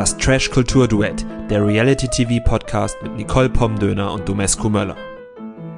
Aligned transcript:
Das 0.00 0.16
Trash 0.16 0.50
Kultur 0.50 0.88
Duett, 0.88 1.26
der 1.50 1.62
Reality 1.62 2.08
TV 2.08 2.42
Podcast 2.42 2.96
mit 3.02 3.16
Nicole 3.16 3.50
Pomdöner 3.50 4.14
und 4.14 4.26
Domescu 4.26 4.70
Möller. 4.70 4.96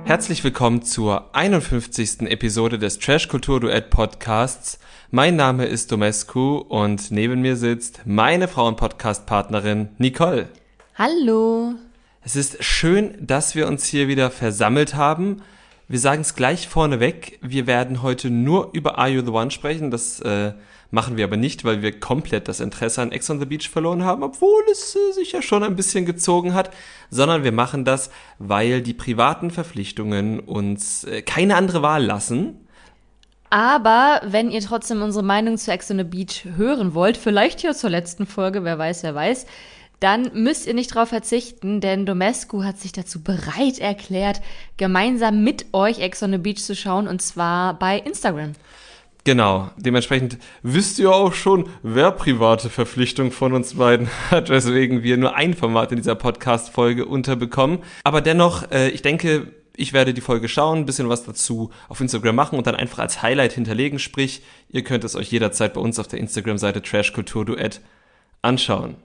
Herzlich 0.05 0.45
willkommen 0.45 0.83
zur 0.83 1.35
51. 1.35 2.31
Episode 2.31 2.79
des 2.79 3.01
Trash 3.01 3.27
Kultur 3.27 3.59
Duett 3.59 3.91
Podcasts. 3.91 4.79
Mein 5.11 5.35
Name 5.35 5.67
ist 5.67 5.91
Domescu 5.91 6.59
und 6.59 7.11
neben 7.11 7.41
mir 7.41 7.57
sitzt 7.57 8.03
meine 8.05 8.47
Frauen-Podcast-Partnerin 8.47 9.89
Nicole. 9.99 10.49
Hallo. 10.95 11.75
Es 12.25 12.37
ist 12.37 12.63
schön, 12.63 13.17
dass 13.21 13.57
wir 13.57 13.67
uns 13.67 13.87
hier 13.87 14.07
wieder 14.07 14.31
versammelt 14.31 14.95
haben. 14.95 15.43
Wir 15.93 16.01
sagen 16.01 16.23
es 16.23 16.35
gleich 16.35 16.69
vorneweg. 16.69 17.39
Wir 17.43 17.67
werden 17.67 18.01
heute 18.01 18.31
nur 18.31 18.71
über 18.73 18.97
Are 18.97 19.11
You 19.11 19.21
the 19.23 19.31
One 19.31 19.51
sprechen. 19.51 19.91
Das 19.91 20.21
äh, 20.21 20.55
machen 20.91 21.19
wir 21.19 21.25
aber 21.25 21.37
nicht, 21.37 21.67
weil 21.67 21.83
wir 21.83 22.01
komplett 22.01 22.49
das 22.49 22.61
Interesse 22.61 23.03
an 23.03 23.13
Ex 23.13 23.29
on 23.29 23.41
the 23.41 23.45
Beach 23.45 23.69
verloren 23.69 24.03
haben, 24.03 24.23
obwohl 24.23 24.63
es 24.73 24.97
äh, 24.97 25.13
sich 25.13 25.33
ja 25.33 25.43
schon 25.43 25.63
ein 25.63 25.77
bisschen 25.77 26.07
gezogen 26.07 26.55
hat, 26.55 26.71
sondern 27.11 27.45
wir 27.45 27.53
machen 27.53 27.85
das, 27.85 28.09
weil 28.39 28.81
die 28.81 28.95
privaten 28.95 29.51
Verpflichtungen 29.51 30.41
uns 30.41 31.05
äh, 31.05 31.21
keine 31.21 31.57
andere 31.57 31.83
Wahl 31.83 32.03
lassen. 32.03 32.67
Aber 33.51 34.23
wenn 34.25 34.51
ihr 34.51 34.63
trotzdem 34.63 35.03
unsere 35.03 35.27
Meinung 35.27 35.59
zu 35.59 35.71
Ex 35.71 35.91
on 35.91 35.99
the 35.99 36.05
Beach 36.05 36.47
hören 36.57 36.95
wollt, 36.95 37.19
vielleicht 37.19 37.61
hier 37.61 37.75
zur 37.75 37.91
letzten 37.91 38.25
Folge, 38.25 38.65
wer 38.65 38.79
weiß, 38.79 39.03
wer 39.03 39.15
weiß, 39.15 39.45
dann 40.03 40.31
müsst 40.35 40.67
ihr 40.67 40.75
nicht 40.75 40.95
darauf 40.95 41.11
verzichten, 41.11 41.81
denn 41.81 42.07
Domescu 42.07 42.65
hat 42.65 42.79
sich 42.79 42.93
dazu 42.93 43.23
bereit 43.23 43.79
erklärt, 43.79 44.41
gemeinsam 44.77 45.45
mit 45.45 45.67
euch 45.73 46.01
Ex 46.01 46.23
on 46.23 46.33
the 46.33 46.39
Beach 46.39 46.63
zu 46.63 46.75
schauen 46.75 47.07
und 47.07 47.23
zwar 47.23 47.79
bei 47.79 47.99
Instagram. 47.99 48.53
Genau, 49.25 49.71
dementsprechend 49.77 50.39
wisst 50.63 50.99
ihr 50.99 51.13
auch 51.13 51.33
schon, 51.33 51.69
wer 51.85 52.11
private 52.11 52.69
Verpflichtung 52.69 53.31
von 53.31 53.53
uns 53.53 53.75
beiden 53.75 54.09
hat, 54.31 54.49
weswegen 54.49 55.05
wir 55.05 55.17
nur 55.17 55.37
ein 55.37 55.55
Format 55.55 55.93
in 55.93 55.99
dieser 55.99 56.17
Podcast-Folge 56.17 57.07
unterbekommen. 57.07 57.79
Aber 58.03 58.21
dennoch, 58.21 58.69
äh, 58.73 58.89
ich 58.89 59.03
denke, 59.03 59.53
ich 59.77 59.93
werde 59.93 60.13
die 60.13 60.21
Folge 60.21 60.49
schauen, 60.49 60.81
ein 60.81 60.87
bisschen 60.87 61.09
was 61.09 61.23
dazu 61.23 61.71
auf 61.89 62.01
Instagram 62.01 62.35
machen 62.35 62.59
und 62.59 62.67
dann 62.67 62.75
einfach 62.75 62.99
als 62.99 63.23
Highlight 63.23 63.53
hinterlegen. 63.53 64.01
Sprich, 64.01 64.43
ihr 64.69 64.83
könnt 64.83 65.05
es 65.05 65.15
euch 65.15 65.31
jederzeit 65.31 65.75
bei 65.75 65.81
uns 65.81 66.01
auf 66.01 66.09
der 66.09 66.19
Instagram-Seite 66.19 66.83
Trash 66.83 67.13
Duett 67.13 67.81
anschauen. 68.43 68.97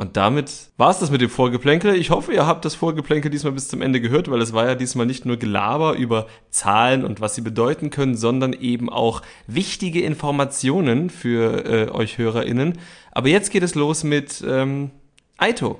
Und 0.00 0.16
damit 0.16 0.50
war 0.78 0.88
es 0.88 0.98
das 0.98 1.10
mit 1.10 1.20
dem 1.20 1.28
Vorgeplänkel. 1.28 1.94
Ich 1.94 2.08
hoffe, 2.08 2.32
ihr 2.32 2.46
habt 2.46 2.64
das 2.64 2.74
Vorgeplänkel 2.74 3.30
diesmal 3.30 3.52
bis 3.52 3.68
zum 3.68 3.82
Ende 3.82 4.00
gehört, 4.00 4.30
weil 4.30 4.40
es 4.40 4.54
war 4.54 4.66
ja 4.66 4.74
diesmal 4.74 5.04
nicht 5.04 5.26
nur 5.26 5.36
Gelaber 5.36 5.92
über 5.92 6.26
Zahlen 6.48 7.04
und 7.04 7.20
was 7.20 7.34
sie 7.34 7.42
bedeuten 7.42 7.90
können, 7.90 8.16
sondern 8.16 8.54
eben 8.54 8.88
auch 8.88 9.20
wichtige 9.46 10.00
Informationen 10.00 11.10
für 11.10 11.66
äh, 11.66 11.90
euch 11.90 12.16
HörerInnen. 12.16 12.78
Aber 13.12 13.28
jetzt 13.28 13.50
geht 13.50 13.62
es 13.62 13.74
los 13.74 14.02
mit 14.02 14.42
ähm, 14.48 14.90
Aito. 15.36 15.78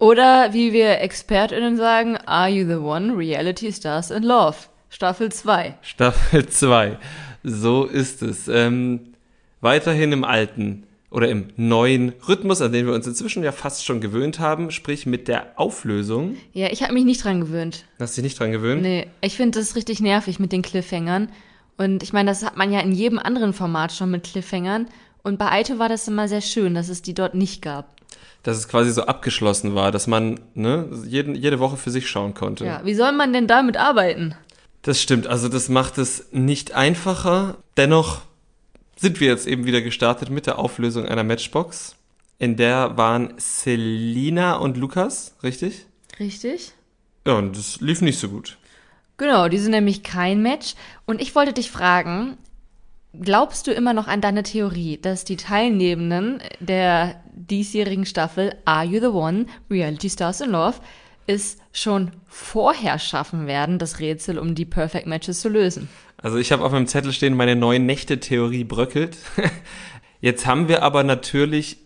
Oder 0.00 0.52
wie 0.52 0.72
wir 0.72 1.00
ExpertInnen 1.00 1.76
sagen, 1.76 2.16
Are 2.16 2.48
You 2.48 2.66
the 2.66 2.74
One? 2.74 3.16
Reality 3.16 3.72
Stars 3.72 4.10
in 4.10 4.24
Love. 4.24 4.56
Staffel 4.90 5.30
2. 5.30 5.74
Staffel 5.80 6.48
2. 6.48 6.98
So 7.44 7.84
ist 7.84 8.22
es. 8.22 8.48
Ähm, 8.48 9.12
weiterhin 9.60 10.10
im 10.10 10.24
alten 10.24 10.88
oder 11.16 11.30
im 11.30 11.48
neuen 11.56 12.12
Rhythmus, 12.28 12.60
an 12.60 12.72
den 12.72 12.86
wir 12.86 12.92
uns 12.92 13.06
inzwischen 13.06 13.42
ja 13.42 13.50
fast 13.50 13.86
schon 13.86 14.02
gewöhnt 14.02 14.38
haben, 14.38 14.70
sprich 14.70 15.06
mit 15.06 15.28
der 15.28 15.58
Auflösung. 15.58 16.36
Ja, 16.52 16.68
ich 16.70 16.82
habe 16.82 16.92
mich 16.92 17.06
nicht 17.06 17.24
dran 17.24 17.40
gewöhnt. 17.40 17.86
Hast 17.98 18.18
du 18.18 18.20
dich 18.20 18.32
nicht 18.32 18.38
dran 18.38 18.52
gewöhnt? 18.52 18.82
Nee, 18.82 19.06
ich 19.22 19.34
finde 19.34 19.58
das 19.58 19.76
richtig 19.76 20.00
nervig 20.00 20.38
mit 20.38 20.52
den 20.52 20.60
Cliffhangern. 20.60 21.30
Und 21.78 22.02
ich 22.02 22.12
meine, 22.12 22.30
das 22.30 22.44
hat 22.44 22.58
man 22.58 22.70
ja 22.70 22.80
in 22.80 22.92
jedem 22.92 23.18
anderen 23.18 23.54
Format 23.54 23.92
schon 23.92 24.10
mit 24.10 24.24
Cliffhangern. 24.24 24.88
Und 25.22 25.38
bei 25.38 25.50
Aito 25.50 25.78
war 25.78 25.88
das 25.88 26.06
immer 26.06 26.28
sehr 26.28 26.42
schön, 26.42 26.74
dass 26.74 26.90
es 26.90 27.00
die 27.00 27.14
dort 27.14 27.34
nicht 27.34 27.62
gab. 27.62 27.96
Dass 28.42 28.58
es 28.58 28.68
quasi 28.68 28.92
so 28.92 29.06
abgeschlossen 29.06 29.74
war, 29.74 29.92
dass 29.92 30.06
man 30.06 30.38
ne, 30.52 30.86
jeden, 31.06 31.34
jede 31.34 31.60
Woche 31.60 31.78
für 31.78 31.90
sich 31.90 32.10
schauen 32.10 32.34
konnte. 32.34 32.66
Ja, 32.66 32.82
wie 32.84 32.94
soll 32.94 33.12
man 33.12 33.32
denn 33.32 33.46
damit 33.46 33.78
arbeiten? 33.78 34.34
Das 34.82 35.00
stimmt, 35.00 35.26
also 35.26 35.48
das 35.48 35.70
macht 35.70 35.96
es 35.96 36.26
nicht 36.32 36.74
einfacher. 36.74 37.56
Dennoch 37.78 38.20
sind 38.96 39.20
wir 39.20 39.28
jetzt 39.28 39.46
eben 39.46 39.66
wieder 39.66 39.82
gestartet 39.82 40.30
mit 40.30 40.46
der 40.46 40.58
Auflösung 40.58 41.06
einer 41.06 41.24
Matchbox. 41.24 41.96
In 42.38 42.56
der 42.56 42.96
waren 42.96 43.34
Selina 43.38 44.56
und 44.56 44.76
Lukas, 44.76 45.34
richtig? 45.42 45.86
Richtig. 46.18 46.72
Ja, 47.26 47.34
und 47.34 47.56
das 47.56 47.80
lief 47.80 48.00
nicht 48.00 48.18
so 48.18 48.28
gut. 48.28 48.58
Genau, 49.16 49.48
die 49.48 49.58
sind 49.58 49.70
nämlich 49.70 50.02
kein 50.02 50.42
Match. 50.42 50.74
Und 51.06 51.20
ich 51.20 51.34
wollte 51.34 51.52
dich 51.52 51.70
fragen, 51.70 52.36
glaubst 53.18 53.66
du 53.66 53.72
immer 53.72 53.94
noch 53.94 54.08
an 54.08 54.20
deine 54.20 54.42
Theorie, 54.42 54.98
dass 54.98 55.24
die 55.24 55.36
Teilnehmenden 55.36 56.42
der 56.60 57.22
diesjährigen 57.32 58.06
Staffel 58.06 58.56
Are 58.64 58.84
You 58.84 59.00
the 59.00 59.06
One? 59.06 59.46
Reality 59.70 60.10
Stars 60.10 60.40
in 60.40 60.50
Love 60.50 60.80
es 61.26 61.58
schon 61.72 62.12
vorher 62.28 62.98
schaffen 62.98 63.46
werden, 63.46 63.78
das 63.78 63.98
Rätsel 63.98 64.38
um 64.38 64.54
die 64.54 64.64
Perfect 64.64 65.06
Matches 65.06 65.40
zu 65.40 65.48
lösen? 65.48 65.88
Also 66.26 66.38
ich 66.38 66.50
habe 66.50 66.64
auf 66.64 66.72
meinem 66.72 66.88
Zettel 66.88 67.12
stehen, 67.12 67.36
meine 67.36 67.54
neuen 67.54 67.86
Nächte-Theorie 67.86 68.64
bröckelt. 68.64 69.16
Jetzt 70.20 70.44
haben 70.44 70.66
wir 70.66 70.82
aber 70.82 71.04
natürlich, 71.04 71.76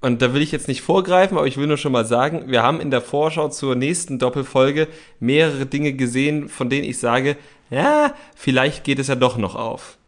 und 0.00 0.22
da 0.22 0.32
will 0.32 0.40
ich 0.40 0.50
jetzt 0.50 0.66
nicht 0.66 0.80
vorgreifen, 0.80 1.36
aber 1.36 1.46
ich 1.46 1.58
will 1.58 1.66
nur 1.66 1.76
schon 1.76 1.92
mal 1.92 2.06
sagen, 2.06 2.44
wir 2.46 2.62
haben 2.62 2.80
in 2.80 2.90
der 2.90 3.02
Vorschau 3.02 3.50
zur 3.50 3.74
nächsten 3.74 4.18
Doppelfolge 4.18 4.88
mehrere 5.20 5.66
Dinge 5.66 5.92
gesehen, 5.92 6.48
von 6.48 6.70
denen 6.70 6.84
ich 6.84 6.98
sage, 6.98 7.36
ja, 7.68 8.14
vielleicht 8.34 8.82
geht 8.82 8.98
es 8.98 9.08
ja 9.08 9.14
doch 9.14 9.36
noch 9.36 9.56
auf. 9.56 9.98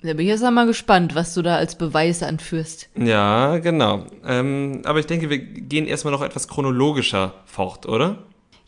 Da 0.00 0.14
bin 0.14 0.20
ich 0.20 0.28
jetzt 0.28 0.42
einmal 0.42 0.66
gespannt, 0.66 1.14
was 1.14 1.34
du 1.34 1.42
da 1.42 1.56
als 1.56 1.74
Beweis 1.74 2.22
anführst. 2.22 2.88
Ja, 2.96 3.58
genau. 3.58 4.06
Ähm, 4.24 4.80
aber 4.84 4.98
ich 4.98 5.06
denke, 5.06 5.28
wir 5.28 5.40
gehen 5.40 5.86
erstmal 5.86 6.14
noch 6.14 6.22
etwas 6.22 6.48
chronologischer 6.48 7.34
fort, 7.44 7.84
oder? 7.84 8.16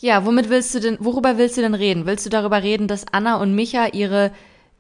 Ja, 0.03 0.27
womit 0.27 0.51
willst 0.51 0.75
du 0.75 0.81
denn, 0.81 0.97
worüber 0.99 1.39
willst 1.39 1.57
du 1.57 1.61
denn 1.61 1.75
reden? 1.75 2.07
Willst 2.07 2.27
du 2.27 2.31
darüber 2.31 2.61
reden, 2.65 2.89
dass 2.89 3.07
Anna 3.13 3.37
und 3.37 3.55
Micha 3.55 3.87
ihre 3.93 4.33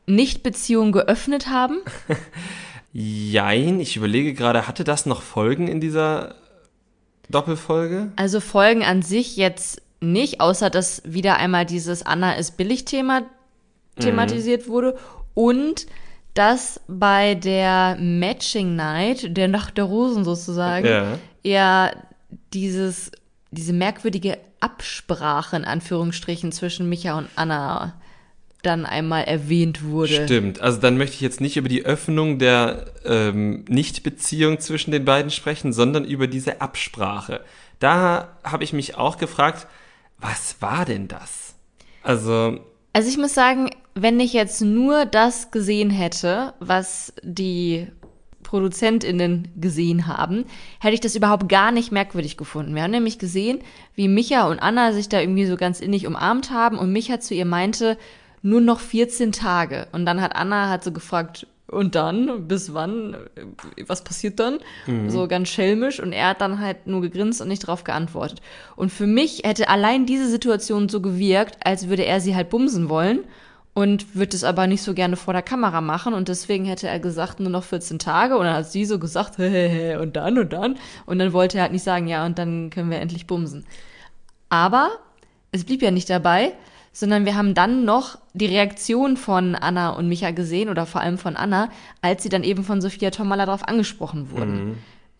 Nichtbeziehung 0.04 0.90
geöffnet 0.90 1.46
haben? 1.48 1.78
Jein, 2.92 3.78
ich 3.78 3.96
überlege 3.96 4.34
gerade, 4.34 4.66
hatte 4.66 4.82
das 4.82 5.06
noch 5.06 5.22
Folgen 5.22 5.68
in 5.68 5.80
dieser 5.80 6.34
Doppelfolge? 7.30 8.10
Also 8.16 8.40
Folgen 8.40 8.82
an 8.82 9.02
sich 9.02 9.36
jetzt 9.36 9.80
nicht, 10.00 10.40
außer 10.40 10.70
dass 10.70 11.02
wieder 11.04 11.36
einmal 11.36 11.66
dieses 11.66 12.04
Anna 12.04 12.32
ist 12.32 12.56
billig 12.56 12.84
Thema 12.84 13.22
thematisiert 14.00 14.66
mhm. 14.66 14.72
wurde 14.72 14.98
und 15.34 15.86
dass 16.34 16.80
bei 16.88 17.36
der 17.36 17.96
Matching 18.00 18.74
Night, 18.74 19.36
der 19.36 19.46
Nacht 19.46 19.78
der 19.78 19.84
Rosen 19.84 20.24
sozusagen, 20.24 20.86
ja, 20.86 21.18
ja 21.44 21.92
dieses, 22.52 23.12
diese 23.52 23.72
merkwürdige 23.72 24.38
Absprache 24.60 25.56
in 25.56 25.64
Anführungsstrichen 25.64 26.50
zwischen 26.52 26.88
Micha 26.88 27.16
und 27.16 27.28
Anna 27.36 27.94
dann 28.62 28.86
einmal 28.86 29.24
erwähnt 29.24 29.84
wurde. 29.84 30.24
Stimmt. 30.24 30.60
Also 30.60 30.80
dann 30.80 30.96
möchte 30.96 31.14
ich 31.14 31.20
jetzt 31.20 31.40
nicht 31.40 31.56
über 31.56 31.68
die 31.68 31.84
Öffnung 31.84 32.38
der 32.38 32.86
ähm, 33.04 33.64
Nichtbeziehung 33.68 34.60
zwischen 34.60 34.92
den 34.92 35.04
beiden 35.04 35.30
sprechen, 35.30 35.72
sondern 35.72 36.04
über 36.04 36.26
diese 36.26 36.60
Absprache. 36.60 37.40
Da 37.78 38.36
habe 38.44 38.64
ich 38.64 38.72
mich 38.72 38.96
auch 38.96 39.18
gefragt, 39.18 39.66
was 40.18 40.56
war 40.60 40.84
denn 40.84 41.08
das? 41.08 41.54
Also. 42.02 42.60
Also 42.92 43.08
ich 43.08 43.18
muss 43.18 43.34
sagen, 43.34 43.70
wenn 43.94 44.20
ich 44.20 44.32
jetzt 44.32 44.60
nur 44.60 45.06
das 45.06 45.50
gesehen 45.50 45.90
hätte, 45.90 46.54
was 46.60 47.12
die 47.22 47.88
ProduzentInnen 48.52 49.48
gesehen 49.56 50.06
haben, 50.06 50.44
hätte 50.78 50.92
ich 50.92 51.00
das 51.00 51.16
überhaupt 51.16 51.48
gar 51.48 51.72
nicht 51.72 51.90
merkwürdig 51.90 52.36
gefunden. 52.36 52.74
Wir 52.74 52.82
haben 52.82 52.90
nämlich 52.90 53.18
gesehen, 53.18 53.60
wie 53.94 54.08
Micha 54.08 54.46
und 54.46 54.58
Anna 54.58 54.92
sich 54.92 55.08
da 55.08 55.20
irgendwie 55.20 55.46
so 55.46 55.56
ganz 55.56 55.80
innig 55.80 56.06
umarmt 56.06 56.50
haben 56.50 56.78
und 56.78 56.92
Micha 56.92 57.18
zu 57.18 57.32
ihr 57.32 57.46
meinte, 57.46 57.96
nur 58.42 58.60
noch 58.60 58.80
14 58.80 59.32
Tage. 59.32 59.86
Und 59.92 60.04
dann 60.04 60.20
hat 60.20 60.36
Anna 60.36 60.68
hat 60.68 60.84
so 60.84 60.92
gefragt, 60.92 61.46
und 61.66 61.94
dann, 61.94 62.46
bis 62.46 62.74
wann, 62.74 63.16
was 63.86 64.04
passiert 64.04 64.38
dann? 64.38 64.58
Mhm. 64.86 65.08
So 65.08 65.26
ganz 65.26 65.48
schelmisch 65.48 65.98
und 66.00 66.12
er 66.12 66.28
hat 66.28 66.42
dann 66.42 66.60
halt 66.60 66.86
nur 66.86 67.00
gegrinst 67.00 67.40
und 67.40 67.48
nicht 67.48 67.62
darauf 67.62 67.84
geantwortet. 67.84 68.42
Und 68.76 68.92
für 68.92 69.06
mich 69.06 69.44
hätte 69.44 69.70
allein 69.70 70.04
diese 70.04 70.28
Situation 70.28 70.90
so 70.90 71.00
gewirkt, 71.00 71.56
als 71.64 71.88
würde 71.88 72.04
er 72.04 72.20
sie 72.20 72.36
halt 72.36 72.50
bumsen 72.50 72.90
wollen 72.90 73.20
und 73.74 74.14
wird 74.14 74.34
es 74.34 74.44
aber 74.44 74.66
nicht 74.66 74.82
so 74.82 74.92
gerne 74.94 75.16
vor 75.16 75.32
der 75.32 75.42
Kamera 75.42 75.80
machen 75.80 76.12
und 76.12 76.28
deswegen 76.28 76.64
hätte 76.64 76.88
er 76.88 77.00
gesagt, 77.00 77.40
nur 77.40 77.50
noch 77.50 77.64
14 77.64 77.98
Tage 77.98 78.36
und 78.36 78.44
dann 78.44 78.56
hat 78.56 78.70
sie 78.70 78.84
so 78.84 78.98
gesagt, 78.98 79.38
hehehe, 79.38 80.00
und 80.00 80.16
dann 80.16 80.38
und 80.38 80.52
dann 80.52 80.76
und 81.06 81.18
dann 81.18 81.32
wollte 81.32 81.58
er 81.58 81.62
halt 81.62 81.72
nicht 81.72 81.84
sagen, 81.84 82.06
ja, 82.06 82.26
und 82.26 82.38
dann 82.38 82.70
können 82.70 82.90
wir 82.90 83.00
endlich 83.00 83.26
bumsen. 83.26 83.64
Aber 84.48 84.90
es 85.52 85.64
blieb 85.64 85.80
ja 85.82 85.90
nicht 85.90 86.10
dabei, 86.10 86.52
sondern 86.92 87.24
wir 87.24 87.34
haben 87.34 87.54
dann 87.54 87.86
noch 87.86 88.18
die 88.34 88.46
Reaktion 88.46 89.16
von 89.16 89.54
Anna 89.54 89.90
und 89.90 90.08
Micha 90.08 90.30
gesehen 90.30 90.68
oder 90.68 90.84
vor 90.84 91.00
allem 91.00 91.16
von 91.16 91.36
Anna, 91.36 91.70
als 92.02 92.22
sie 92.22 92.28
dann 92.28 92.44
eben 92.44 92.64
von 92.64 92.82
Sophia 92.82 93.10
Tomala 93.10 93.46
darauf 93.46 93.66
angesprochen 93.66 94.30
wurden. 94.30 94.68
Mhm 94.68 94.76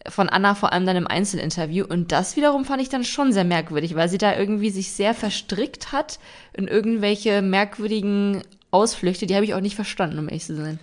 von 0.09 0.29
Anna 0.29 0.55
vor 0.55 0.73
allem 0.73 0.87
dann 0.87 0.97
im 0.97 1.07
Einzelinterview. 1.07 1.85
Und 1.85 2.13
das 2.13 2.37
wiederum 2.37 2.65
fand 2.65 2.83
ich 2.83 2.89
dann 2.89 3.05
schon 3.05 3.33
sehr 3.33 3.45
merkwürdig, 3.45 3.95
weil 3.95 4.09
sie 4.09 4.19
da 4.19 4.37
irgendwie 4.37 4.71
sich 4.71 4.93
sehr 4.93 5.15
verstrickt 5.15 5.93
hat 5.93 6.19
in 6.53 6.69
irgendwelche 6.69 7.43
merkwürdigen 7.43 8.43
Ausflüchte. 8.71 9.27
Die 9.27 9.35
habe 9.35 9.45
ich 9.45 9.55
auch 9.55 9.61
nicht 9.61 9.77
verstanden, 9.77 10.19
um 10.19 10.29
ehrlich 10.29 10.45
zu 10.45 10.57
sein. 10.57 10.79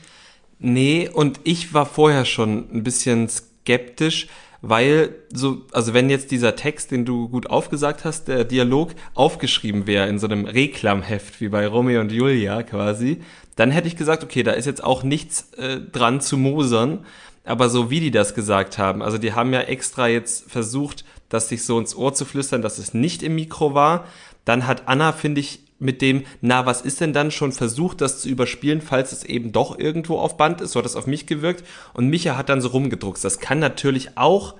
Nee, 0.60 1.10
und 1.12 1.40
ich 1.44 1.74
war 1.74 1.86
vorher 1.86 2.26
schon 2.26 2.68
ein 2.74 2.84
bisschen 2.84 3.30
skeptisch, 3.30 4.28
weil 4.62 5.16
so, 5.34 5.62
also 5.72 5.94
wenn 5.94 6.10
jetzt 6.10 6.32
dieser 6.32 6.56
Text, 6.56 6.92
den 6.92 7.06
du 7.06 7.30
gut 7.30 7.50
aufgesagt 7.50 8.04
hast, 8.04 8.28
der 8.28 8.44
Dialog 8.44 8.92
aufgeschrieben 9.16 9.88
wäre 9.88 10.10
in 10.10 10.20
so 10.20 10.28
einem 10.28 10.46
Reklamheft 10.46 11.40
wie 11.40 11.48
bei 11.48 11.66
Romeo 11.66 12.02
und 12.02 12.12
Julia 12.12 12.64
quasi, 12.64 13.22
dann 13.56 13.72
hätte 13.72 13.88
ich 13.88 13.96
gesagt, 13.96 14.24
okay, 14.24 14.44
da 14.44 14.52
ist 14.52 14.66
jetzt 14.66 14.84
auch 14.84 15.04
nichts 15.04 15.54
äh, 15.54 15.80
dran 15.80 16.20
zu 16.20 16.38
mosern. 16.38 17.06
Aber 17.50 17.70
so 17.70 17.90
wie 17.90 18.00
die 18.00 18.12
das 18.12 18.36
gesagt 18.36 18.78
haben, 18.78 19.02
also 19.02 19.18
die 19.18 19.34
haben 19.34 19.54
ja 19.54 19.62
extra 19.62 20.08
jetzt 20.08 20.52
versucht, 20.52 21.04
das 21.30 21.50
sich 21.50 21.66
so 21.66 21.80
ins 21.80 21.96
Ohr 21.96 22.14
zu 22.14 22.26
flüstern, 22.26 22.62
dass 22.62 22.78
es 22.78 22.94
nicht 22.94 23.24
im 23.24 23.34
Mikro 23.34 23.74
war. 23.74 24.06
Dann 24.46 24.68
hat 24.68 24.88
Anna, 24.88 25.14
finde 25.14 25.42
ich, 25.42 25.62
mit 25.80 26.04
dem, 26.04 26.26
na, 26.42 26.68
was 26.68 26.82
ist 26.82 27.02
denn 27.02 27.12
dann 27.12 27.32
schon 27.32 27.52
versucht, 27.52 28.02
das 28.02 28.22
zu 28.22 28.30
überspielen, 28.30 28.82
falls 28.82 29.14
es 29.14 29.24
eben 29.24 29.52
doch 29.52 29.80
irgendwo 29.80 30.20
auf 30.20 30.38
Band 30.38 30.62
ist, 30.62 30.74
so 30.74 30.80
hat 30.80 30.86
das 30.86 30.96
auf 30.96 31.08
mich 31.08 31.26
gewirkt. 31.26 31.64
Und 31.94 32.10
Micha 32.10 32.38
hat 32.38 32.50
dann 32.50 32.62
so 32.62 32.68
rumgedruckt. 32.70 33.24
Das 33.24 33.40
kann 33.40 33.58
natürlich 33.58 34.16
auch 34.16 34.54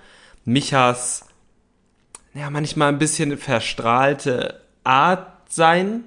Michas, 0.44 1.26
ja, 2.34 2.50
manchmal 2.50 2.90
ein 2.90 2.98
bisschen 2.98 3.38
verstrahlte 3.38 4.62
Art 4.84 5.28
sein. 5.48 6.06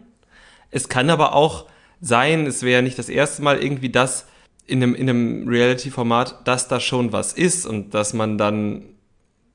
Es 0.72 0.88
kann 0.88 1.10
aber 1.10 1.34
auch 1.34 1.66
sein, 2.00 2.46
es 2.46 2.64
wäre 2.64 2.82
nicht 2.82 2.98
das 2.98 3.08
erste 3.08 3.42
Mal 3.42 3.62
irgendwie 3.62 3.90
das 3.90 4.26
in 4.72 4.82
einem, 4.82 4.94
in 4.94 5.08
einem 5.08 5.48
Reality-Format, 5.48 6.48
dass 6.48 6.66
da 6.66 6.80
schon 6.80 7.12
was 7.12 7.34
ist 7.34 7.66
und 7.66 7.92
dass 7.92 8.14
man 8.14 8.38
dann 8.38 8.84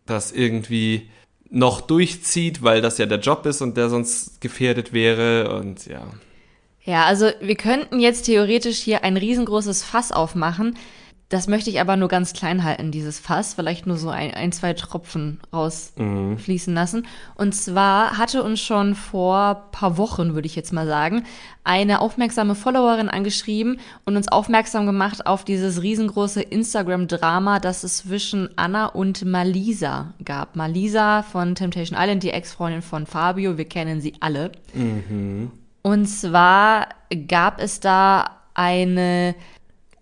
das 0.05 0.31
irgendwie 0.31 1.09
noch 1.49 1.81
durchzieht, 1.81 2.61
weil 2.61 2.81
das 2.81 2.99
ja 2.99 3.07
der 3.07 3.19
Job 3.19 3.45
ist 3.45 3.61
und 3.61 3.77
der 3.77 3.89
sonst 3.89 4.39
gefährdet 4.41 4.93
wäre 4.93 5.57
und 5.57 5.87
ja. 5.87 6.03
Ja, 6.83 7.05
also 7.05 7.29
wir 7.41 7.55
könnten 7.55 7.99
jetzt 7.99 8.23
theoretisch 8.23 8.77
hier 8.77 9.03
ein 9.03 9.17
riesengroßes 9.17 9.83
Fass 9.83 10.11
aufmachen, 10.11 10.77
das 11.29 11.49
möchte 11.49 11.69
ich 11.69 11.81
aber 11.81 11.97
nur 11.97 12.07
ganz 12.07 12.31
klein 12.31 12.63
halten, 12.63 12.91
dieses 12.91 13.19
Fass. 13.19 13.53
Vielleicht 13.53 13.85
nur 13.85 13.97
so 13.97 14.09
ein, 14.09 14.33
ein 14.33 14.53
zwei 14.53 14.71
Tropfen 14.73 15.41
rausfließen 15.51 16.73
mhm. 16.73 16.77
lassen. 16.77 17.05
Und 17.35 17.53
zwar 17.53 18.17
hatte 18.17 18.43
uns 18.43 18.61
schon 18.61 18.95
vor 18.95 19.67
paar 19.73 19.97
Wochen, 19.97 20.35
würde 20.35 20.45
ich 20.45 20.55
jetzt 20.55 20.71
mal 20.71 20.87
sagen, 20.87 21.25
eine 21.65 21.99
aufmerksame 21.99 22.55
Followerin 22.55 23.09
angeschrieben 23.09 23.81
und 24.05 24.15
uns 24.15 24.29
aufmerksam 24.29 24.85
gemacht 24.85 25.27
auf 25.27 25.43
dieses 25.43 25.81
riesengroße 25.81 26.41
Instagram-Drama, 26.41 27.59
das 27.59 27.83
es 27.83 27.97
zwischen 27.97 28.49
Anna 28.55 28.85
und 28.85 29.25
Malisa 29.25 30.13
gab. 30.23 30.55
Malisa 30.55 31.23
von 31.23 31.55
Temptation 31.55 31.99
Island, 31.99 32.23
die 32.23 32.29
Ex-Freundin 32.29 32.81
von 32.81 33.05
Fabio, 33.05 33.57
wir 33.57 33.65
kennen 33.65 33.99
sie 33.99 34.13
alle. 34.21 34.53
Mhm. 34.73 35.51
Und 35.81 36.05
zwar 36.05 36.87
gab 37.27 37.61
es 37.61 37.81
da 37.81 38.37
eine 38.53 39.35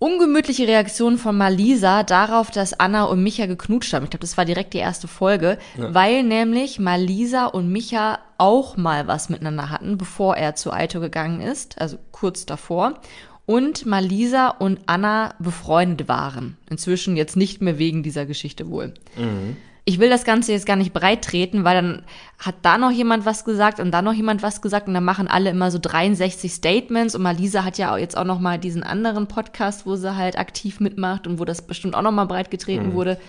ungemütliche 0.05 0.67
Reaktion 0.67 1.17
von 1.17 1.35
Malisa 1.35 2.03
darauf, 2.03 2.51
dass 2.51 2.79
Anna 2.79 3.05
und 3.05 3.23
Micha 3.23 3.47
geknutscht 3.47 3.91
haben. 3.91 4.03
Ich 4.03 4.11
glaube, 4.11 4.21
das 4.21 4.37
war 4.37 4.45
direkt 4.45 4.75
die 4.75 4.77
erste 4.77 5.07
Folge, 5.07 5.57
ja. 5.75 5.91
weil 5.95 6.21
nämlich 6.21 6.77
Malisa 6.77 7.47
und 7.47 7.71
Micha 7.71 8.19
auch 8.37 8.77
mal 8.77 9.07
was 9.07 9.29
miteinander 9.29 9.71
hatten, 9.71 9.97
bevor 9.97 10.37
er 10.37 10.53
zu 10.53 10.71
Aito 10.71 10.99
gegangen 10.99 11.41
ist, 11.41 11.81
also 11.81 11.97
kurz 12.11 12.45
davor. 12.45 12.99
Und 13.47 13.87
Malisa 13.87 14.49
und 14.49 14.79
Anna 14.85 15.33
befreundet 15.39 16.07
waren. 16.07 16.57
Inzwischen 16.69 17.17
jetzt 17.17 17.35
nicht 17.35 17.61
mehr 17.61 17.79
wegen 17.79 18.03
dieser 18.03 18.27
Geschichte 18.27 18.69
wohl. 18.69 18.93
Mhm 19.17 19.57
ich 19.87 19.99
will 19.99 20.09
das 20.09 20.23
Ganze 20.23 20.51
jetzt 20.51 20.65
gar 20.65 20.75
nicht 20.75 20.93
breit 20.93 21.23
treten, 21.23 21.63
weil 21.63 21.75
dann 21.75 22.03
hat 22.39 22.55
da 22.63 22.79
noch 22.79 22.89
jemand 22.89 23.25
was 23.25 23.45
gesagt 23.45 23.79
und 23.79 23.91
da 23.91 24.01
noch 24.01 24.13
jemand 24.13 24.41
was 24.41 24.63
gesagt 24.63 24.87
und 24.87 24.95
dann 24.95 25.03
machen 25.03 25.27
alle 25.27 25.51
immer 25.51 25.69
so 25.69 25.77
63 25.79 26.51
Statements 26.51 27.13
und 27.13 27.21
Malisa 27.21 27.63
hat 27.63 27.77
ja 27.77 27.95
jetzt 27.95 28.17
auch 28.17 28.23
noch 28.23 28.39
mal 28.39 28.57
diesen 28.57 28.81
anderen 28.81 29.27
Podcast, 29.27 29.85
wo 29.85 29.95
sie 29.95 30.15
halt 30.15 30.39
aktiv 30.39 30.79
mitmacht 30.79 31.27
und 31.27 31.39
wo 31.39 31.45
das 31.45 31.61
bestimmt 31.61 31.95
auch 31.95 32.01
noch 32.01 32.11
mal 32.11 32.25
breit 32.25 32.49
getreten 32.49 32.89
mhm. 32.89 32.93
wurde. 32.93 33.19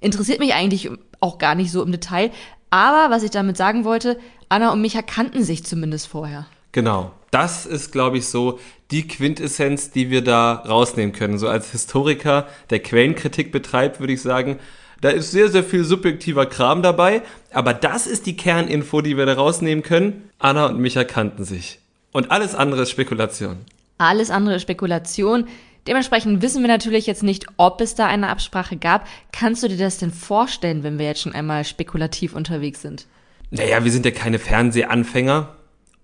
Interessiert 0.00 0.38
mich 0.38 0.54
eigentlich 0.54 0.88
auch 1.18 1.38
gar 1.38 1.56
nicht 1.56 1.72
so 1.72 1.82
im 1.82 1.90
Detail. 1.90 2.30
Aber 2.70 3.12
was 3.12 3.24
ich 3.24 3.30
damit 3.30 3.56
sagen 3.56 3.84
wollte, 3.84 4.18
Anna 4.48 4.72
und 4.72 4.80
Micha 4.80 5.02
kannten 5.02 5.42
sich 5.42 5.64
zumindest 5.64 6.06
vorher. 6.06 6.46
Genau. 6.70 7.10
Das 7.32 7.66
ist, 7.66 7.90
glaube 7.90 8.18
ich, 8.18 8.28
so 8.28 8.60
die 8.92 9.08
Quintessenz, 9.08 9.90
die 9.90 10.10
wir 10.10 10.22
da 10.22 10.54
rausnehmen 10.54 11.12
können. 11.12 11.38
So 11.38 11.48
als 11.48 11.72
Historiker, 11.72 12.46
der 12.70 12.80
Quellenkritik 12.80 13.50
betreibt, 13.50 13.98
würde 13.98 14.12
ich 14.12 14.22
sagen, 14.22 14.58
da 15.04 15.10
ist 15.10 15.32
sehr, 15.32 15.50
sehr 15.50 15.62
viel 15.62 15.84
subjektiver 15.84 16.46
Kram 16.46 16.80
dabei, 16.80 17.20
aber 17.52 17.74
das 17.74 18.06
ist 18.06 18.24
die 18.24 18.38
Kerninfo, 18.38 19.02
die 19.02 19.18
wir 19.18 19.26
da 19.26 19.34
rausnehmen 19.34 19.84
können. 19.84 20.30
Anna 20.38 20.64
und 20.64 20.78
Micha 20.78 21.04
kannten 21.04 21.44
sich. 21.44 21.78
Und 22.10 22.30
alles 22.30 22.54
andere 22.54 22.84
ist 22.84 22.90
Spekulation. 22.90 23.58
Alles 23.98 24.30
andere 24.30 24.54
ist 24.54 24.62
Spekulation. 24.62 25.46
Dementsprechend 25.86 26.40
wissen 26.40 26.62
wir 26.62 26.68
natürlich 26.68 27.06
jetzt 27.06 27.22
nicht, 27.22 27.44
ob 27.58 27.82
es 27.82 27.94
da 27.94 28.06
eine 28.06 28.30
Absprache 28.30 28.78
gab. 28.78 29.06
Kannst 29.30 29.62
du 29.62 29.68
dir 29.68 29.76
das 29.76 29.98
denn 29.98 30.10
vorstellen, 30.10 30.82
wenn 30.84 30.98
wir 30.98 31.04
jetzt 31.04 31.20
schon 31.20 31.34
einmal 31.34 31.66
spekulativ 31.66 32.34
unterwegs 32.34 32.80
sind? 32.80 33.06
Naja, 33.50 33.84
wir 33.84 33.92
sind 33.92 34.06
ja 34.06 34.10
keine 34.10 34.38
Fernsehanfänger. 34.38 35.54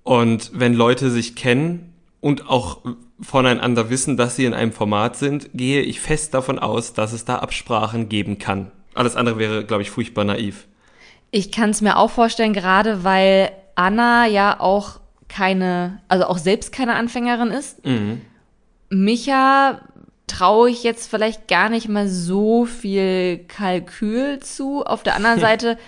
Und 0.02 0.50
wenn 0.52 0.74
Leute 0.74 1.08
sich 1.08 1.34
kennen 1.36 1.94
und 2.20 2.50
auch 2.50 2.80
voneinander 3.22 3.88
wissen, 3.88 4.18
dass 4.18 4.36
sie 4.36 4.44
in 4.44 4.52
einem 4.52 4.72
Format 4.72 5.16
sind, 5.16 5.48
gehe 5.54 5.80
ich 5.80 6.00
fest 6.00 6.34
davon 6.34 6.58
aus, 6.58 6.92
dass 6.92 7.14
es 7.14 7.24
da 7.24 7.36
Absprachen 7.36 8.10
geben 8.10 8.36
kann. 8.36 8.70
Alles 8.94 9.16
andere 9.16 9.38
wäre, 9.38 9.64
glaube 9.64 9.82
ich, 9.82 9.90
furchtbar 9.90 10.24
naiv. 10.24 10.66
Ich 11.30 11.52
kann 11.52 11.70
es 11.70 11.80
mir 11.80 11.96
auch 11.96 12.10
vorstellen, 12.10 12.52
gerade 12.52 13.04
weil 13.04 13.52
Anna 13.74 14.26
ja 14.26 14.58
auch 14.58 15.00
keine, 15.28 16.00
also 16.08 16.26
auch 16.26 16.38
selbst 16.38 16.72
keine 16.72 16.94
Anfängerin 16.94 17.50
ist. 17.50 17.86
Mhm. 17.86 18.20
Micha 18.88 19.80
traue 20.26 20.70
ich 20.70 20.82
jetzt 20.82 21.08
vielleicht 21.08 21.48
gar 21.48 21.68
nicht 21.68 21.88
mal 21.88 22.08
so 22.08 22.66
viel 22.66 23.38
Kalkül 23.46 24.40
zu. 24.40 24.84
Auf 24.84 25.02
der 25.02 25.16
anderen 25.16 25.40
Seite 25.40 25.78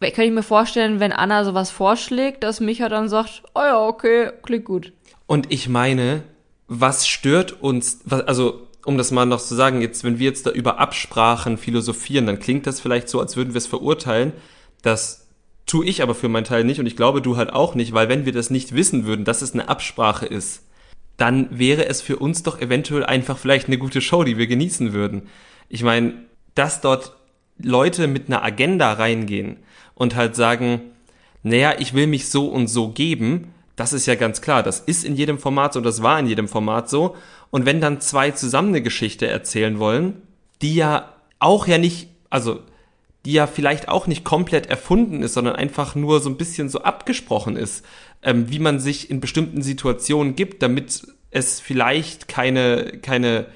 kann 0.00 0.24
ich 0.24 0.32
mir 0.32 0.42
vorstellen, 0.42 0.98
wenn 0.98 1.12
Anna 1.12 1.44
sowas 1.44 1.70
vorschlägt, 1.70 2.42
dass 2.42 2.60
Micha 2.60 2.88
dann 2.88 3.08
sagt, 3.08 3.42
oh 3.54 3.60
ja, 3.60 3.86
okay, 3.86 4.30
klingt 4.42 4.64
gut. 4.64 4.92
Und 5.26 5.52
ich 5.52 5.68
meine, 5.68 6.24
was 6.66 7.06
stört 7.06 7.62
uns, 7.62 8.00
was, 8.04 8.22
also 8.22 8.66
um 8.84 8.98
das 8.98 9.10
mal 9.10 9.26
noch 9.26 9.40
zu 9.40 9.54
sagen, 9.54 9.80
jetzt, 9.80 10.04
wenn 10.04 10.18
wir 10.18 10.26
jetzt 10.26 10.46
da 10.46 10.50
über 10.50 10.78
Absprachen 10.78 11.56
philosophieren, 11.56 12.26
dann 12.26 12.40
klingt 12.40 12.66
das 12.66 12.80
vielleicht 12.80 13.08
so, 13.08 13.20
als 13.20 13.36
würden 13.36 13.54
wir 13.54 13.58
es 13.58 13.66
verurteilen. 13.66 14.32
Das 14.82 15.28
tue 15.66 15.86
ich 15.86 16.02
aber 16.02 16.14
für 16.14 16.28
meinen 16.28 16.44
Teil 16.44 16.64
nicht 16.64 16.80
und 16.80 16.86
ich 16.86 16.96
glaube, 16.96 17.22
du 17.22 17.36
halt 17.36 17.52
auch 17.52 17.74
nicht, 17.74 17.92
weil 17.92 18.08
wenn 18.08 18.24
wir 18.26 18.32
das 18.32 18.50
nicht 18.50 18.74
wissen 18.74 19.06
würden, 19.06 19.24
dass 19.24 19.42
es 19.42 19.52
eine 19.52 19.68
Absprache 19.68 20.26
ist, 20.26 20.64
dann 21.16 21.56
wäre 21.56 21.86
es 21.86 22.02
für 22.02 22.16
uns 22.16 22.42
doch 22.42 22.60
eventuell 22.60 23.04
einfach 23.04 23.38
vielleicht 23.38 23.68
eine 23.68 23.78
gute 23.78 24.00
Show, 24.00 24.24
die 24.24 24.38
wir 24.38 24.46
genießen 24.46 24.92
würden. 24.92 25.28
Ich 25.68 25.84
meine, 25.84 26.14
dass 26.54 26.80
dort 26.80 27.12
Leute 27.58 28.08
mit 28.08 28.26
einer 28.26 28.42
Agenda 28.42 28.92
reingehen 28.92 29.58
und 29.94 30.16
halt 30.16 30.34
sagen, 30.34 30.80
naja, 31.42 31.74
ich 31.78 31.94
will 31.94 32.06
mich 32.06 32.28
so 32.28 32.48
und 32.48 32.66
so 32.66 32.88
geben, 32.88 33.54
das 33.76 33.92
ist 33.92 34.06
ja 34.06 34.14
ganz 34.14 34.42
klar. 34.42 34.62
Das 34.62 34.80
ist 34.80 35.04
in 35.04 35.16
jedem 35.16 35.38
Format 35.38 35.72
so, 35.72 35.80
das 35.80 36.02
war 36.02 36.18
in 36.18 36.26
jedem 36.26 36.48
Format 36.48 36.90
so. 36.90 37.16
Und 37.52 37.66
wenn 37.66 37.82
dann 37.82 38.00
zwei 38.00 38.30
zusammen 38.30 38.68
eine 38.68 38.80
Geschichte 38.80 39.26
erzählen 39.26 39.78
wollen, 39.78 40.22
die 40.62 40.74
ja 40.74 41.12
auch 41.38 41.66
ja 41.66 41.76
nicht, 41.76 42.08
also 42.30 42.60
die 43.26 43.34
ja 43.34 43.46
vielleicht 43.46 43.88
auch 43.88 44.06
nicht 44.06 44.24
komplett 44.24 44.66
erfunden 44.66 45.22
ist, 45.22 45.34
sondern 45.34 45.56
einfach 45.56 45.94
nur 45.94 46.20
so 46.20 46.30
ein 46.30 46.38
bisschen 46.38 46.70
so 46.70 46.80
abgesprochen 46.80 47.56
ist, 47.56 47.84
ähm, 48.22 48.50
wie 48.50 48.58
man 48.58 48.80
sich 48.80 49.10
in 49.10 49.20
bestimmten 49.20 49.60
Situationen 49.60 50.34
gibt, 50.34 50.62
damit 50.62 51.02
es 51.30 51.60
vielleicht 51.60 52.26
keine, 52.26 52.98
keine, 53.02 53.48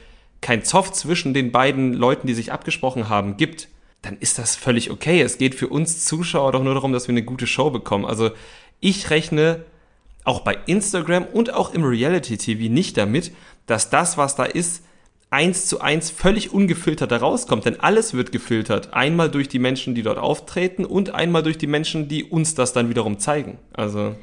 kein 0.42 0.62
Zoff 0.62 0.92
zwischen 0.92 1.32
den 1.32 1.50
beiden 1.50 1.94
Leuten, 1.94 2.26
die 2.26 2.34
sich 2.34 2.52
abgesprochen 2.52 3.08
haben, 3.08 3.38
gibt, 3.38 3.68
dann 4.02 4.18
ist 4.18 4.38
das 4.38 4.56
völlig 4.56 4.90
okay. 4.90 5.22
Es 5.22 5.38
geht 5.38 5.54
für 5.54 5.68
uns 5.68 6.04
Zuschauer 6.04 6.52
doch 6.52 6.62
nur 6.62 6.74
darum, 6.74 6.92
dass 6.92 7.08
wir 7.08 7.14
eine 7.14 7.24
gute 7.24 7.46
Show 7.46 7.70
bekommen. 7.70 8.04
Also 8.04 8.30
ich 8.78 9.08
rechne 9.08 9.64
auch 10.26 10.40
bei 10.40 10.58
Instagram 10.66 11.24
und 11.24 11.52
auch 11.52 11.72
im 11.72 11.84
Reality 11.84 12.36
TV 12.36 12.72
nicht 12.72 12.96
damit, 12.96 13.32
dass 13.66 13.90
das, 13.90 14.18
was 14.18 14.36
da 14.36 14.44
ist, 14.44 14.82
eins 15.30 15.66
zu 15.66 15.80
eins 15.80 16.10
völlig 16.10 16.52
ungefiltert 16.52 17.10
da 17.10 17.16
rauskommt. 17.16 17.64
Denn 17.64 17.80
alles 17.80 18.14
wird 18.14 18.32
gefiltert. 18.32 18.94
Einmal 18.94 19.30
durch 19.30 19.48
die 19.48 19.58
Menschen, 19.58 19.94
die 19.94 20.02
dort 20.02 20.18
auftreten 20.18 20.84
und 20.84 21.14
einmal 21.14 21.42
durch 21.42 21.58
die 21.58 21.66
Menschen, 21.66 22.08
die 22.08 22.24
uns 22.24 22.54
das 22.54 22.72
dann 22.72 22.88
wiederum 22.88 23.18
zeigen. 23.18 23.58
Also. 23.72 24.14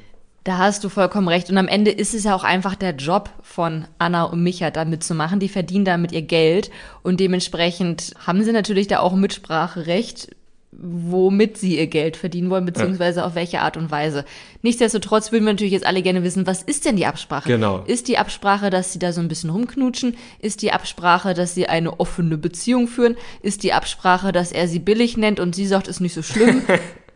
Da 0.43 0.57
hast 0.57 0.83
du 0.83 0.89
vollkommen 0.89 1.27
recht. 1.29 1.49
Und 1.49 1.57
am 1.57 1.67
Ende 1.67 1.91
ist 1.91 2.13
es 2.13 2.25
ja 2.25 2.35
auch 2.35 2.43
einfach 2.43 2.75
der 2.75 2.95
Job 2.95 3.29
von 3.41 3.85
Anna 3.97 4.23
und 4.23 4.43
Micha, 4.43 4.71
damit 4.71 5.03
zu 5.03 5.15
machen. 5.15 5.39
Die 5.39 5.49
verdienen 5.49 5.85
damit 5.85 6.11
ihr 6.11 6.21
Geld 6.21 6.69
und 7.01 7.19
dementsprechend 7.19 8.13
haben 8.25 8.43
sie 8.43 8.51
natürlich 8.51 8.87
da 8.87 8.99
auch 8.99 9.13
Mitspracherecht 9.13 10.35
womit 10.79 11.57
sie 11.57 11.77
ihr 11.77 11.87
Geld 11.87 12.17
verdienen 12.17 12.49
wollen, 12.49 12.65
beziehungsweise 12.65 13.19
ja. 13.19 13.25
auf 13.25 13.35
welche 13.35 13.61
Art 13.61 13.77
und 13.77 13.91
Weise. 13.91 14.25
Nichtsdestotrotz 14.61 15.31
würden 15.31 15.45
wir 15.45 15.53
natürlich 15.53 15.73
jetzt 15.73 15.85
alle 15.85 16.01
gerne 16.01 16.23
wissen, 16.23 16.47
was 16.47 16.63
ist 16.63 16.85
denn 16.85 16.95
die 16.95 17.05
Absprache? 17.05 17.47
Genau. 17.47 17.83
Ist 17.85 18.07
die 18.07 18.17
Absprache, 18.17 18.69
dass 18.69 18.93
sie 18.93 18.99
da 18.99 19.11
so 19.11 19.21
ein 19.21 19.27
bisschen 19.27 19.49
rumknutschen? 19.49 20.15
Ist 20.39 20.61
die 20.61 20.71
Absprache, 20.71 21.33
dass 21.33 21.55
sie 21.55 21.67
eine 21.67 21.99
offene 21.99 22.37
Beziehung 22.37 22.87
führen? 22.87 23.15
Ist 23.41 23.63
die 23.63 23.73
Absprache, 23.73 24.31
dass 24.31 24.51
er 24.51 24.67
sie 24.67 24.79
billig 24.79 25.17
nennt 25.17 25.39
und 25.39 25.55
sie 25.55 25.67
sagt, 25.67 25.87
ist 25.87 25.99
nicht 25.99 26.13
so 26.13 26.21
schlimm? 26.21 26.63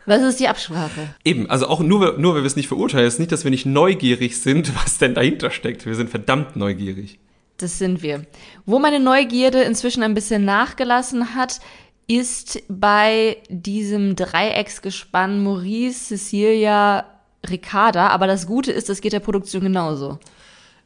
Was 0.07 0.21
ist 0.21 0.39
die 0.39 0.47
Absprache? 0.47 1.09
Eben, 1.25 1.49
also 1.49 1.67
auch 1.67 1.81
nur, 1.81 2.17
nur 2.17 2.33
weil 2.33 2.41
wir 2.41 2.47
es 2.47 2.55
nicht 2.55 2.69
verurteilen, 2.69 3.05
ist 3.05 3.19
nicht, 3.19 3.33
dass 3.33 3.43
wir 3.43 3.51
nicht 3.51 3.65
neugierig 3.65 4.39
sind, 4.39 4.73
was 4.83 4.97
denn 4.97 5.13
dahinter 5.13 5.51
steckt. 5.51 5.85
Wir 5.85 5.95
sind 5.95 6.09
verdammt 6.09 6.55
neugierig. 6.55 7.19
Das 7.57 7.77
sind 7.77 8.01
wir. 8.03 8.25
Wo 8.65 8.79
meine 8.79 9.01
Neugierde 9.01 9.63
inzwischen 9.63 10.03
ein 10.03 10.13
bisschen 10.13 10.45
nachgelassen 10.45 11.35
hat, 11.35 11.59
ist 12.07 12.63
bei 12.69 13.37
diesem 13.49 14.15
Dreiecksgespann 14.15 15.43
Maurice, 15.43 16.17
Cecilia, 16.17 17.05
Ricarda. 17.47 18.07
Aber 18.07 18.27
das 18.27 18.47
Gute 18.47 18.71
ist, 18.71 18.89
das 18.89 19.01
geht 19.01 19.13
der 19.13 19.19
Produktion 19.19 19.61
genauso. 19.63 20.17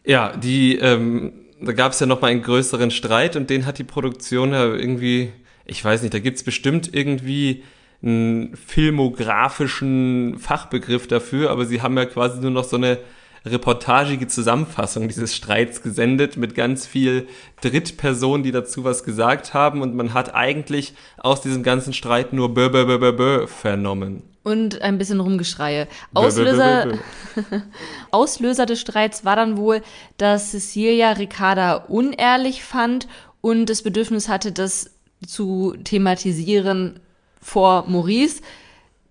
Ja, 0.03 0.35
die, 0.35 0.77
ähm, 0.77 1.33
da 1.61 1.73
gab 1.73 1.91
es 1.91 1.99
ja 1.99 2.07
noch 2.07 2.21
mal 2.21 2.29
einen 2.29 2.41
größeren 2.41 2.89
Streit 2.89 3.35
und 3.35 3.49
den 3.49 3.65
hat 3.67 3.77
die 3.77 3.83
Produktion 3.83 4.51
ja 4.51 4.65
irgendwie, 4.65 5.31
ich 5.65 5.83
weiß 5.85 6.01
nicht, 6.01 6.13
da 6.13 6.19
gibt's 6.19 6.43
bestimmt 6.43 6.93
irgendwie 6.93 7.63
einen 8.01 8.55
filmografischen 8.55 10.39
Fachbegriff 10.39 11.07
dafür, 11.07 11.51
aber 11.51 11.65
sie 11.65 11.83
haben 11.83 11.95
ja 11.97 12.05
quasi 12.05 12.41
nur 12.41 12.49
noch 12.49 12.63
so 12.63 12.77
eine 12.77 12.97
reportagige 13.45 14.27
Zusammenfassung 14.27 15.07
dieses 15.07 15.35
Streits 15.35 15.81
gesendet 15.81 16.37
mit 16.37 16.53
ganz 16.53 16.85
viel 16.85 17.27
Drittpersonen, 17.61 18.43
die 18.43 18.51
dazu 18.51 18.83
was 18.83 19.03
gesagt 19.03 19.53
haben 19.53 19.81
und 19.81 19.95
man 19.95 20.13
hat 20.13 20.35
eigentlich 20.35 20.93
aus 21.17 21.41
diesem 21.41 21.63
ganzen 21.63 21.93
Streit 21.93 22.33
nur 22.33 22.53
bö 22.53 22.69
bö 22.69 22.85
bö 22.85 22.99
bö 22.99 23.11
bö 23.13 23.47
vernommen. 23.47 24.23
Und 24.43 24.81
ein 24.81 24.97
bisschen 24.97 25.19
Rumgeschreie. 25.19 25.87
Auslöser, 26.15 26.85
Bö, 26.85 26.91
bö, 27.35 27.41
bö. 27.49 27.59
Auslöser 28.11 28.65
des 28.65 28.81
Streits 28.81 29.23
war 29.23 29.35
dann 29.35 29.55
wohl, 29.55 29.81
dass 30.17 30.51
Cecilia 30.51 31.11
Ricarda 31.11 31.75
unehrlich 31.75 32.63
fand 32.63 33.07
und 33.41 33.67
das 33.67 33.83
Bedürfnis 33.83 34.29
hatte, 34.29 34.51
das 34.51 34.91
zu 35.27 35.75
thematisieren 35.83 36.99
vor 37.39 37.85
Maurice. 37.87 38.41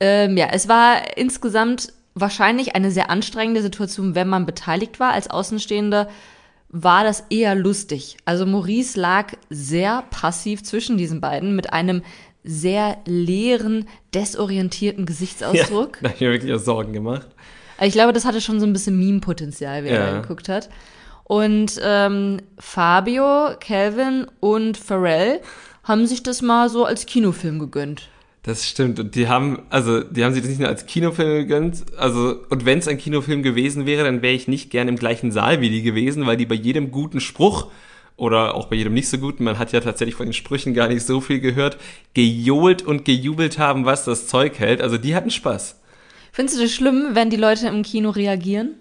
Ähm, 0.00 0.36
ja, 0.36 0.48
es 0.50 0.68
war 0.68 1.16
insgesamt 1.16 1.92
wahrscheinlich 2.20 2.74
eine 2.74 2.90
sehr 2.90 3.10
anstrengende 3.10 3.62
Situation, 3.62 4.14
wenn 4.14 4.28
man 4.28 4.46
beteiligt 4.46 5.00
war. 5.00 5.12
Als 5.12 5.30
Außenstehender 5.30 6.08
war 6.68 7.02
das 7.04 7.24
eher 7.30 7.54
lustig. 7.54 8.16
Also 8.24 8.46
Maurice 8.46 8.98
lag 8.98 9.32
sehr 9.48 10.04
passiv 10.10 10.62
zwischen 10.62 10.96
diesen 10.98 11.20
beiden 11.20 11.56
mit 11.56 11.72
einem 11.72 12.02
sehr 12.44 12.98
leeren, 13.06 13.86
desorientierten 14.14 15.04
Gesichtsausdruck. 15.04 15.96
Ja, 15.96 16.02
da 16.02 16.08
habe 16.08 16.14
ich 16.14 16.20
mir 16.20 16.30
wirklich 16.32 16.52
auch 16.54 16.58
Sorgen 16.58 16.92
gemacht. 16.92 17.28
Ich 17.82 17.92
glaube, 17.92 18.12
das 18.12 18.24
hatte 18.24 18.40
schon 18.40 18.60
so 18.60 18.66
ein 18.66 18.72
bisschen 18.72 18.98
Meme-Potenzial, 18.98 19.84
wer 19.84 19.92
Ja. 19.92 20.10
da 20.12 20.20
geguckt 20.20 20.48
hat. 20.48 20.68
Und 21.24 21.80
ähm, 21.82 22.38
Fabio, 22.58 23.50
Calvin 23.60 24.26
und 24.40 24.76
Pharrell 24.76 25.40
haben 25.84 26.06
sich 26.06 26.22
das 26.22 26.42
mal 26.42 26.68
so 26.68 26.84
als 26.84 27.06
Kinofilm 27.06 27.58
gegönnt. 27.58 28.08
Das 28.42 28.66
stimmt. 28.66 28.98
Und 28.98 29.14
die 29.14 29.28
haben, 29.28 29.62
also, 29.68 30.00
die 30.00 30.24
haben 30.24 30.32
sich 30.32 30.42
das 30.42 30.48
nicht 30.48 30.60
nur 30.60 30.68
als 30.68 30.86
Kinofilm 30.86 31.28
gegönnt. 31.28 31.84
Also, 31.98 32.40
und 32.48 32.64
wenn 32.64 32.78
es 32.78 32.88
ein 32.88 32.96
Kinofilm 32.96 33.42
gewesen 33.42 33.84
wäre, 33.84 34.04
dann 34.04 34.22
wäre 34.22 34.32
ich 34.32 34.48
nicht 34.48 34.70
gern 34.70 34.88
im 34.88 34.96
gleichen 34.96 35.30
Saal 35.30 35.60
wie 35.60 35.68
die 35.68 35.82
gewesen, 35.82 36.26
weil 36.26 36.38
die 36.38 36.46
bei 36.46 36.54
jedem 36.54 36.90
guten 36.90 37.20
Spruch 37.20 37.70
oder 38.16 38.54
auch 38.54 38.66
bei 38.68 38.76
jedem 38.76 38.94
nicht 38.94 39.08
so 39.08 39.18
guten, 39.18 39.44
man 39.44 39.58
hat 39.58 39.72
ja 39.72 39.80
tatsächlich 39.80 40.14
von 40.14 40.26
den 40.26 40.32
Sprüchen 40.32 40.72
gar 40.72 40.88
nicht 40.88 41.04
so 41.04 41.20
viel 41.20 41.40
gehört, 41.40 41.78
gejohlt 42.14 42.82
und 42.82 43.04
gejubelt 43.04 43.58
haben, 43.58 43.84
was 43.84 44.04
das 44.04 44.26
Zeug 44.26 44.58
hält. 44.58 44.80
Also, 44.80 44.96
die 44.96 45.14
hatten 45.14 45.30
Spaß. 45.30 45.78
Findest 46.32 46.58
du 46.58 46.62
das 46.62 46.72
schlimm, 46.72 47.10
wenn 47.12 47.28
die 47.28 47.36
Leute 47.36 47.68
im 47.68 47.82
Kino 47.82 48.08
reagieren? 48.08 48.74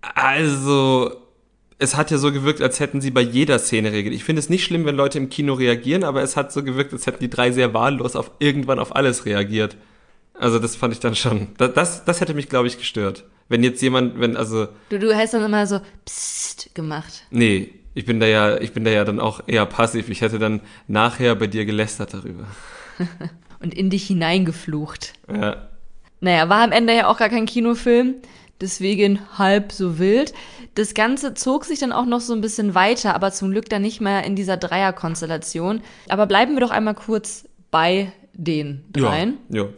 Also, 0.00 1.16
es 1.78 1.96
hat 1.96 2.10
ja 2.10 2.18
so 2.18 2.32
gewirkt, 2.32 2.60
als 2.60 2.80
hätten 2.80 3.00
sie 3.00 3.10
bei 3.10 3.20
jeder 3.20 3.58
Szene 3.58 3.92
reagiert. 3.92 4.14
Ich 4.14 4.24
finde 4.24 4.40
es 4.40 4.48
nicht 4.48 4.64
schlimm, 4.64 4.84
wenn 4.84 4.96
Leute 4.96 5.18
im 5.18 5.28
Kino 5.30 5.54
reagieren, 5.54 6.04
aber 6.04 6.22
es 6.22 6.36
hat 6.36 6.52
so 6.52 6.62
gewirkt, 6.64 6.92
als 6.92 7.06
hätten 7.06 7.20
die 7.20 7.30
drei 7.30 7.52
sehr 7.52 7.72
wahllos 7.74 8.16
auf 8.16 8.32
irgendwann 8.40 8.78
auf 8.78 8.96
alles 8.96 9.26
reagiert. 9.26 9.76
Also 10.34 10.58
das 10.58 10.76
fand 10.76 10.92
ich 10.92 11.00
dann 11.00 11.14
schon. 11.14 11.48
Das, 11.56 11.72
das, 11.74 12.04
das 12.04 12.20
hätte 12.20 12.34
mich, 12.34 12.48
glaube 12.48 12.68
ich, 12.68 12.78
gestört. 12.78 13.24
Wenn 13.48 13.62
jetzt 13.62 13.80
jemand, 13.80 14.20
wenn, 14.20 14.36
also, 14.36 14.68
Du, 14.90 14.98
du 14.98 15.16
hast 15.16 15.34
dann 15.34 15.44
immer 15.44 15.66
so 15.66 15.80
Psst 16.04 16.74
gemacht. 16.74 17.24
nee, 17.30 17.70
ich 17.94 18.04
bin 18.04 18.20
da 18.20 18.26
ja, 18.26 18.60
ich 18.60 18.72
bin 18.72 18.84
da 18.84 18.90
ja 18.90 19.04
dann 19.04 19.18
auch 19.18 19.40
eher 19.46 19.66
passiv. 19.66 20.08
Ich 20.08 20.20
hätte 20.20 20.38
dann 20.38 20.60
nachher 20.86 21.34
bei 21.34 21.46
dir 21.48 21.64
gelästert 21.64 22.14
darüber. 22.14 22.46
Und 23.60 23.74
in 23.74 23.90
dich 23.90 24.06
hineingeflucht. 24.06 25.14
Ja. 25.32 25.68
Naja, 26.20 26.48
war 26.48 26.62
am 26.62 26.70
Ende 26.72 26.94
ja 26.94 27.08
auch 27.08 27.18
gar 27.18 27.28
kein 27.28 27.46
Kinofilm, 27.46 28.16
deswegen 28.60 29.20
halb 29.38 29.72
so 29.72 29.98
wild. 29.98 30.32
Das 30.74 30.94
Ganze 30.94 31.34
zog 31.34 31.64
sich 31.64 31.78
dann 31.78 31.92
auch 31.92 32.06
noch 32.06 32.20
so 32.20 32.32
ein 32.32 32.40
bisschen 32.40 32.74
weiter, 32.74 33.14
aber 33.14 33.32
zum 33.32 33.50
Glück 33.50 33.68
dann 33.68 33.82
nicht 33.82 34.00
mehr 34.00 34.24
in 34.24 34.36
dieser 34.36 34.56
Dreierkonstellation. 34.56 35.80
Aber 36.08 36.26
bleiben 36.26 36.54
wir 36.54 36.60
doch 36.60 36.70
einmal 36.70 36.94
kurz 36.94 37.44
bei 37.70 38.12
den 38.32 38.84
dreien. 38.92 39.38
Ja. 39.48 39.62
ja. 39.64 39.68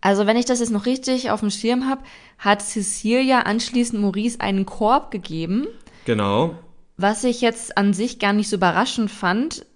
Also 0.00 0.26
wenn 0.26 0.36
ich 0.38 0.46
das 0.46 0.60
jetzt 0.60 0.70
noch 0.72 0.86
richtig 0.86 1.30
auf 1.30 1.40
dem 1.40 1.50
Schirm 1.50 1.86
habe, 1.88 2.02
hat 2.38 2.62
Cecilia 2.62 3.40
anschließend 3.40 4.00
Maurice 4.00 4.40
einen 4.40 4.64
Korb 4.64 5.10
gegeben, 5.10 5.66
Genau. 6.06 6.54
was 6.96 7.22
ich 7.24 7.42
jetzt 7.42 7.76
an 7.76 7.92
sich 7.92 8.18
gar 8.18 8.32
nicht 8.32 8.48
so 8.48 8.56
überraschend 8.56 9.10
fand, 9.10 9.66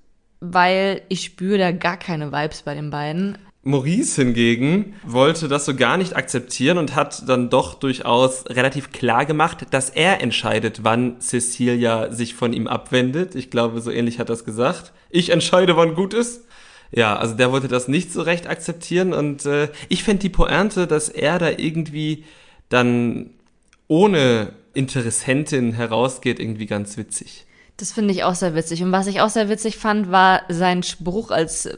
weil 0.40 1.02
ich 1.10 1.24
spüre 1.24 1.58
da 1.58 1.72
gar 1.72 1.98
keine 1.98 2.32
Vibes 2.32 2.62
bei 2.62 2.74
den 2.74 2.88
beiden. 2.90 3.36
Maurice 3.64 4.22
hingegen 4.22 4.94
wollte 5.04 5.48
das 5.48 5.64
so 5.64 5.74
gar 5.74 5.96
nicht 5.96 6.16
akzeptieren 6.16 6.78
und 6.78 6.94
hat 6.94 7.28
dann 7.28 7.50
doch 7.50 7.74
durchaus 7.74 8.44
relativ 8.48 8.92
klar 8.92 9.24
gemacht, 9.26 9.66
dass 9.70 9.90
er 9.90 10.20
entscheidet, 10.22 10.84
wann 10.84 11.20
Cecilia 11.20 12.12
sich 12.12 12.34
von 12.34 12.52
ihm 12.52 12.66
abwendet. 12.66 13.34
Ich 13.34 13.50
glaube, 13.50 13.80
so 13.80 13.90
ähnlich 13.90 14.18
hat 14.18 14.28
er 14.28 14.34
es 14.34 14.44
gesagt. 14.44 14.92
Ich 15.10 15.30
entscheide, 15.30 15.76
wann 15.76 15.94
gut 15.94 16.14
ist. 16.14 16.44
Ja, 16.92 17.16
also 17.16 17.34
der 17.34 17.50
wollte 17.50 17.68
das 17.68 17.88
nicht 17.88 18.12
so 18.12 18.22
recht 18.22 18.46
akzeptieren 18.46 19.12
und 19.12 19.46
äh, 19.46 19.68
ich 19.88 20.04
fände 20.04 20.20
die 20.20 20.28
Pointe, 20.28 20.86
dass 20.86 21.08
er 21.08 21.38
da 21.38 21.50
irgendwie 21.50 22.24
dann 22.68 23.30
ohne 23.88 24.52
Interessentin 24.74 25.72
herausgeht, 25.72 26.38
irgendwie 26.38 26.66
ganz 26.66 26.96
witzig. 26.96 27.46
Das 27.76 27.92
finde 27.92 28.14
ich 28.14 28.22
auch 28.22 28.34
sehr 28.34 28.54
witzig. 28.54 28.82
Und 28.82 28.92
was 28.92 29.06
ich 29.06 29.20
auch 29.20 29.28
sehr 29.28 29.48
witzig 29.48 29.76
fand, 29.76 30.10
war 30.10 30.42
sein 30.48 30.82
Spruch, 30.82 31.30
als 31.30 31.68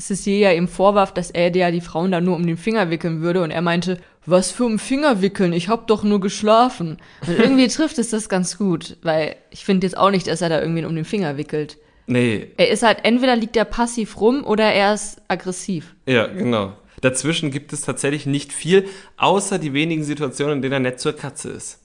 Cecilia 0.00 0.52
ihm 0.52 0.68
vorwarf, 0.68 1.14
dass 1.14 1.30
er 1.30 1.54
ja 1.54 1.70
die 1.70 1.80
Frauen 1.80 2.10
da 2.10 2.20
nur 2.20 2.36
um 2.36 2.46
den 2.46 2.56
Finger 2.56 2.90
wickeln 2.90 3.20
würde. 3.22 3.42
Und 3.42 3.50
er 3.50 3.62
meinte, 3.62 3.98
was 4.26 4.50
für 4.50 4.64
um 4.64 4.78
Finger 4.78 5.22
wickeln? 5.22 5.52
Ich 5.52 5.68
hab 5.68 5.86
doch 5.86 6.02
nur 6.02 6.20
geschlafen. 6.20 6.98
Und 7.26 7.38
irgendwie 7.38 7.68
trifft 7.68 7.98
es 7.98 8.10
das 8.10 8.28
ganz 8.28 8.58
gut, 8.58 8.96
weil 9.02 9.36
ich 9.50 9.64
finde 9.64 9.86
jetzt 9.86 9.96
auch 9.96 10.10
nicht, 10.10 10.26
dass 10.26 10.40
er 10.40 10.48
da 10.48 10.60
irgendwen 10.60 10.86
um 10.86 10.94
den 10.94 11.04
Finger 11.04 11.36
wickelt. 11.36 11.78
Nee, 12.06 12.48
Er 12.58 12.68
ist 12.68 12.82
halt, 12.82 12.98
entweder 13.04 13.34
liegt 13.34 13.56
er 13.56 13.64
passiv 13.64 14.20
rum 14.20 14.44
oder 14.44 14.64
er 14.64 14.92
ist 14.92 15.22
aggressiv. 15.28 15.94
Ja, 16.06 16.26
genau. 16.26 16.74
Dazwischen 17.00 17.50
gibt 17.50 17.72
es 17.72 17.80
tatsächlich 17.80 18.26
nicht 18.26 18.52
viel, 18.52 18.88
außer 19.16 19.58
die 19.58 19.72
wenigen 19.72 20.04
Situationen, 20.04 20.56
in 20.56 20.62
denen 20.62 20.72
er 20.74 20.80
nett 20.80 21.00
zur 21.00 21.14
Katze 21.14 21.50
ist. 21.50 21.80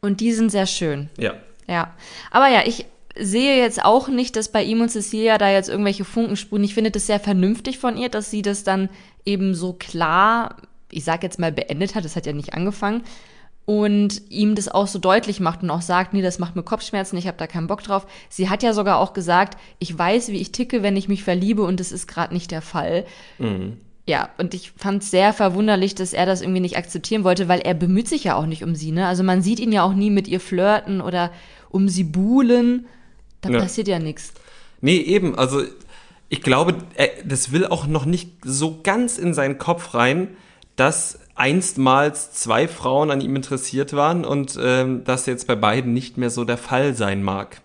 Und 0.00 0.20
die 0.20 0.32
sind 0.32 0.50
sehr 0.50 0.66
schön. 0.66 1.08
Ja. 1.18 1.34
Ja. 1.68 1.94
Aber 2.32 2.48
ja, 2.48 2.62
ich 2.66 2.86
sehe 3.20 3.58
jetzt 3.58 3.84
auch 3.84 4.08
nicht, 4.08 4.36
dass 4.36 4.48
bei 4.48 4.62
ihm 4.62 4.80
und 4.80 4.90
Cecilia 4.90 5.38
da 5.38 5.50
jetzt 5.50 5.68
irgendwelche 5.68 6.04
Funken 6.04 6.36
sprühen. 6.36 6.64
Ich 6.64 6.74
finde 6.74 6.90
das 6.90 7.06
sehr 7.06 7.20
vernünftig 7.20 7.78
von 7.78 7.96
ihr, 7.96 8.08
dass 8.08 8.30
sie 8.30 8.42
das 8.42 8.64
dann 8.64 8.88
eben 9.24 9.54
so 9.54 9.72
klar, 9.72 10.56
ich 10.90 11.04
sag 11.04 11.22
jetzt 11.22 11.38
mal, 11.38 11.52
beendet 11.52 11.94
hat. 11.94 12.04
Das 12.04 12.16
hat 12.16 12.26
ja 12.26 12.32
nicht 12.32 12.54
angefangen. 12.54 13.02
Und 13.66 14.22
ihm 14.30 14.56
das 14.56 14.68
auch 14.68 14.88
so 14.88 14.98
deutlich 14.98 15.38
macht 15.38 15.62
und 15.62 15.70
auch 15.70 15.82
sagt, 15.82 16.12
nee, 16.12 16.22
das 16.22 16.40
macht 16.40 16.56
mir 16.56 16.64
Kopfschmerzen, 16.64 17.16
ich 17.16 17.28
habe 17.28 17.38
da 17.38 17.46
keinen 17.46 17.68
Bock 17.68 17.84
drauf. 17.84 18.04
Sie 18.28 18.48
hat 18.48 18.64
ja 18.64 18.72
sogar 18.72 18.98
auch 18.98 19.12
gesagt, 19.12 19.56
ich 19.78 19.96
weiß, 19.96 20.28
wie 20.28 20.40
ich 20.40 20.50
ticke, 20.50 20.82
wenn 20.82 20.96
ich 20.96 21.06
mich 21.08 21.22
verliebe 21.22 21.62
und 21.62 21.78
das 21.78 21.92
ist 21.92 22.08
gerade 22.08 22.34
nicht 22.34 22.50
der 22.50 22.62
Fall. 22.62 23.04
Ja, 24.06 24.30
und 24.38 24.54
ich 24.54 24.72
fand 24.72 25.04
es 25.04 25.12
sehr 25.12 25.32
verwunderlich, 25.32 25.94
dass 25.94 26.14
er 26.14 26.26
das 26.26 26.40
irgendwie 26.40 26.60
nicht 26.60 26.78
akzeptieren 26.78 27.22
wollte, 27.22 27.46
weil 27.46 27.60
er 27.60 27.74
bemüht 27.74 28.08
sich 28.08 28.24
ja 28.24 28.34
auch 28.34 28.46
nicht 28.46 28.64
um 28.64 28.74
sie, 28.74 28.90
ne? 28.90 29.06
Also 29.06 29.22
man 29.22 29.40
sieht 29.40 29.60
ihn 29.60 29.70
ja 29.70 29.84
auch 29.84 29.94
nie 29.94 30.10
mit 30.10 30.26
ihr 30.26 30.40
flirten 30.40 31.00
oder 31.00 31.30
um 31.68 31.88
sie 31.88 32.02
buhlen. 32.02 32.86
Da 33.40 33.50
Ja. 33.50 33.60
passiert 33.60 33.88
ja 33.88 33.98
nichts. 33.98 34.32
Nee, 34.80 34.98
eben, 34.98 35.38
also 35.38 35.62
ich 36.28 36.42
glaube, 36.42 36.74
er, 36.94 37.08
das 37.24 37.52
will 37.52 37.66
auch 37.66 37.86
noch 37.86 38.04
nicht 38.04 38.30
so 38.44 38.80
ganz 38.82 39.18
in 39.18 39.34
seinen 39.34 39.58
Kopf 39.58 39.94
rein, 39.94 40.28
dass 40.76 41.18
einstmals 41.34 42.32
zwei 42.32 42.68
Frauen 42.68 43.10
an 43.10 43.20
ihm 43.20 43.34
interessiert 43.36 43.92
waren 43.94 44.24
und 44.24 44.58
ähm, 44.62 45.04
das 45.04 45.26
jetzt 45.26 45.46
bei 45.46 45.56
beiden 45.56 45.92
nicht 45.92 46.16
mehr 46.16 46.30
so 46.30 46.44
der 46.44 46.58
Fall 46.58 46.94
sein 46.94 47.22
mag. 47.22 47.60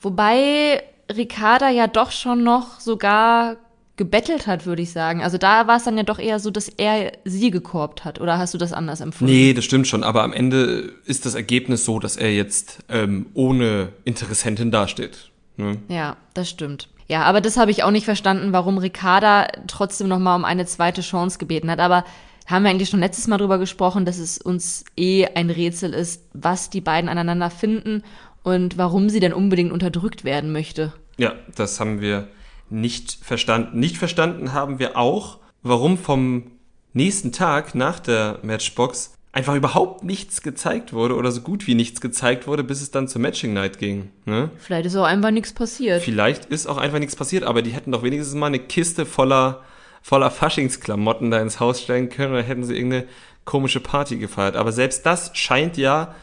Wobei 0.00 0.82
Ricarda 1.14 1.70
ja 1.70 1.86
doch 1.86 2.10
schon 2.10 2.42
noch 2.44 2.80
sogar 2.80 3.56
gebettelt 3.96 4.46
hat, 4.46 4.66
würde 4.66 4.82
ich 4.82 4.92
sagen. 4.92 5.22
Also 5.22 5.38
da 5.38 5.66
war 5.66 5.76
es 5.76 5.84
dann 5.84 5.96
ja 5.96 6.02
doch 6.02 6.18
eher 6.18 6.40
so, 6.40 6.50
dass 6.50 6.68
er 6.68 7.12
sie 7.24 7.50
gekorbt 7.50 8.04
hat. 8.04 8.20
Oder 8.20 8.38
hast 8.38 8.52
du 8.52 8.58
das 8.58 8.72
anders 8.72 9.00
empfunden? 9.00 9.32
Nee, 9.32 9.54
das 9.54 9.64
stimmt 9.64 9.86
schon, 9.86 10.02
aber 10.02 10.22
am 10.24 10.32
Ende 10.32 10.92
ist 11.04 11.26
das 11.26 11.34
Ergebnis 11.34 11.84
so, 11.84 12.00
dass 12.00 12.16
er 12.16 12.34
jetzt 12.34 12.78
ähm, 12.88 13.26
ohne 13.34 13.90
Interessentin 14.04 14.70
dasteht. 14.70 15.30
Ne? 15.56 15.78
Ja, 15.88 16.16
das 16.34 16.50
stimmt. 16.50 16.88
Ja, 17.06 17.22
aber 17.22 17.40
das 17.40 17.56
habe 17.56 17.70
ich 17.70 17.84
auch 17.84 17.90
nicht 17.90 18.06
verstanden, 18.06 18.52
warum 18.52 18.78
Ricarda 18.78 19.46
trotzdem 19.66 20.08
noch 20.08 20.18
mal 20.18 20.36
um 20.36 20.44
eine 20.44 20.66
zweite 20.66 21.02
Chance 21.02 21.38
gebeten 21.38 21.70
hat. 21.70 21.78
Aber 21.78 22.04
haben 22.46 22.64
wir 22.64 22.70
eigentlich 22.70 22.88
schon 22.88 23.00
letztes 23.00 23.28
Mal 23.28 23.38
drüber 23.38 23.58
gesprochen, 23.58 24.04
dass 24.04 24.18
es 24.18 24.38
uns 24.38 24.84
eh 24.96 25.26
ein 25.34 25.50
Rätsel 25.50 25.92
ist, 25.92 26.22
was 26.32 26.70
die 26.70 26.80
beiden 26.80 27.08
aneinander 27.08 27.50
finden 27.50 28.02
und 28.42 28.76
warum 28.76 29.08
sie 29.08 29.20
denn 29.20 29.32
unbedingt 29.32 29.72
unterdrückt 29.72 30.24
werden 30.24 30.52
möchte. 30.52 30.92
Ja, 31.16 31.34
das 31.54 31.78
haben 31.78 32.00
wir 32.00 32.28
nicht 32.74 33.18
verstanden. 33.22 33.78
Nicht 33.78 33.96
verstanden 33.96 34.52
haben 34.52 34.78
wir 34.78 34.96
auch, 34.96 35.38
warum 35.62 35.96
vom 35.96 36.50
nächsten 36.92 37.32
Tag 37.32 37.74
nach 37.74 37.98
der 38.00 38.38
Matchbox 38.42 39.14
einfach 39.32 39.54
überhaupt 39.54 40.04
nichts 40.04 40.42
gezeigt 40.42 40.92
wurde 40.92 41.16
oder 41.16 41.32
so 41.32 41.40
gut 41.40 41.66
wie 41.66 41.74
nichts 41.74 42.00
gezeigt 42.00 42.46
wurde, 42.46 42.62
bis 42.62 42.80
es 42.80 42.92
dann 42.92 43.08
zur 43.08 43.20
Matching 43.20 43.52
Night 43.52 43.78
ging. 43.78 44.10
Ne? 44.26 44.50
Vielleicht 44.58 44.86
ist 44.86 44.94
auch 44.94 45.04
einfach 45.04 45.32
nichts 45.32 45.52
passiert. 45.52 46.02
Vielleicht 46.02 46.44
ist 46.46 46.68
auch 46.68 46.76
einfach 46.76 47.00
nichts 47.00 47.16
passiert, 47.16 47.42
aber 47.42 47.62
die 47.62 47.72
hätten 47.72 47.90
doch 47.90 48.04
wenigstens 48.04 48.36
mal 48.36 48.46
eine 48.46 48.60
Kiste 48.60 49.06
voller, 49.06 49.62
voller 50.02 50.30
Faschingsklamotten 50.30 51.32
da 51.32 51.40
ins 51.40 51.58
Haus 51.58 51.82
stellen 51.82 52.10
können 52.10 52.32
oder 52.32 52.42
hätten 52.42 52.64
sie 52.64 52.76
irgendeine 52.76 53.06
komische 53.44 53.80
Party 53.80 54.18
gefeiert. 54.18 54.54
Aber 54.54 54.70
selbst 54.70 55.04
das 55.04 55.32
scheint 55.34 55.76
ja 55.76 56.14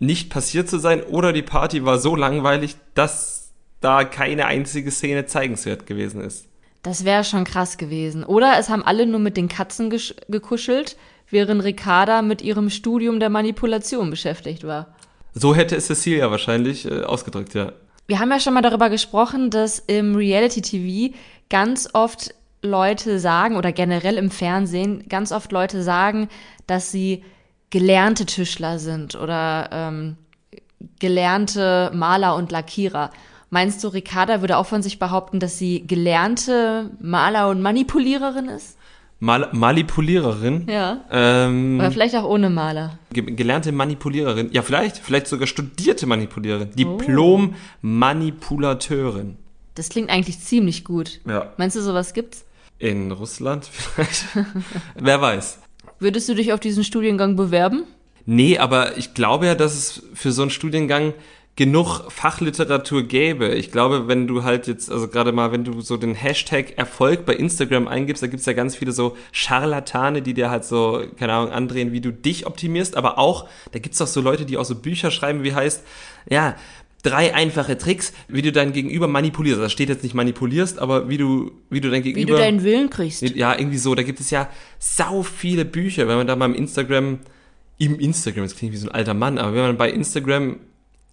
nicht 0.00 0.30
passiert 0.30 0.68
zu 0.68 0.78
sein 0.78 1.02
oder 1.02 1.32
die 1.32 1.42
Party 1.42 1.84
war 1.84 1.98
so 1.98 2.16
langweilig, 2.16 2.76
dass 2.94 3.37
da 3.80 4.04
keine 4.04 4.46
einzige 4.46 4.90
Szene 4.90 5.26
zeigenswert 5.26 5.86
gewesen 5.86 6.20
ist. 6.20 6.46
Das 6.82 7.04
wäre 7.04 7.24
schon 7.24 7.44
krass 7.44 7.76
gewesen. 7.76 8.24
Oder 8.24 8.54
es 8.58 8.68
haben 8.68 8.82
alle 8.82 9.06
nur 9.06 9.20
mit 9.20 9.36
den 9.36 9.48
Katzen 9.48 9.90
gekuschelt, 9.90 10.96
während 11.28 11.62
Ricarda 11.64 12.22
mit 12.22 12.42
ihrem 12.42 12.70
Studium 12.70 13.20
der 13.20 13.30
Manipulation 13.30 14.10
beschäftigt 14.10 14.64
war. 14.64 14.94
So 15.34 15.54
hätte 15.54 15.76
es 15.76 15.86
Cecilia 15.86 16.30
wahrscheinlich 16.30 16.90
äh, 16.90 17.02
ausgedrückt, 17.02 17.54
ja. 17.54 17.72
Wir 18.06 18.20
haben 18.20 18.30
ja 18.30 18.40
schon 18.40 18.54
mal 18.54 18.62
darüber 18.62 18.88
gesprochen, 18.88 19.50
dass 19.50 19.80
im 19.80 20.16
Reality-TV 20.16 21.14
ganz 21.50 21.90
oft 21.92 22.34
Leute 22.62 23.18
sagen 23.18 23.56
oder 23.56 23.70
generell 23.70 24.16
im 24.16 24.30
Fernsehen 24.30 25.04
ganz 25.08 25.30
oft 25.30 25.52
Leute 25.52 25.82
sagen, 25.82 26.28
dass 26.66 26.90
sie 26.90 27.22
gelernte 27.70 28.24
Tischler 28.24 28.78
sind 28.78 29.14
oder 29.14 29.68
ähm, 29.70 30.16
gelernte 30.98 31.90
Maler 31.94 32.34
und 32.34 32.50
Lackierer. 32.50 33.10
Meinst 33.50 33.82
du, 33.82 33.88
Ricarda 33.88 34.40
würde 34.40 34.58
auch 34.58 34.66
von 34.66 34.82
sich 34.82 34.98
behaupten, 34.98 35.40
dass 35.40 35.58
sie 35.58 35.86
gelernte 35.86 36.90
Maler 37.00 37.48
und 37.48 37.62
Manipuliererin 37.62 38.48
ist? 38.48 38.76
Mal 39.20 39.48
Manipuliererin? 39.52 40.66
Ja. 40.68 41.04
Ähm, 41.10 41.80
Oder 41.80 41.90
vielleicht 41.90 42.14
auch 42.14 42.28
ohne 42.28 42.50
Maler. 42.50 42.98
Gelernte 43.12 43.72
Manipuliererin. 43.72 44.50
Ja, 44.52 44.62
vielleicht. 44.62 44.98
Vielleicht 44.98 45.26
sogar 45.26 45.48
studierte 45.48 46.06
Manipuliererin. 46.06 46.70
Diplom-Manipulateurin. 46.72 49.36
Das 49.74 49.88
klingt 49.88 50.10
eigentlich 50.10 50.38
ziemlich 50.40 50.84
gut. 50.84 51.20
Ja. 51.26 51.52
Meinst 51.56 51.74
du, 51.74 51.80
sowas 51.80 52.14
gibt's? 52.14 52.44
In 52.78 53.10
Russland 53.10 53.64
vielleicht? 53.72 54.26
Wer 54.94 55.20
weiß. 55.20 55.58
Würdest 55.98 56.28
du 56.28 56.34
dich 56.34 56.52
auf 56.52 56.60
diesen 56.60 56.84
Studiengang 56.84 57.34
bewerben? 57.34 57.82
Nee, 58.24 58.58
aber 58.58 58.96
ich 58.98 59.14
glaube 59.14 59.46
ja, 59.46 59.56
dass 59.56 59.74
es 59.74 60.02
für 60.14 60.30
so 60.30 60.42
einen 60.42 60.52
Studiengang 60.52 61.12
genug 61.58 62.08
Fachliteratur 62.08 63.02
gäbe. 63.02 63.48
Ich 63.48 63.72
glaube, 63.72 64.06
wenn 64.06 64.28
du 64.28 64.44
halt 64.44 64.68
jetzt, 64.68 64.92
also 64.92 65.08
gerade 65.08 65.32
mal, 65.32 65.50
wenn 65.50 65.64
du 65.64 65.80
so 65.80 65.96
den 65.96 66.14
Hashtag 66.14 66.78
Erfolg 66.78 67.26
bei 67.26 67.34
Instagram 67.34 67.88
eingibst, 67.88 68.22
da 68.22 68.28
gibt's 68.28 68.46
ja 68.46 68.52
ganz 68.52 68.76
viele 68.76 68.92
so 68.92 69.16
Scharlatane, 69.32 70.22
die 70.22 70.34
dir 70.34 70.50
halt 70.50 70.64
so, 70.64 71.02
keine 71.18 71.32
Ahnung, 71.32 71.50
andrehen, 71.50 71.90
wie 71.90 72.00
du 72.00 72.12
dich 72.12 72.46
optimierst, 72.46 72.96
aber 72.96 73.18
auch, 73.18 73.48
da 73.72 73.80
gibt's 73.80 74.00
auch 74.00 74.06
so 74.06 74.20
Leute, 74.20 74.44
die 74.44 74.56
auch 74.56 74.64
so 74.64 74.76
Bücher 74.76 75.10
schreiben, 75.10 75.42
wie 75.42 75.52
heißt, 75.52 75.82
ja, 76.30 76.54
drei 77.02 77.34
einfache 77.34 77.76
Tricks, 77.76 78.12
wie 78.28 78.42
du 78.42 78.52
dein 78.52 78.72
Gegenüber 78.72 79.08
manipulierst. 79.08 79.60
Da 79.60 79.68
steht 79.68 79.88
jetzt 79.88 80.04
nicht 80.04 80.14
manipulierst, 80.14 80.78
aber 80.78 81.08
wie 81.08 81.18
du, 81.18 81.50
wie 81.70 81.80
du 81.80 81.90
dein 81.90 82.04
Gegenüber. 82.04 82.28
Wie 82.28 82.32
du 82.36 82.38
deinen 82.38 82.62
Willen 82.62 82.88
kriegst. 82.88 83.20
Ja, 83.22 83.58
irgendwie 83.58 83.78
so. 83.78 83.96
Da 83.96 84.04
gibt 84.04 84.20
es 84.20 84.30
ja 84.30 84.48
sau 84.78 85.24
viele 85.24 85.64
Bücher, 85.64 86.06
wenn 86.06 86.18
man 86.18 86.28
da 86.28 86.36
mal 86.36 86.46
im 86.46 86.54
Instagram, 86.54 87.18
im 87.78 87.98
Instagram, 87.98 88.44
das 88.44 88.54
klingt 88.54 88.74
wie 88.74 88.78
so 88.78 88.88
ein 88.88 88.94
alter 88.94 89.14
Mann, 89.14 89.38
aber 89.38 89.54
wenn 89.54 89.62
man 89.62 89.76
bei 89.76 89.90
Instagram 89.90 90.58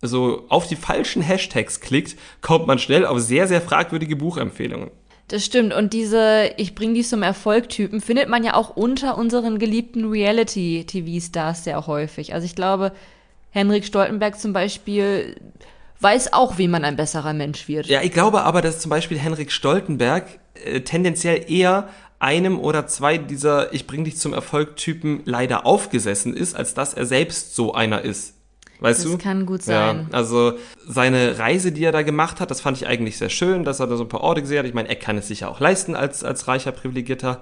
so 0.08 0.46
auf 0.50 0.68
die 0.68 0.76
falschen 0.76 1.22
Hashtags 1.22 1.80
klickt, 1.80 2.18
kommt 2.42 2.68
man 2.68 2.80
schnell 2.80 3.06
auf 3.06 3.20
sehr, 3.20 3.48
sehr 3.48 3.62
fragwürdige 3.62 4.16
Buchempfehlungen. 4.16 4.92
Das 5.28 5.44
stimmt. 5.44 5.74
Und 5.74 5.94
diese 5.94 6.52
Ich 6.58 6.76
bring 6.76 6.94
dich 6.94 7.08
zum 7.08 7.24
Erfolg-Typen 7.24 8.00
findet 8.00 8.30
man 8.30 8.44
ja 8.44 8.54
auch 8.54 8.76
unter 8.76 9.18
unseren 9.18 9.58
geliebten 9.58 10.10
Reality-TV-Stars 10.10 11.64
sehr 11.64 11.88
häufig. 11.88 12.34
Also 12.34 12.46
ich 12.46 12.56
glaube, 12.56 12.92
Henrik 13.50 13.86
Stoltenberg 13.86 14.40
zum 14.40 14.54
Beispiel 14.54 15.36
weiß 16.00 16.34
auch, 16.34 16.58
wie 16.58 16.68
man 16.68 16.84
ein 16.84 16.96
besserer 16.96 17.34
Mensch 17.34 17.68
wird. 17.68 17.88
Ja, 17.88 18.02
ich 18.02 18.12
glaube 18.12 18.44
aber, 18.44 18.62
dass 18.62 18.80
zum 18.80 18.90
Beispiel 18.90 19.18
Henrik 19.18 19.52
Stoltenberg 19.52 20.28
äh, 20.64 20.82
tendenziell 20.82 21.50
eher 21.52 21.90
einem 22.20 22.60
oder 22.60 22.86
zwei 22.88 23.18
dieser 23.18 23.74
Ich 23.74 23.88
bring 23.88 24.04
dich 24.04 24.18
zum 24.18 24.34
Erfolg-Typen 24.34 25.22
leider 25.26 25.66
aufgesessen 25.66 26.36
ist, 26.36 26.56
als 26.56 26.74
dass 26.74 26.94
er 26.94 27.06
selbst 27.06 27.56
so 27.56 27.74
einer 27.74 28.02
ist. 28.02 28.35
Weißt 28.80 29.00
das 29.00 29.06
du? 29.06 29.18
Das 29.18 29.24
kann 29.24 29.46
gut 29.46 29.64
sein. 29.64 30.08
Ja, 30.12 30.18
also 30.18 30.54
seine 30.88 31.40
Reise, 31.40 31.72
die 31.72 31.84
er 31.84 31.92
da 31.92 32.02
gemacht 32.02 32.40
hat, 32.40 32.52
das 32.52 32.62
fand 32.62 32.78
ich 32.78 32.88
eigentlich 32.88 33.18
sehr 33.18 33.30
schön, 33.30 33.64
dass 33.64 33.80
er 33.80 33.88
da 33.88 33.96
so 33.96 34.04
ein 34.04 34.10
paar 34.10 34.22
Orte 34.22 34.42
gesehen 34.42 34.60
hat. 34.60 34.66
Ich 34.66 34.74
meine, 34.74 34.90
er 34.90 34.96
kann 34.96 35.18
es 35.18 35.28
sich 35.28 35.42
ja 35.42 35.48
auch 35.48 35.60
leisten 35.60 35.96
als, 35.96 36.24
als 36.24 36.48
reicher, 36.48 36.72
privilegierter 36.72 37.42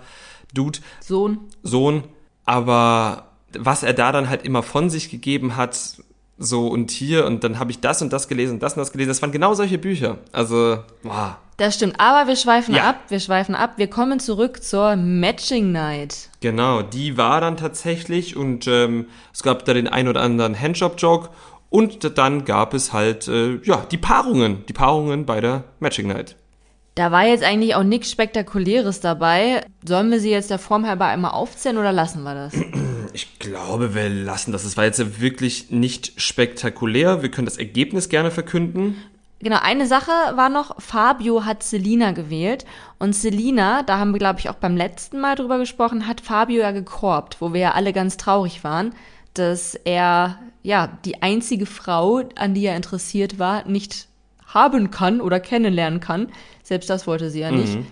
Dude. 0.54 0.80
Sohn. 1.02 1.40
Sohn. 1.64 2.04
Aber 2.46 3.32
was 3.58 3.84
er 3.84 3.94
da 3.94 4.12
dann 4.12 4.30
halt 4.30 4.46
immer 4.46 4.64
von 4.64 4.90
sich 4.90 5.10
gegeben 5.10 5.56
hat, 5.56 6.04
so 6.38 6.68
und 6.68 6.92
hier 6.92 7.26
und 7.26 7.44
dann 7.44 7.60
habe 7.60 7.72
ich 7.72 7.80
das 7.80 8.02
und 8.02 8.12
das 8.12 8.28
gelesen 8.28 8.56
und 8.56 8.64
das 8.64 8.74
und 8.74 8.80
das 8.80 8.92
gelesen. 8.92 9.10
Das 9.10 9.22
waren 9.22 9.32
genau 9.32 9.54
solche 9.54 9.78
Bücher. 9.78 10.18
Also, 10.32 10.80
wow. 11.04 11.36
Das 11.58 11.76
stimmt, 11.76 12.00
aber 12.00 12.28
wir 12.28 12.36
schweifen 12.36 12.74
ja. 12.74 12.90
ab, 12.90 12.96
wir 13.10 13.20
schweifen 13.20 13.54
ab. 13.54 13.74
Wir 13.78 13.88
kommen 13.88 14.20
zurück 14.20 14.64
zur 14.64 14.96
Matching 14.96 15.72
Night. 15.72 16.30
Genau, 16.40 16.82
die 16.82 17.18
war 17.18 17.42
dann 17.42 17.58
tatsächlich 17.58 18.36
und 18.36 18.68
ähm, 18.68 19.08
es 19.32 19.44
gab 19.44 19.64
da 19.66 19.74
den 19.74 19.88
ein 19.88 20.08
oder 20.08 20.22
anderen 20.22 20.60
Handjob-Joke 20.60 21.30
und 21.70 22.18
dann 22.18 22.46
gab 22.46 22.74
es 22.74 22.94
halt, 22.94 23.28
äh, 23.28 23.60
ja, 23.64 23.86
die 23.90 23.98
Paarungen, 23.98 24.66
die 24.68 24.74
Paarungen 24.74 25.26
bei 25.26 25.42
der 25.42 25.64
Matching 25.80 26.08
Night. 26.08 26.36
Da 26.96 27.12
war 27.12 27.26
jetzt 27.26 27.44
eigentlich 27.44 27.74
auch 27.74 27.84
nichts 27.84 28.12
Spektakuläres 28.12 29.00
dabei. 29.00 29.66
Sollen 29.84 30.12
wir 30.12 30.20
sie 30.20 30.30
jetzt 30.30 30.52
der 30.52 30.60
Form 30.60 30.86
halber 30.86 31.06
einmal 31.06 31.32
aufzählen 31.32 31.80
oder 31.80 31.92
lassen 31.92 32.24
wir 32.24 32.36
das? 32.36 32.54
Ich 33.16 33.38
glaube, 33.38 33.94
wir 33.94 34.10
lassen 34.10 34.52
das. 34.52 34.64
Es 34.64 34.76
war 34.76 34.86
jetzt 34.86 35.22
wirklich 35.22 35.70
nicht 35.70 36.20
spektakulär. 36.20 37.22
Wir 37.22 37.30
können 37.30 37.46
das 37.46 37.58
Ergebnis 37.58 38.10
gerne 38.10 38.32
verkünden. 38.32 38.96
Genau, 39.44 39.58
eine 39.62 39.88
Sache 39.88 40.12
war 40.36 40.48
noch, 40.48 40.82
Fabio 40.82 41.44
hat 41.44 41.64
Selina 41.64 42.12
gewählt. 42.12 42.64
Und 42.98 43.14
Selina, 43.14 43.84
da 43.84 44.00
haben 44.00 44.14
wir, 44.14 44.20
glaube 44.20 44.40
ich, 44.40 44.50
auch 44.50 44.56
beim 44.56 44.78
letzten 44.78 45.20
Mal 45.20 45.36
drüber 45.36 45.58
gesprochen, 45.58 46.08
hat 46.08 46.22
Fabio 46.22 46.62
ja 46.62 46.72
gekorbt, 46.72 47.42
wo 47.42 47.52
wir 47.52 47.60
ja 47.60 47.72
alle 47.74 47.92
ganz 47.92 48.16
traurig 48.16 48.64
waren, 48.64 48.96
dass 49.34 49.76
er, 49.76 50.40
ja, 50.62 50.88
die 51.04 51.22
einzige 51.22 51.66
Frau, 51.66 52.22
an 52.36 52.54
die 52.54 52.66
er 52.66 52.78
interessiert 52.78 53.38
war, 53.38 53.68
nicht 53.68 54.08
haben 54.46 54.92
kann 54.92 55.20
oder 55.20 55.42
kennenlernen 55.42 56.00
kann. 56.00 56.32
Selbst 56.64 56.90
das 56.90 57.06
wollte 57.06 57.30
sie 57.30 57.42
ja 57.42 57.52
nicht. 57.52 57.76
Mhm. 57.76 57.88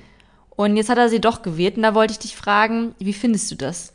Und 0.52 0.78
jetzt 0.78 0.90
hat 0.90 1.00
er 1.00 1.10
sie 1.10 1.20
doch 1.20 1.42
gewählt. 1.42 1.76
Und 1.76 1.84
da 1.84 1.94
wollte 1.94 2.14
ich 2.14 2.20
dich 2.20 2.38
fragen, 2.38 2.96
wie 2.98 3.14
findest 3.14 3.52
du 3.52 3.56
das? 3.56 3.91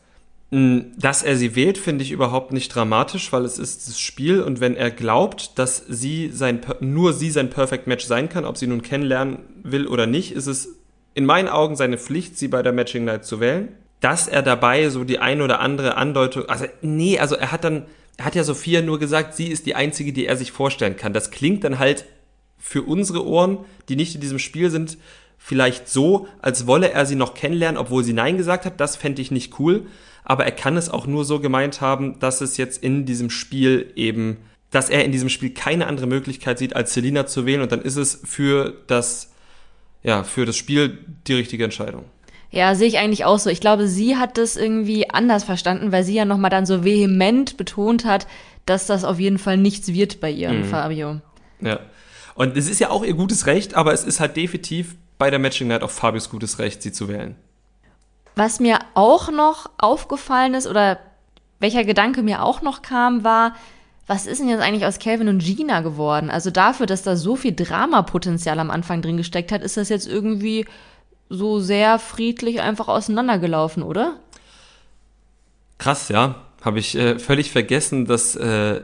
Mm, 0.50 0.92
dass 0.96 1.24
er 1.24 1.36
sie 1.36 1.56
wählt, 1.56 1.76
finde 1.76 2.04
ich 2.04 2.12
überhaupt 2.12 2.52
nicht 2.52 2.68
dramatisch, 2.68 3.32
weil 3.32 3.44
es 3.44 3.58
ist 3.58 3.88
das 3.88 3.98
Spiel 3.98 4.40
und 4.40 4.60
wenn 4.60 4.76
er 4.76 4.92
glaubt, 4.92 5.58
dass 5.58 5.84
sie 5.88 6.30
sein, 6.32 6.60
nur 6.80 7.12
sie 7.12 7.30
sein 7.30 7.50
Perfect 7.50 7.88
Match 7.88 8.04
sein 8.04 8.28
kann, 8.28 8.44
ob 8.44 8.56
sie 8.56 8.68
nun 8.68 8.82
kennenlernen 8.82 9.38
will 9.64 9.88
oder 9.88 10.06
nicht, 10.06 10.32
ist 10.32 10.46
es 10.46 10.76
in 11.14 11.26
meinen 11.26 11.48
Augen 11.48 11.74
seine 11.74 11.98
Pflicht, 11.98 12.38
sie 12.38 12.46
bei 12.46 12.62
der 12.62 12.72
Matching 12.72 13.04
Night 13.04 13.24
zu 13.24 13.40
wählen. 13.40 13.68
Dass 14.00 14.28
er 14.28 14.42
dabei 14.42 14.88
so 14.90 15.02
die 15.02 15.18
ein 15.18 15.40
oder 15.40 15.58
andere 15.60 15.96
Andeutung, 15.96 16.48
also 16.48 16.66
nee, 16.80 17.18
also 17.18 17.34
er 17.34 17.50
hat 17.50 17.64
dann, 17.64 17.86
er 18.16 18.26
hat 18.26 18.34
ja 18.36 18.44
Sophia 18.44 18.82
nur 18.82 19.00
gesagt, 19.00 19.34
sie 19.34 19.48
ist 19.48 19.66
die 19.66 19.74
einzige, 19.74 20.12
die 20.12 20.26
er 20.26 20.36
sich 20.36 20.52
vorstellen 20.52 20.96
kann. 20.96 21.12
Das 21.12 21.32
klingt 21.32 21.64
dann 21.64 21.80
halt 21.80 22.04
für 22.58 22.82
unsere 22.82 23.26
Ohren, 23.26 23.58
die 23.88 23.96
nicht 23.96 24.14
in 24.14 24.20
diesem 24.20 24.38
Spiel 24.38 24.70
sind, 24.70 24.98
vielleicht 25.38 25.88
so, 25.88 26.28
als 26.40 26.66
wolle 26.66 26.92
er 26.92 27.04
sie 27.04 27.16
noch 27.16 27.34
kennenlernen, 27.34 27.78
obwohl 27.78 28.04
sie 28.04 28.12
Nein 28.12 28.36
gesagt 28.36 28.64
hat. 28.64 28.78
Das 28.78 28.94
fände 28.96 29.22
ich 29.22 29.30
nicht 29.30 29.58
cool 29.58 29.86
aber 30.28 30.44
er 30.44 30.52
kann 30.52 30.76
es 30.76 30.90
auch 30.90 31.06
nur 31.06 31.24
so 31.24 31.38
gemeint 31.38 31.80
haben, 31.80 32.18
dass 32.18 32.40
es 32.40 32.56
jetzt 32.56 32.82
in 32.82 33.06
diesem 33.06 33.30
Spiel 33.30 33.92
eben, 33.94 34.38
dass 34.72 34.90
er 34.90 35.04
in 35.04 35.12
diesem 35.12 35.28
Spiel 35.28 35.50
keine 35.50 35.86
andere 35.86 36.08
Möglichkeit 36.08 36.58
sieht, 36.58 36.74
als 36.74 36.92
Selina 36.92 37.26
zu 37.26 37.46
wählen 37.46 37.62
und 37.62 37.70
dann 37.70 37.80
ist 37.80 37.96
es 37.96 38.20
für 38.24 38.74
das, 38.88 39.32
ja, 40.02 40.24
für 40.24 40.44
das 40.44 40.56
Spiel 40.56 40.98
die 41.28 41.34
richtige 41.34 41.62
Entscheidung. 41.62 42.04
Ja, 42.50 42.74
sehe 42.74 42.88
ich 42.88 42.98
eigentlich 42.98 43.24
auch 43.24 43.38
so. 43.38 43.50
Ich 43.50 43.60
glaube, 43.60 43.86
sie 43.86 44.16
hat 44.16 44.36
das 44.36 44.56
irgendwie 44.56 45.08
anders 45.10 45.44
verstanden, 45.44 45.92
weil 45.92 46.02
sie 46.02 46.14
ja 46.14 46.24
nochmal 46.24 46.50
dann 46.50 46.66
so 46.66 46.84
vehement 46.84 47.56
betont 47.56 48.04
hat, 48.04 48.26
dass 48.66 48.86
das 48.86 49.04
auf 49.04 49.20
jeden 49.20 49.38
Fall 49.38 49.56
nichts 49.56 49.92
wird 49.92 50.20
bei 50.20 50.30
ihr, 50.30 50.50
mhm. 50.50 50.64
Fabio. 50.64 51.20
Ja. 51.60 51.78
Und 52.34 52.56
es 52.56 52.68
ist 52.68 52.80
ja 52.80 52.90
auch 52.90 53.04
ihr 53.04 53.14
gutes 53.14 53.46
Recht, 53.46 53.74
aber 53.74 53.92
es 53.92 54.02
ist 54.02 54.18
halt 54.18 54.36
definitiv 54.36 54.96
bei 55.18 55.30
der 55.30 55.38
Matching 55.38 55.68
Night 55.68 55.82
auch 55.82 55.90
Fabios 55.90 56.30
gutes 56.30 56.58
Recht, 56.58 56.82
sie 56.82 56.92
zu 56.92 57.08
wählen. 57.08 57.36
Was 58.36 58.60
mir 58.60 58.78
auch 58.94 59.30
noch 59.32 59.70
aufgefallen 59.78 60.54
ist 60.54 60.66
oder 60.66 60.98
welcher 61.58 61.84
Gedanke 61.84 62.22
mir 62.22 62.42
auch 62.42 62.60
noch 62.60 62.82
kam, 62.82 63.24
war, 63.24 63.54
was 64.06 64.26
ist 64.26 64.40
denn 64.40 64.48
jetzt 64.48 64.60
eigentlich 64.60 64.84
aus 64.84 64.98
Calvin 64.98 65.28
und 65.28 65.38
Gina 65.38 65.80
geworden? 65.80 66.30
Also 66.30 66.50
dafür, 66.50 66.86
dass 66.86 67.02
da 67.02 67.16
so 67.16 67.34
viel 67.34 67.54
Dramapotenzial 67.54 68.60
am 68.60 68.70
Anfang 68.70 69.00
drin 69.02 69.16
gesteckt 69.16 69.50
hat, 69.52 69.62
ist 69.62 69.78
das 69.78 69.88
jetzt 69.88 70.06
irgendwie 70.06 70.66
so 71.28 71.60
sehr 71.60 71.98
friedlich 71.98 72.60
einfach 72.60 72.88
auseinandergelaufen, 72.88 73.82
oder? 73.82 74.20
Krass, 75.78 76.08
ja. 76.08 76.36
Habe 76.62 76.78
ich 76.78 76.94
äh, 76.96 77.18
völlig 77.18 77.50
vergessen, 77.50 78.04
dass, 78.04 78.36
äh, 78.36 78.82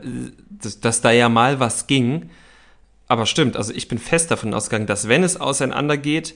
dass, 0.49 0.79
dass 0.79 1.01
da 1.01 1.11
ja 1.11 1.29
mal 1.29 1.59
was 1.59 1.87
ging. 1.87 2.31
Aber 3.07 3.25
stimmt, 3.25 3.55
also 3.55 3.71
ich 3.73 3.87
bin 3.87 3.99
fest 3.99 4.31
davon 4.31 4.53
ausgegangen, 4.53 4.87
dass 4.87 5.07
wenn 5.07 5.23
es 5.23 5.39
auseinandergeht, 5.39 6.35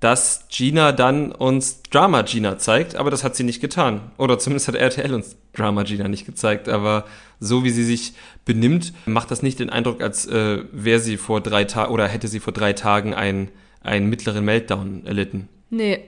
dass 0.00 0.46
Gina 0.48 0.92
dann 0.92 1.30
uns 1.30 1.82
Drama 1.82 2.22
Gina 2.22 2.56
zeigt, 2.56 2.96
aber 2.96 3.10
das 3.10 3.22
hat 3.22 3.36
sie 3.36 3.44
nicht 3.44 3.60
getan. 3.60 4.00
Oder 4.16 4.38
zumindest 4.38 4.68
hat 4.68 4.74
RTL 4.74 5.14
uns 5.14 5.36
Drama 5.52 5.82
Gina 5.82 6.08
nicht 6.08 6.24
gezeigt. 6.24 6.70
Aber 6.70 7.04
so 7.38 7.64
wie 7.64 7.70
sie 7.70 7.84
sich 7.84 8.14
benimmt, 8.46 8.94
macht 9.04 9.30
das 9.30 9.42
nicht 9.42 9.58
den 9.58 9.68
Eindruck, 9.68 10.02
als 10.02 10.26
äh, 10.26 10.64
wäre 10.72 11.00
sie 11.00 11.18
vor 11.18 11.42
drei 11.42 11.64
Tagen 11.64 11.92
oder 11.92 12.08
hätte 12.08 12.28
sie 12.28 12.40
vor 12.40 12.54
drei 12.54 12.72
Tagen 12.72 13.14
einen, 13.14 13.50
einen 13.82 14.08
mittleren 14.08 14.44
Meltdown 14.44 15.06
erlitten. 15.06 15.48
Nee, 15.68 16.00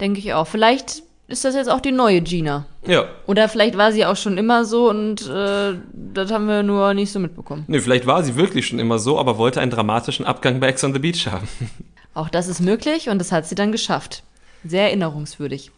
denke 0.00 0.20
ich 0.20 0.32
auch. 0.32 0.46
Vielleicht 0.46 1.02
ist 1.28 1.44
das 1.44 1.54
jetzt 1.54 1.68
auch 1.68 1.80
die 1.80 1.92
neue 1.92 2.22
Gina. 2.22 2.66
Ja. 2.86 3.04
Oder 3.26 3.50
vielleicht 3.50 3.76
war 3.76 3.92
sie 3.92 4.06
auch 4.06 4.16
schon 4.16 4.38
immer 4.38 4.64
so 4.64 4.88
und 4.88 5.28
äh, 5.28 5.74
das 5.92 6.30
haben 6.30 6.46
wir 6.46 6.62
nur 6.62 6.94
nicht 6.94 7.12
so 7.12 7.18
mitbekommen. 7.18 7.64
Nee, 7.66 7.80
vielleicht 7.80 8.06
war 8.06 8.22
sie 8.22 8.36
wirklich 8.36 8.66
schon 8.66 8.78
immer 8.78 8.98
so, 8.98 9.18
aber 9.18 9.36
wollte 9.36 9.60
einen 9.60 9.70
dramatischen 9.70 10.24
Abgang 10.24 10.60
bei 10.60 10.68
Ex 10.68 10.82
on 10.82 10.94
the 10.94 10.98
Beach 10.98 11.26
haben. 11.26 11.48
Auch 12.14 12.28
das 12.28 12.48
ist 12.48 12.60
möglich 12.60 13.08
und 13.08 13.18
das 13.18 13.32
hat 13.32 13.46
sie 13.46 13.54
dann 13.54 13.72
geschafft. 13.72 14.22
Sehr 14.64 14.84
erinnerungswürdig. 14.84 15.70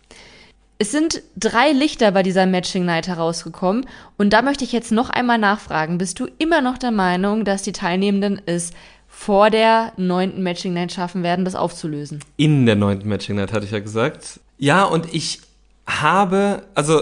Es 0.79 0.93
sind 0.93 1.23
drei 1.37 1.73
Lichter 1.73 2.13
bei 2.13 2.23
dieser 2.23 2.45
Matching 2.45 2.85
Night 2.85 3.09
herausgekommen 3.09 3.87
und 4.19 4.35
da 4.35 4.43
möchte 4.43 4.63
ich 4.65 4.73
jetzt 4.73 4.93
noch 4.93 5.09
einmal 5.09 5.39
nachfragen. 5.39 5.97
Bist 5.97 6.21
du 6.21 6.29
immer 6.39 6.61
noch 6.61 6.77
der 6.77 6.91
Meinung, 6.91 7.47
dass 7.47 7.63
die 7.63 7.73
Teilnehmenden 7.73 8.43
es 8.45 8.73
vor 9.09 9.49
der 9.49 9.93
neunten 9.97 10.43
Matching 10.43 10.75
Night 10.75 10.93
schaffen 10.93 11.23
werden, 11.23 11.47
das 11.47 11.55
aufzulösen? 11.55 12.21
In 12.37 12.67
der 12.67 12.77
neunten 12.77 13.09
Matching 13.09 13.37
Night 13.37 13.55
hatte 13.55 13.65
ich 13.65 13.71
ja 13.71 13.79
gesagt. 13.79 14.41
Ja, 14.59 14.85
und 14.85 15.15
ich 15.15 15.41
habe, 15.87 16.65
also 16.75 17.01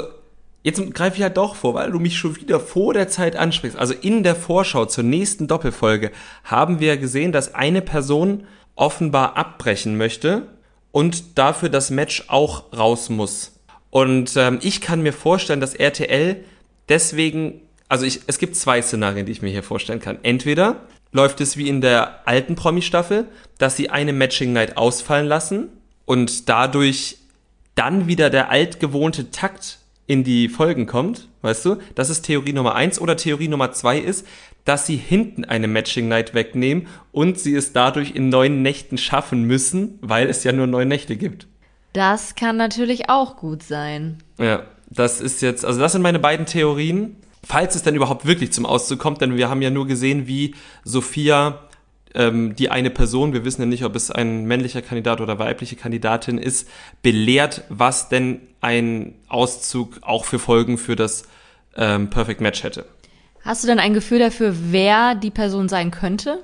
jetzt 0.63 0.95
greife 0.95 1.17
ich 1.17 1.23
ja 1.23 1.29
doch 1.29 1.57
vor, 1.57 1.75
weil 1.75 1.91
du 1.91 1.99
mich 1.99 2.17
schon 2.17 2.37
wieder 2.37 2.61
vor 2.61 2.95
der 2.95 3.09
Zeit 3.09 3.35
ansprichst. 3.35 3.77
Also 3.77 3.95
in 3.95 4.23
der 4.23 4.37
Vorschau 4.37 4.87
zur 4.87 5.03
nächsten 5.03 5.49
Doppelfolge 5.49 6.13
haben 6.45 6.79
wir 6.79 6.97
gesehen, 6.97 7.33
dass 7.33 7.55
eine 7.55 7.83
Person 7.83 8.45
offenbar 8.77 9.37
abbrechen 9.37 9.97
möchte 9.97 10.49
und 10.93 11.39
dafür 11.39 11.69
das 11.69 11.91
Match 11.91 12.25
auch 12.29 12.73
raus 12.73 13.09
muss. 13.09 13.53
Und 13.91 14.37
ähm, 14.37 14.59
ich 14.63 14.81
kann 14.81 15.03
mir 15.03 15.13
vorstellen, 15.13 15.61
dass 15.61 15.75
RTL 15.75 16.45
deswegen, 16.89 17.61
also 17.89 18.05
ich, 18.05 18.21
es 18.27 18.39
gibt 18.39 18.57
zwei 18.57 18.83
Szenarien, 18.83 19.27
die 19.27 19.33
ich 19.33 19.43
mir 19.43 19.51
hier 19.51 19.63
vorstellen 19.63 20.01
kann. 20.01 20.19
Entweder 20.23 20.81
läuft 21.13 21.41
es 21.41 21.57
wie 21.57 21.69
in 21.69 21.81
der 21.81 22.27
alten 22.27 22.57
Promi-Staffel, 22.57 23.27
dass 23.59 23.77
sie 23.77 23.91
eine 23.91 24.13
Matching 24.13 24.53
Night 24.53 24.77
ausfallen 24.77 25.27
lassen 25.27 25.69
und 26.05 26.49
dadurch 26.49 27.19
dann 27.75 28.07
wieder 28.07 28.31
der 28.31 28.51
altgewohnte 28.51 29.31
Takt 29.31 29.79
in 30.07 30.25
die 30.25 30.49
Folgen 30.49 30.87
kommt, 30.87 31.29
weißt 31.43 31.65
du? 31.65 31.77
Das 31.95 32.11
ist 32.11 32.23
Theorie 32.23 32.53
Nummer 32.53 32.75
eins 32.75 33.01
oder 33.01 33.17
Theorie 33.17 33.49
Nummer 33.49 33.73
zwei 33.73 33.99
ist, 33.99 34.27
dass 34.65 34.87
sie 34.87 34.97
hinten 34.97 35.45
eine 35.45 35.69
Matching 35.69 36.09
Night 36.09 36.35
wegnehmen 36.35 36.87
und 37.13 37.39
sie 37.39 37.55
es 37.55 37.73
dadurch 37.73 38.15
in 38.15 38.29
neun 38.29 38.63
Nächten 38.63 38.99
schaffen 38.99 39.45
müssen, 39.45 39.99
weil 40.01 40.29
es 40.29 40.45
ja 40.45 40.53
nur 40.53 40.67
neun 40.67 40.89
Nächte 40.89 41.17
gibt. 41.17 41.47
Das 41.93 42.35
kann 42.35 42.57
natürlich 42.57 43.09
auch 43.09 43.37
gut 43.37 43.63
sein. 43.63 44.19
Ja, 44.39 44.65
das 44.91 45.21
ist 45.21 45.43
jetzt, 45.43 45.65
also 45.65 45.81
das 45.81 45.93
sind 45.93 46.03
meine 46.03 46.19
beiden 46.19 46.47
Theorien. 46.47 47.17
Falls 47.47 47.75
es 47.75 47.83
denn 47.83 47.95
überhaupt 47.95 48.25
wirklich 48.25 48.53
zum 48.53 48.65
Auszug 48.65 48.99
kommt, 48.99 49.21
denn 49.21 49.37
wir 49.37 49.51
haben 49.51 49.61
ja 49.61 49.69
nur 49.69 49.87
gesehen, 49.87 50.27
wie 50.27 50.55
Sophia 50.83 51.61
ähm, 52.15 52.55
die 52.57 52.71
eine 52.71 52.91
Person, 52.91 53.33
wir 53.33 53.45
wissen 53.45 53.63
ja 53.63 53.67
nicht, 53.67 53.85
ob 53.85 53.97
es 53.97 54.11
ein 54.11 54.45
männlicher 54.45 54.83
Kandidat 54.83 55.21
oder 55.21 55.39
weibliche 55.39 55.77
Kandidatin 55.77 56.39
ist, 56.39 56.69
belehrt, 57.03 57.65
was 57.69 58.09
denn 58.09 58.41
ein 58.61 59.15
Auszug 59.29 59.99
auch 60.03 60.25
für 60.25 60.39
Folgen 60.39 60.79
für 60.79 60.97
das 60.97 61.25
ähm, 61.77 62.11
Perfect 62.11 62.41
Match 62.41 62.63
hätte. 62.63 62.87
Hast 63.43 63.63
du 63.63 63.69
denn 63.69 63.79
ein 63.79 63.93
Gefühl 63.93 64.21
dafür, 64.21 64.55
wer 64.71 65.15
die 65.15 65.31
Person 65.31 65.69
sein 65.69 65.91
könnte? 65.91 66.43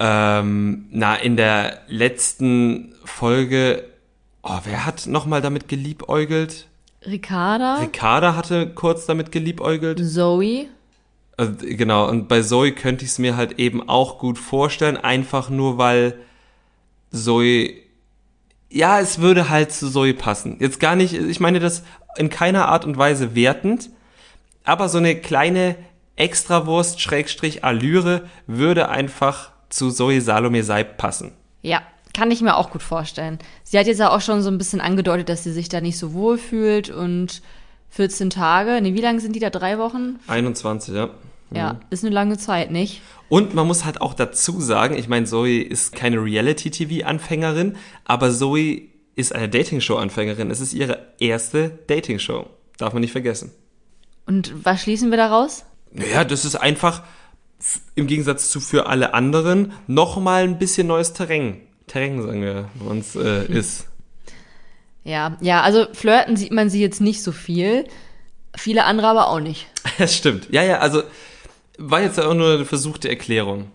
Ähm, 0.00 0.86
na, 0.90 1.14
in 1.14 1.36
der 1.36 1.82
letzten 1.86 2.94
Folge, 3.04 3.84
oh, 4.42 4.58
wer 4.64 4.86
hat 4.86 5.06
nochmal 5.06 5.40
damit 5.40 5.68
geliebäugelt? 5.68 6.66
Ricarda? 7.06 7.76
Ricarda 7.76 8.34
hatte 8.34 8.70
kurz 8.70 9.06
damit 9.06 9.30
geliebäugelt. 9.30 10.00
Zoe? 10.04 10.66
Also, 11.36 11.52
genau, 11.60 12.08
und 12.08 12.28
bei 12.28 12.42
Zoe 12.42 12.72
könnte 12.72 13.04
ich 13.04 13.12
es 13.12 13.18
mir 13.18 13.36
halt 13.36 13.58
eben 13.58 13.88
auch 13.88 14.18
gut 14.18 14.38
vorstellen, 14.38 14.96
einfach 14.96 15.50
nur 15.50 15.78
weil 15.78 16.18
Zoe, 17.10 17.70
ja, 18.70 19.00
es 19.00 19.20
würde 19.20 19.48
halt 19.48 19.72
zu 19.72 19.90
Zoe 19.90 20.14
passen. 20.14 20.58
Jetzt 20.60 20.80
gar 20.80 20.96
nicht, 20.96 21.14
ich 21.14 21.40
meine 21.40 21.60
das 21.60 21.82
in 22.16 22.30
keiner 22.30 22.68
Art 22.68 22.84
und 22.84 22.96
Weise 22.96 23.34
wertend, 23.34 23.90
aber 24.64 24.88
so 24.88 24.98
eine 24.98 25.16
kleine 25.16 25.76
Extrawurst, 26.16 27.00
Schrägstrich, 27.00 27.64
Allüre 27.64 28.28
würde 28.46 28.88
einfach 28.88 29.50
zu 29.68 29.90
Zoe 29.90 30.20
Salome 30.20 30.62
Seib 30.62 30.96
passen. 30.96 31.32
Ja, 31.62 31.82
kann 32.14 32.30
ich 32.30 32.40
mir 32.40 32.56
auch 32.56 32.70
gut 32.70 32.82
vorstellen. 32.82 33.38
Sie 33.64 33.78
hat 33.78 33.86
jetzt 33.86 33.98
ja 33.98 34.10
auch 34.10 34.20
schon 34.20 34.40
so 34.40 34.50
ein 34.50 34.58
bisschen 34.58 34.80
angedeutet, 34.80 35.28
dass 35.28 35.42
sie 35.42 35.52
sich 35.52 35.68
da 35.68 35.80
nicht 35.80 35.98
so 35.98 36.12
wohl 36.12 36.38
fühlt 36.38 36.90
und 36.90 37.42
14 37.94 38.30
Tage, 38.30 38.80
nee, 38.82 38.94
wie 38.94 39.00
lange 39.00 39.20
sind 39.20 39.36
die 39.36 39.40
da? 39.40 39.50
Drei 39.50 39.78
Wochen? 39.78 40.18
21, 40.26 40.94
ja. 40.94 41.10
Ja, 41.52 41.78
ist 41.90 42.04
eine 42.04 42.12
lange 42.12 42.36
Zeit, 42.36 42.72
nicht? 42.72 43.00
Und 43.28 43.54
man 43.54 43.68
muss 43.68 43.84
halt 43.84 44.00
auch 44.00 44.14
dazu 44.14 44.60
sagen, 44.60 44.96
ich 44.96 45.08
meine, 45.08 45.26
Zoe 45.26 45.62
ist 45.62 45.94
keine 45.94 46.16
Reality-TV-Anfängerin, 46.16 47.76
aber 48.04 48.32
Zoe 48.32 48.82
ist 49.14 49.32
eine 49.32 49.48
Dating-Show-Anfängerin. 49.48 50.50
Es 50.50 50.60
ist 50.60 50.74
ihre 50.74 51.12
erste 51.20 51.78
Dating-Show. 51.86 52.46
Darf 52.78 52.92
man 52.92 53.02
nicht 53.02 53.12
vergessen. 53.12 53.52
Und 54.26 54.52
was 54.64 54.82
schließen 54.82 55.10
wir 55.10 55.16
daraus? 55.16 55.64
Naja, 55.92 56.24
das 56.24 56.44
ist 56.44 56.56
einfach 56.56 57.04
im 57.94 58.08
Gegensatz 58.08 58.50
zu 58.50 58.58
für 58.58 58.86
alle 58.86 59.14
anderen 59.14 59.72
nochmal 59.86 60.42
ein 60.42 60.58
bisschen 60.58 60.88
neues 60.88 61.12
Terrain. 61.12 61.60
Terrain, 61.86 62.20
sagen 62.20 62.42
wir, 62.42 62.68
bei 62.74 62.86
uns 62.86 63.14
äh, 63.14 63.44
ist. 63.52 63.86
Ja, 65.04 65.36
ja, 65.40 65.60
also 65.62 65.86
flirten 65.92 66.36
sieht 66.36 66.52
man 66.52 66.70
sie 66.70 66.80
jetzt 66.80 67.00
nicht 67.00 67.22
so 67.22 67.30
viel. 67.30 67.84
Viele 68.56 68.84
andere 68.84 69.08
aber 69.08 69.28
auch 69.28 69.40
nicht. 69.40 69.66
Das 69.98 70.16
stimmt. 70.16 70.48
Ja, 70.50 70.62
ja, 70.64 70.78
also 70.78 71.02
war 71.78 72.00
jetzt 72.00 72.18
auch 72.18 72.34
nur 72.34 72.54
eine 72.54 72.64
versuchte 72.64 73.08
Erklärung. 73.08 73.70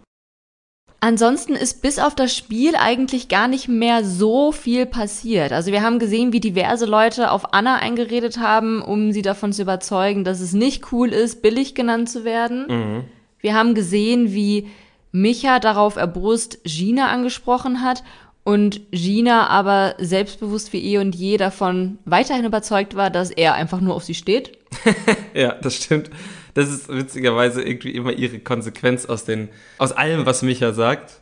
Ansonsten 1.02 1.54
ist 1.54 1.82
bis 1.82 1.98
auf 1.98 2.14
das 2.14 2.36
Spiel 2.36 2.76
eigentlich 2.76 3.30
gar 3.30 3.48
nicht 3.48 3.70
mehr 3.70 4.04
so 4.04 4.52
viel 4.52 4.86
passiert. 4.86 5.54
Also 5.54 5.72
wir 5.72 5.82
haben 5.82 5.98
gesehen, 5.98 6.34
wie 6.34 6.42
diverse 6.42 6.86
Leute 6.86 7.32
auf 7.32 7.54
Anna 7.54 7.76
eingeredet 7.78 8.40
haben, 8.40 8.82
um 8.82 9.14
sie 9.14 9.22
davon 9.22 9.54
zu 9.54 9.62
überzeugen, 9.62 10.26
dass 10.26 10.42
es 10.42 10.52
nicht 10.52 10.92
cool 10.92 11.10
ist, 11.10 11.42
billig 11.42 11.74
genannt 11.74 12.10
zu 12.10 12.26
werden. 12.26 13.06
Wir 13.40 13.54
haben 13.54 13.76
gesehen, 13.76 14.34
wie 14.34 14.68
Micha 15.14 15.60
darauf 15.60 15.96
erbost 15.96 16.60
Gina 16.66 17.08
angesprochen 17.08 17.82
hat 17.82 18.04
und 18.50 18.82
Gina 18.90 19.46
aber 19.46 19.94
selbstbewusst 20.00 20.74
wie 20.74 20.84
eh 20.84 20.98
und 20.98 21.14
je 21.14 21.38
davon 21.38 22.00
weiterhin 22.06 22.46
überzeugt 22.46 22.96
war, 22.96 23.12
dass 23.12 23.30
er 23.30 23.54
einfach 23.54 23.80
nur 23.80 23.94
auf 23.94 24.04
sie 24.04 24.16
steht. 24.16 24.58
Ja, 25.36 25.54
das 25.54 25.76
stimmt. 25.76 26.10
Das 26.56 26.68
ist 26.68 26.90
witzigerweise 26.90 27.62
irgendwie 27.62 27.92
immer 27.92 28.12
ihre 28.12 28.40
Konsequenz 28.40 29.06
aus 29.06 29.24
den, 29.24 29.50
aus 29.78 29.92
allem, 29.92 30.26
was 30.26 30.42
Micha 30.42 30.74
sagt. 30.74 31.20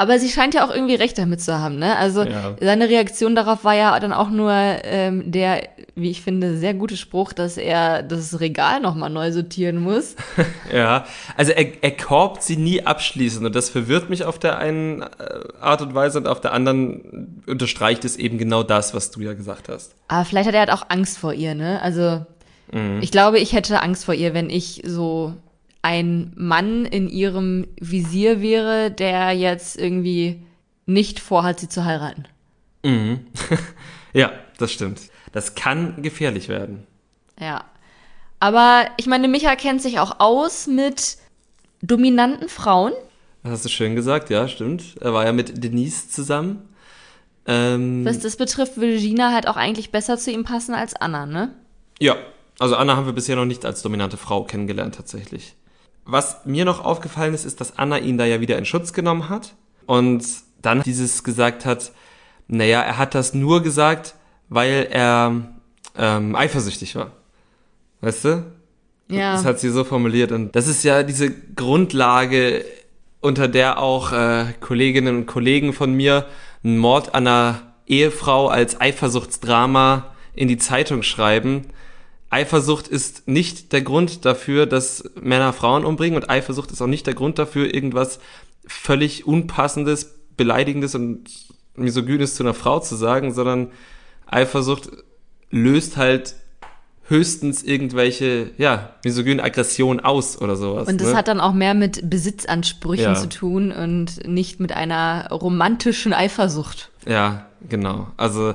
Aber 0.00 0.18
sie 0.20 0.28
scheint 0.28 0.54
ja 0.54 0.64
auch 0.64 0.72
irgendwie 0.72 0.94
recht 0.94 1.18
damit 1.18 1.42
zu 1.42 1.58
haben, 1.58 1.76
ne? 1.78 1.96
Also 1.96 2.22
Ja. 2.22 2.54
seine 2.60 2.88
Reaktion 2.88 3.34
darauf 3.34 3.64
war 3.64 3.74
ja 3.74 3.98
dann 3.98 4.12
auch 4.12 4.30
nur 4.30 4.52
ähm, 4.52 5.30
der, 5.30 5.68
wie 5.96 6.08
ich 6.10 6.22
finde, 6.22 6.56
sehr 6.56 6.72
gute 6.72 6.96
Spruch, 6.96 7.32
dass 7.32 7.56
er 7.56 8.04
das 8.04 8.38
Regal 8.38 8.80
nochmal 8.80 9.10
neu 9.10 9.32
sortieren 9.32 9.82
muss. 9.82 10.14
Ja, 10.72 11.04
also 11.36 11.52
er, 11.52 11.82
er 11.82 11.90
korbt 11.96 12.42
sie 12.42 12.56
nie 12.56 12.84
abschließend 12.86 13.44
und 13.46 13.56
das 13.56 13.70
verwirrt 13.70 14.08
mich 14.10 14.24
auf 14.24 14.38
der 14.38 14.58
einen 14.58 15.02
äh, 15.02 15.06
Art 15.60 15.82
und 15.82 15.94
Weise 15.94 16.18
und 16.18 16.26
auf 16.28 16.40
der 16.40 16.52
anderen 16.52 17.42
unterstreicht 17.46 18.04
es 18.04 18.16
eben 18.16 18.38
genau 18.38 18.62
das, 18.62 18.94
was 18.94 19.10
du 19.10 19.20
ja 19.20 19.32
gesagt 19.32 19.68
hast. 19.68 19.94
Aber 20.08 20.24
vielleicht 20.24 20.46
hat 20.46 20.54
er 20.54 20.60
halt 20.60 20.72
auch 20.72 20.86
Angst 20.90 21.18
vor 21.18 21.32
ihr, 21.32 21.54
ne? 21.54 21.80
Also 21.82 22.24
ich 23.00 23.10
glaube, 23.10 23.38
ich 23.38 23.54
hätte 23.54 23.80
Angst 23.82 24.04
vor 24.04 24.12
ihr, 24.12 24.34
wenn 24.34 24.50
ich 24.50 24.82
so 24.84 25.32
ein 25.82 26.32
Mann 26.36 26.84
in 26.84 27.08
ihrem 27.08 27.66
Visier 27.80 28.40
wäre, 28.40 28.90
der 28.90 29.32
jetzt 29.32 29.78
irgendwie 29.78 30.42
nicht 30.86 31.20
vorhat, 31.20 31.60
sie 31.60 31.68
zu 31.68 31.84
heiraten. 31.84 32.26
Ja, 34.14 34.32
das 34.56 34.72
stimmt. 34.72 35.02
Das 35.32 35.54
kann 35.54 36.02
gefährlich 36.02 36.48
werden. 36.48 36.86
Ja. 37.38 37.64
Aber 38.40 38.86
ich 38.96 39.06
meine, 39.06 39.28
Micha 39.28 39.54
kennt 39.54 39.82
sich 39.82 39.98
auch 39.98 40.18
aus 40.18 40.66
mit 40.66 41.18
dominanten 41.82 42.48
Frauen. 42.48 42.92
Das 43.42 43.52
hast 43.52 43.64
du 43.66 43.68
schön 43.68 43.94
gesagt, 43.94 44.30
ja, 44.30 44.48
stimmt. 44.48 44.96
Er 45.00 45.12
war 45.12 45.26
ja 45.26 45.32
mit 45.32 45.62
Denise 45.62 46.08
zusammen. 46.08 46.68
Ähm, 47.46 48.04
Was 48.04 48.18
das 48.18 48.36
betrifft, 48.36 48.76
würde 48.76 48.98
Gina 48.98 49.32
halt 49.32 49.46
auch 49.48 49.56
eigentlich 49.56 49.90
besser 49.90 50.18
zu 50.18 50.30
ihm 50.30 50.44
passen 50.44 50.74
als 50.74 50.94
Anna, 50.94 51.26
ne? 51.26 51.54
Ja, 51.98 52.16
also 52.58 52.76
Anna 52.76 52.96
haben 52.96 53.06
wir 53.06 53.12
bisher 53.12 53.36
noch 53.36 53.44
nicht 53.44 53.64
als 53.64 53.82
dominante 53.82 54.16
Frau 54.16 54.44
kennengelernt 54.44 54.94
tatsächlich. 54.94 55.54
Was 56.10 56.46
mir 56.46 56.64
noch 56.64 56.82
aufgefallen 56.82 57.34
ist, 57.34 57.44
ist, 57.44 57.60
dass 57.60 57.76
Anna 57.76 57.98
ihn 57.98 58.16
da 58.16 58.24
ja 58.24 58.40
wieder 58.40 58.56
in 58.56 58.64
Schutz 58.64 58.94
genommen 58.94 59.28
hat 59.28 59.54
und 59.84 60.24
dann 60.62 60.82
dieses 60.82 61.22
gesagt 61.22 61.66
hat, 61.66 61.92
naja, 62.46 62.80
er 62.80 62.96
hat 62.96 63.14
das 63.14 63.34
nur 63.34 63.62
gesagt, 63.62 64.14
weil 64.48 64.88
er 64.90 65.42
ähm, 65.98 66.34
eifersüchtig 66.34 66.96
war. 66.96 67.10
Weißt 68.00 68.24
du? 68.24 68.44
Ja. 69.08 69.34
Das 69.34 69.44
hat 69.44 69.60
sie 69.60 69.68
so 69.68 69.84
formuliert 69.84 70.32
und 70.32 70.56
das 70.56 70.66
ist 70.66 70.82
ja 70.82 71.02
diese 71.02 71.30
Grundlage, 71.30 72.64
unter 73.20 73.46
der 73.46 73.78
auch 73.78 74.10
äh, 74.12 74.46
Kolleginnen 74.60 75.14
und 75.14 75.26
Kollegen 75.26 75.74
von 75.74 75.92
mir 75.92 76.24
einen 76.64 76.78
Mord 76.78 77.14
an 77.14 77.26
einer 77.26 77.60
Ehefrau 77.86 78.48
als 78.48 78.80
Eifersuchtsdrama 78.80 80.14
in 80.34 80.48
die 80.48 80.56
Zeitung 80.56 81.02
schreiben. 81.02 81.66
Eifersucht 82.30 82.88
ist 82.88 83.26
nicht 83.26 83.72
der 83.72 83.82
Grund 83.82 84.24
dafür, 84.24 84.66
dass 84.66 85.04
Männer 85.20 85.52
Frauen 85.52 85.84
umbringen 85.84 86.20
und 86.20 86.28
Eifersucht 86.28 86.70
ist 86.70 86.82
auch 86.82 86.86
nicht 86.86 87.06
der 87.06 87.14
Grund 87.14 87.38
dafür, 87.38 87.72
irgendwas 87.72 88.20
völlig 88.66 89.26
unpassendes, 89.26 90.14
beleidigendes 90.36 90.94
und 90.94 91.24
misogynes 91.74 92.34
zu 92.34 92.42
einer 92.42 92.54
Frau 92.54 92.80
zu 92.80 92.96
sagen, 92.96 93.32
sondern 93.32 93.68
Eifersucht 94.26 94.90
löst 95.50 95.96
halt 95.96 96.34
höchstens 97.08 97.62
irgendwelche, 97.62 98.50
ja, 98.58 98.90
misogyne 99.02 99.42
Aggressionen 99.42 100.04
aus 100.04 100.40
oder 100.40 100.56
sowas. 100.56 100.88
Und 100.88 101.00
das 101.00 101.08
ne? 101.08 101.16
hat 101.16 101.28
dann 101.28 101.40
auch 101.40 101.54
mehr 101.54 101.72
mit 101.72 102.10
Besitzansprüchen 102.10 103.04
Ja. 103.04 103.14
zu 103.14 103.30
tun 103.30 103.72
und 103.72 104.28
nicht 104.28 104.60
mit 104.60 104.72
einer 104.72 105.28
romantischen 105.30 106.12
Eifersucht. 106.12 106.90
Ja, 107.06 107.46
genau. 107.66 108.08
Also, 108.18 108.54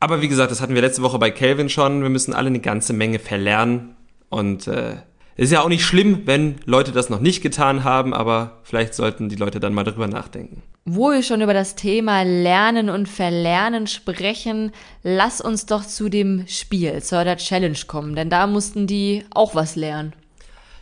aber 0.00 0.22
wie 0.22 0.28
gesagt, 0.28 0.50
das 0.50 0.60
hatten 0.60 0.74
wir 0.74 0.82
letzte 0.82 1.02
Woche 1.02 1.18
bei 1.18 1.30
Calvin 1.30 1.68
schon. 1.68 2.02
Wir 2.02 2.08
müssen 2.08 2.34
alle 2.34 2.48
eine 2.48 2.60
ganze 2.60 2.92
Menge 2.92 3.18
verlernen. 3.18 3.96
Und 4.28 4.66
äh, 4.66 4.96
ist 5.36 5.52
ja 5.52 5.62
auch 5.62 5.68
nicht 5.68 5.84
schlimm, 5.84 6.22
wenn 6.24 6.56
Leute 6.66 6.92
das 6.92 7.10
noch 7.10 7.20
nicht 7.20 7.42
getan 7.42 7.84
haben, 7.84 8.12
aber 8.12 8.58
vielleicht 8.64 8.94
sollten 8.94 9.28
die 9.28 9.36
Leute 9.36 9.60
dann 9.60 9.72
mal 9.72 9.84
darüber 9.84 10.08
nachdenken. 10.08 10.62
Wo 10.84 11.10
wir 11.10 11.22
schon 11.22 11.40
über 11.42 11.54
das 11.54 11.74
Thema 11.74 12.22
Lernen 12.22 12.90
und 12.90 13.08
Verlernen 13.08 13.86
sprechen, 13.86 14.72
lass 15.02 15.40
uns 15.40 15.66
doch 15.66 15.84
zu 15.84 16.08
dem 16.08 16.46
Spiel, 16.48 17.02
zu 17.02 17.22
der 17.22 17.36
Challenge 17.36 17.78
kommen, 17.86 18.16
denn 18.16 18.30
da 18.30 18.46
mussten 18.46 18.86
die 18.86 19.24
auch 19.30 19.54
was 19.54 19.76
lernen. 19.76 20.12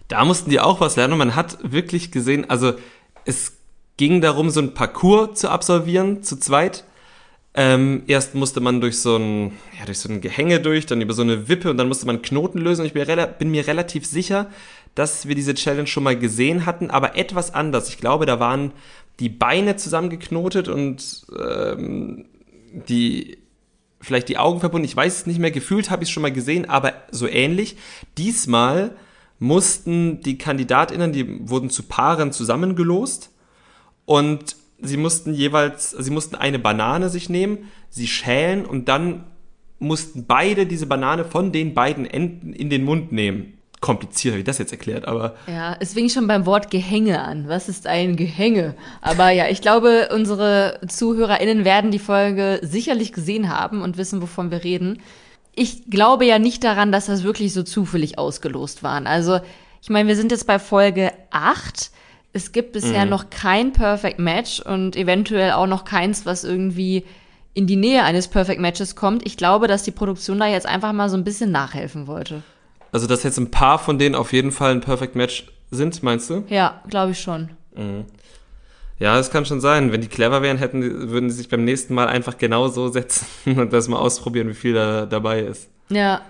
Da 0.08 0.24
mussten 0.24 0.48
die 0.50 0.60
auch 0.60 0.80
was 0.80 0.96
lernen 0.96 1.14
und 1.14 1.18
man 1.18 1.36
hat 1.36 1.58
wirklich 1.62 2.10
gesehen, 2.10 2.48
also 2.48 2.74
es 3.24 3.58
ging 3.96 4.20
darum, 4.20 4.50
so 4.50 4.60
ein 4.60 4.74
Parcours 4.74 5.38
zu 5.38 5.50
absolvieren, 5.50 6.22
zu 6.22 6.38
zweit. 6.38 6.84
Ähm, 7.58 8.02
erst 8.06 8.34
musste 8.34 8.60
man 8.60 8.82
durch 8.82 8.98
so 8.98 9.16
ein, 9.16 9.52
ja, 9.78 9.86
durch 9.86 9.98
so 9.98 10.10
ein 10.10 10.20
Gehänge 10.20 10.60
durch, 10.60 10.84
dann 10.84 11.00
über 11.00 11.14
so 11.14 11.22
eine 11.22 11.48
Wippe 11.48 11.70
und 11.70 11.78
dann 11.78 11.88
musste 11.88 12.06
man 12.06 12.20
Knoten 12.20 12.58
lösen. 12.58 12.82
Und 12.82 12.86
ich 12.86 12.92
bin, 12.92 13.06
bin 13.38 13.50
mir 13.50 13.66
relativ 13.66 14.04
sicher, 14.04 14.50
dass 14.94 15.26
wir 15.26 15.34
diese 15.34 15.54
Challenge 15.54 15.86
schon 15.86 16.02
mal 16.02 16.18
gesehen 16.18 16.66
hatten, 16.66 16.90
aber 16.90 17.16
etwas 17.16 17.54
anders. 17.54 17.88
Ich 17.88 17.96
glaube, 17.96 18.26
da 18.26 18.38
waren 18.40 18.72
die 19.20 19.30
Beine 19.30 19.76
zusammengeknotet 19.76 20.68
und 20.68 21.26
ähm, 21.38 22.26
die 22.88 23.38
vielleicht 24.02 24.28
die 24.28 24.36
Augen 24.36 24.60
verbunden. 24.60 24.84
Ich 24.84 24.96
weiß 24.96 25.20
es 25.20 25.26
nicht 25.26 25.38
mehr. 25.38 25.50
Gefühlt 25.50 25.90
habe 25.90 26.02
ich 26.02 26.10
es 26.10 26.12
schon 26.12 26.22
mal 26.22 26.32
gesehen, 26.32 26.68
aber 26.68 26.92
so 27.10 27.26
ähnlich. 27.26 27.76
Diesmal 28.18 28.94
mussten 29.38 30.20
die 30.20 30.36
KandidatInnen, 30.36 31.12
die 31.12 31.48
wurden 31.48 31.70
zu 31.70 31.84
Paaren 31.84 32.32
zusammengelost 32.32 33.30
und 34.04 34.56
sie 34.80 34.96
mussten 34.96 35.34
jeweils, 35.34 35.90
sie 35.90 36.10
mussten 36.10 36.36
eine 36.36 36.58
Banane 36.58 37.08
sich 37.08 37.28
nehmen, 37.28 37.70
sie 37.88 38.06
schälen 38.06 38.64
und 38.64 38.88
dann 38.88 39.24
mussten 39.78 40.26
beide 40.26 40.66
diese 40.66 40.86
Banane 40.86 41.24
von 41.24 41.52
den 41.52 41.74
beiden 41.74 42.06
Enden 42.06 42.52
in 42.52 42.70
den 42.70 42.84
Mund 42.84 43.12
nehmen. 43.12 43.52
Kompliziert 43.80 44.32
habe 44.32 44.38
ich 44.40 44.46
das 44.46 44.56
jetzt 44.56 44.72
erklärt, 44.72 45.06
aber 45.06 45.34
Ja, 45.46 45.76
es 45.80 45.92
fing 45.92 46.08
schon 46.08 46.26
beim 46.26 46.46
Wort 46.46 46.70
Gehänge 46.70 47.20
an. 47.20 47.46
Was 47.46 47.68
ist 47.68 47.86
ein 47.86 48.16
Gehänge? 48.16 48.74
Aber 49.02 49.30
ja, 49.30 49.48
ich 49.48 49.60
glaube, 49.60 50.08
unsere 50.14 50.80
ZuhörerInnen 50.88 51.66
werden 51.66 51.90
die 51.90 51.98
Folge 51.98 52.58
sicherlich 52.62 53.12
gesehen 53.12 53.50
haben 53.50 53.82
und 53.82 53.98
wissen, 53.98 54.22
wovon 54.22 54.50
wir 54.50 54.64
reden. 54.64 55.02
Ich 55.54 55.90
glaube 55.90 56.24
ja 56.24 56.38
nicht 56.38 56.64
daran, 56.64 56.90
dass 56.90 57.06
das 57.06 57.22
wirklich 57.22 57.52
so 57.52 57.62
zufällig 57.62 58.18
ausgelost 58.18 58.82
waren. 58.82 59.06
Also, 59.06 59.40
ich 59.82 59.90
meine, 59.90 60.08
wir 60.08 60.16
sind 60.16 60.32
jetzt 60.32 60.46
bei 60.46 60.58
Folge 60.58 61.12
8. 61.30 61.90
Es 62.36 62.52
gibt 62.52 62.72
bisher 62.72 63.06
noch 63.06 63.30
kein 63.30 63.72
Perfect 63.72 64.18
Match 64.18 64.60
und 64.60 64.94
eventuell 64.94 65.52
auch 65.52 65.66
noch 65.66 65.86
keins, 65.86 66.26
was 66.26 66.44
irgendwie 66.44 67.06
in 67.54 67.66
die 67.66 67.76
Nähe 67.76 68.04
eines 68.04 68.28
Perfect 68.28 68.60
Matches 68.60 68.94
kommt. 68.94 69.24
Ich 69.24 69.38
glaube, 69.38 69.68
dass 69.68 69.84
die 69.84 69.90
Produktion 69.90 70.38
da 70.38 70.46
jetzt 70.46 70.66
einfach 70.66 70.92
mal 70.92 71.08
so 71.08 71.16
ein 71.16 71.24
bisschen 71.24 71.50
nachhelfen 71.50 72.06
wollte. 72.06 72.42
also 72.92 73.06
dass 73.06 73.22
jetzt 73.22 73.38
ein 73.38 73.50
paar 73.50 73.78
von 73.78 73.98
denen 73.98 74.14
auf 74.14 74.34
jeden 74.34 74.52
Fall 74.52 74.72
ein 74.72 74.82
Perfect 74.82 75.16
Match 75.16 75.46
sind, 75.70 76.02
meinst 76.02 76.28
du? 76.28 76.44
Ja, 76.50 76.82
glaube 76.90 77.12
ich 77.12 77.20
schon. 77.20 77.48
Ja, 78.98 79.16
das 79.16 79.30
kann 79.30 79.46
schon 79.46 79.62
sein. 79.62 79.90
Wenn 79.90 80.02
die 80.02 80.08
clever 80.08 80.42
wären, 80.42 80.58
hätten, 80.58 81.08
würden 81.08 81.30
sie 81.30 81.38
sich 81.38 81.48
beim 81.48 81.64
nächsten 81.64 81.94
Mal 81.94 82.06
einfach 82.06 82.36
genau 82.36 82.68
so 82.68 82.88
setzen 82.88 83.26
und 83.58 83.72
das 83.72 83.88
mal 83.88 83.98
ausprobieren, 83.98 84.50
wie 84.50 84.54
viel 84.54 84.74
da 84.74 85.06
dabei 85.06 85.40
ist. 85.40 85.70
Ja, 85.88 86.20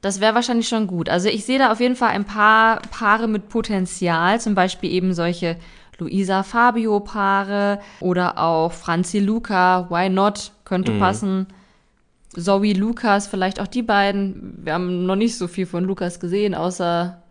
das 0.00 0.20
wäre 0.20 0.34
wahrscheinlich 0.34 0.68
schon 0.68 0.86
gut. 0.86 1.08
Also 1.08 1.28
ich 1.28 1.44
sehe 1.44 1.58
da 1.58 1.72
auf 1.72 1.80
jeden 1.80 1.96
Fall 1.96 2.10
ein 2.10 2.24
paar 2.24 2.80
Paare 2.90 3.28
mit 3.28 3.48
Potenzial, 3.48 4.40
zum 4.40 4.54
Beispiel 4.54 4.90
eben 4.90 5.12
solche 5.12 5.56
Luisa 5.98 6.42
Fabio 6.42 7.00
Paare 7.00 7.80
oder 8.00 8.38
auch 8.38 8.72
Franzi 8.72 9.18
Luca, 9.18 9.90
why 9.90 10.08
not, 10.08 10.52
könnte 10.64 10.92
passen. 10.92 11.46
Zoe 12.36 12.72
Lukas, 12.72 13.26
vielleicht 13.26 13.60
auch 13.60 13.66
die 13.66 13.82
beiden. 13.82 14.58
Wir 14.62 14.74
haben 14.74 15.04
noch 15.04 15.16
nicht 15.16 15.36
so 15.36 15.48
viel 15.48 15.66
von 15.66 15.84
Lukas 15.84 16.20
gesehen, 16.20 16.54
außer 16.54 17.22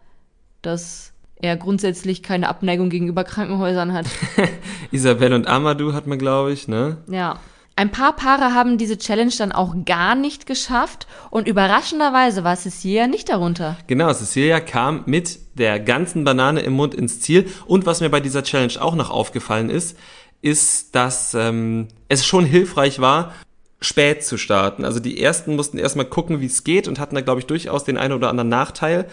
dass 0.62 1.14
er 1.42 1.56
grundsätzlich 1.56 2.22
keine 2.22 2.50
Abneigung 2.50 2.90
gegenüber 2.90 3.24
Krankenhäusern 3.24 3.94
hat. 3.94 4.06
Isabelle 4.92 5.36
und 5.36 5.48
Amadou 5.48 5.94
hat 5.94 6.06
man, 6.06 6.20
glaube 6.20 6.52
ich, 6.52 6.68
ne? 6.68 6.98
Ja. 7.08 7.40
Ein 7.80 7.92
paar 7.92 8.14
Paare 8.14 8.54
haben 8.54 8.78
diese 8.78 8.98
Challenge 8.98 9.32
dann 9.38 9.54
auch 9.54 9.74
gar 9.86 10.14
nicht 10.14 10.46
geschafft 10.46 11.08
und 11.30 11.48
überraschenderweise 11.48 12.44
war 12.44 12.58
Cecilia 12.58 13.08
nicht 13.08 13.30
darunter. 13.30 13.78
Genau, 13.88 14.12
Cecilia 14.12 14.60
kam 14.60 15.04
mit 15.06 15.40
der 15.54 15.80
ganzen 15.80 16.26
Banane 16.26 16.60
im 16.60 16.74
Mund 16.74 16.94
ins 16.94 17.22
Ziel. 17.22 17.48
Und 17.68 17.86
was 17.86 18.02
mir 18.02 18.10
bei 18.10 18.20
dieser 18.20 18.44
Challenge 18.44 18.74
auch 18.82 18.96
noch 18.96 19.10
aufgefallen 19.10 19.70
ist, 19.70 19.98
ist, 20.42 20.94
dass 20.94 21.34
ähm, 21.34 21.88
es 22.10 22.26
schon 22.26 22.44
hilfreich 22.44 23.00
war, 23.00 23.34
spät 23.80 24.26
zu 24.26 24.38
starten. 24.38 24.84
Also 24.84 25.00
die 25.00 25.24
ersten 25.24 25.56
mussten 25.56 25.78
erstmal 25.78 26.04
gucken, 26.04 26.42
wie 26.42 26.48
es 26.48 26.66
geht 26.66 26.86
und 26.90 27.00
hatten 27.00 27.16
da, 27.16 27.22
glaube 27.22 27.40
ich, 27.40 27.46
durchaus 27.46 27.86
den 27.86 27.98
einen 27.98 28.14
oder 28.14 28.30
anderen 28.30 28.50
Nachteil. 28.50 29.06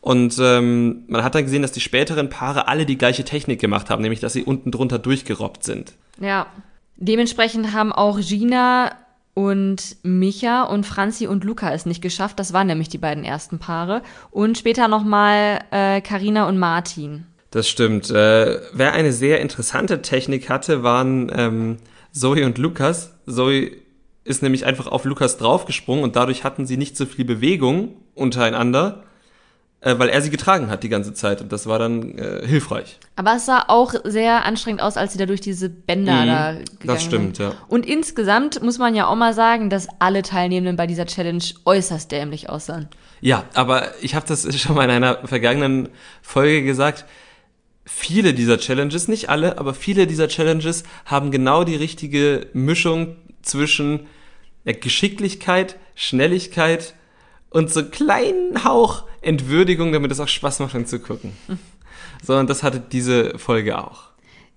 Und 0.00 0.38
ähm, 0.40 1.04
man 1.08 1.22
hat 1.24 1.34
dann 1.34 1.44
gesehen, 1.44 1.60
dass 1.60 1.72
die 1.72 1.80
späteren 1.80 2.30
Paare 2.30 2.68
alle 2.68 2.86
die 2.86 2.96
gleiche 2.96 3.24
Technik 3.24 3.60
gemacht 3.60 3.90
haben, 3.90 4.00
nämlich 4.00 4.20
dass 4.20 4.32
sie 4.32 4.44
unten 4.44 4.70
drunter 4.70 4.98
durchgerobbt 4.98 5.62
sind. 5.62 5.92
Ja. 6.18 6.46
Dementsprechend 6.96 7.72
haben 7.72 7.92
auch 7.92 8.20
Gina 8.20 8.92
und 9.34 9.96
Micha 10.04 10.62
und 10.62 10.86
Franzi 10.86 11.26
und 11.26 11.44
Luca 11.44 11.72
es 11.72 11.86
nicht 11.86 12.02
geschafft. 12.02 12.38
Das 12.38 12.52
waren 12.52 12.68
nämlich 12.68 12.88
die 12.88 12.98
beiden 12.98 13.24
ersten 13.24 13.58
Paare. 13.58 14.02
Und 14.30 14.56
später 14.58 14.88
nochmal 14.88 15.60
äh, 15.70 16.00
Carina 16.00 16.48
und 16.48 16.58
Martin. 16.58 17.26
Das 17.50 17.68
stimmt. 17.68 18.10
Äh, 18.10 18.60
wer 18.72 18.92
eine 18.92 19.12
sehr 19.12 19.40
interessante 19.40 20.02
Technik 20.02 20.48
hatte, 20.48 20.82
waren 20.82 21.30
ähm, 21.34 21.76
Zoe 22.12 22.46
und 22.46 22.58
Lukas. 22.58 23.12
Zoe 23.26 23.72
ist 24.24 24.42
nämlich 24.42 24.64
einfach 24.64 24.86
auf 24.86 25.04
Lukas 25.04 25.36
draufgesprungen 25.36 26.02
und 26.02 26.16
dadurch 26.16 26.44
hatten 26.44 26.66
sie 26.66 26.76
nicht 26.76 26.96
so 26.96 27.06
viel 27.06 27.24
Bewegung 27.24 27.96
untereinander, 28.14 29.04
äh, 29.84 29.98
weil 29.98 30.08
er 30.08 30.22
sie 30.22 30.30
getragen 30.30 30.70
hat 30.70 30.82
die 30.82 30.88
ganze 30.88 31.12
Zeit 31.14 31.40
und 31.40 31.52
das 31.52 31.66
war 31.66 31.78
dann 31.78 32.16
äh, 32.18 32.46
hilfreich. 32.46 32.98
Aber 33.16 33.36
es 33.36 33.46
sah 33.46 33.64
auch 33.68 33.94
sehr 34.04 34.44
anstrengend 34.44 34.80
aus, 34.82 34.96
als 34.96 35.12
sie 35.12 35.18
da 35.18 35.26
durch 35.26 35.40
diese 35.40 35.68
Bänder 35.68 36.22
Mhm, 36.22 36.26
da 36.26 36.52
gegangen 36.52 36.68
das 36.84 37.02
stimmt, 37.04 37.36
sind. 37.36 37.46
ja. 37.46 37.54
Und 37.68 37.86
insgesamt 37.86 38.62
muss 38.62 38.78
man 38.78 38.94
ja 38.94 39.06
auch 39.06 39.14
mal 39.16 39.34
sagen, 39.34 39.70
dass 39.70 39.86
alle 39.98 40.22
Teilnehmenden 40.22 40.76
bei 40.76 40.86
dieser 40.86 41.06
Challenge 41.06 41.44
äußerst 41.64 42.10
dämlich 42.10 42.48
aussahen. 42.48 42.88
Ja, 43.20 43.44
aber 43.54 43.88
ich 44.00 44.14
habe 44.14 44.26
das 44.26 44.58
schon 44.60 44.74
mal 44.74 44.84
in 44.84 44.90
einer 44.90 45.26
vergangenen 45.26 45.90
Folge 46.22 46.64
gesagt. 46.64 47.04
Viele 47.86 48.32
dieser 48.32 48.56
Challenges, 48.58 49.08
nicht 49.08 49.28
alle, 49.28 49.58
aber 49.58 49.74
viele 49.74 50.06
dieser 50.06 50.28
Challenges 50.28 50.84
haben 51.04 51.30
genau 51.30 51.64
die 51.64 51.76
richtige 51.76 52.46
Mischung 52.54 53.16
zwischen 53.42 54.06
ja, 54.64 54.72
Geschicklichkeit, 54.72 55.76
Schnelligkeit 55.94 56.94
und 57.50 57.70
so 57.70 57.80
einen 57.80 57.90
kleinen 57.90 58.64
Hauch 58.64 59.04
Entwürdigung, 59.24 59.92
damit 59.92 60.10
es 60.12 60.20
auch 60.20 60.28
Spaß 60.28 60.60
macht, 60.60 60.74
anzugucken. 60.74 61.32
So, 62.22 62.36
und 62.36 62.48
das 62.48 62.62
hatte 62.62 62.80
diese 62.80 63.38
Folge 63.38 63.78
auch. 63.78 64.04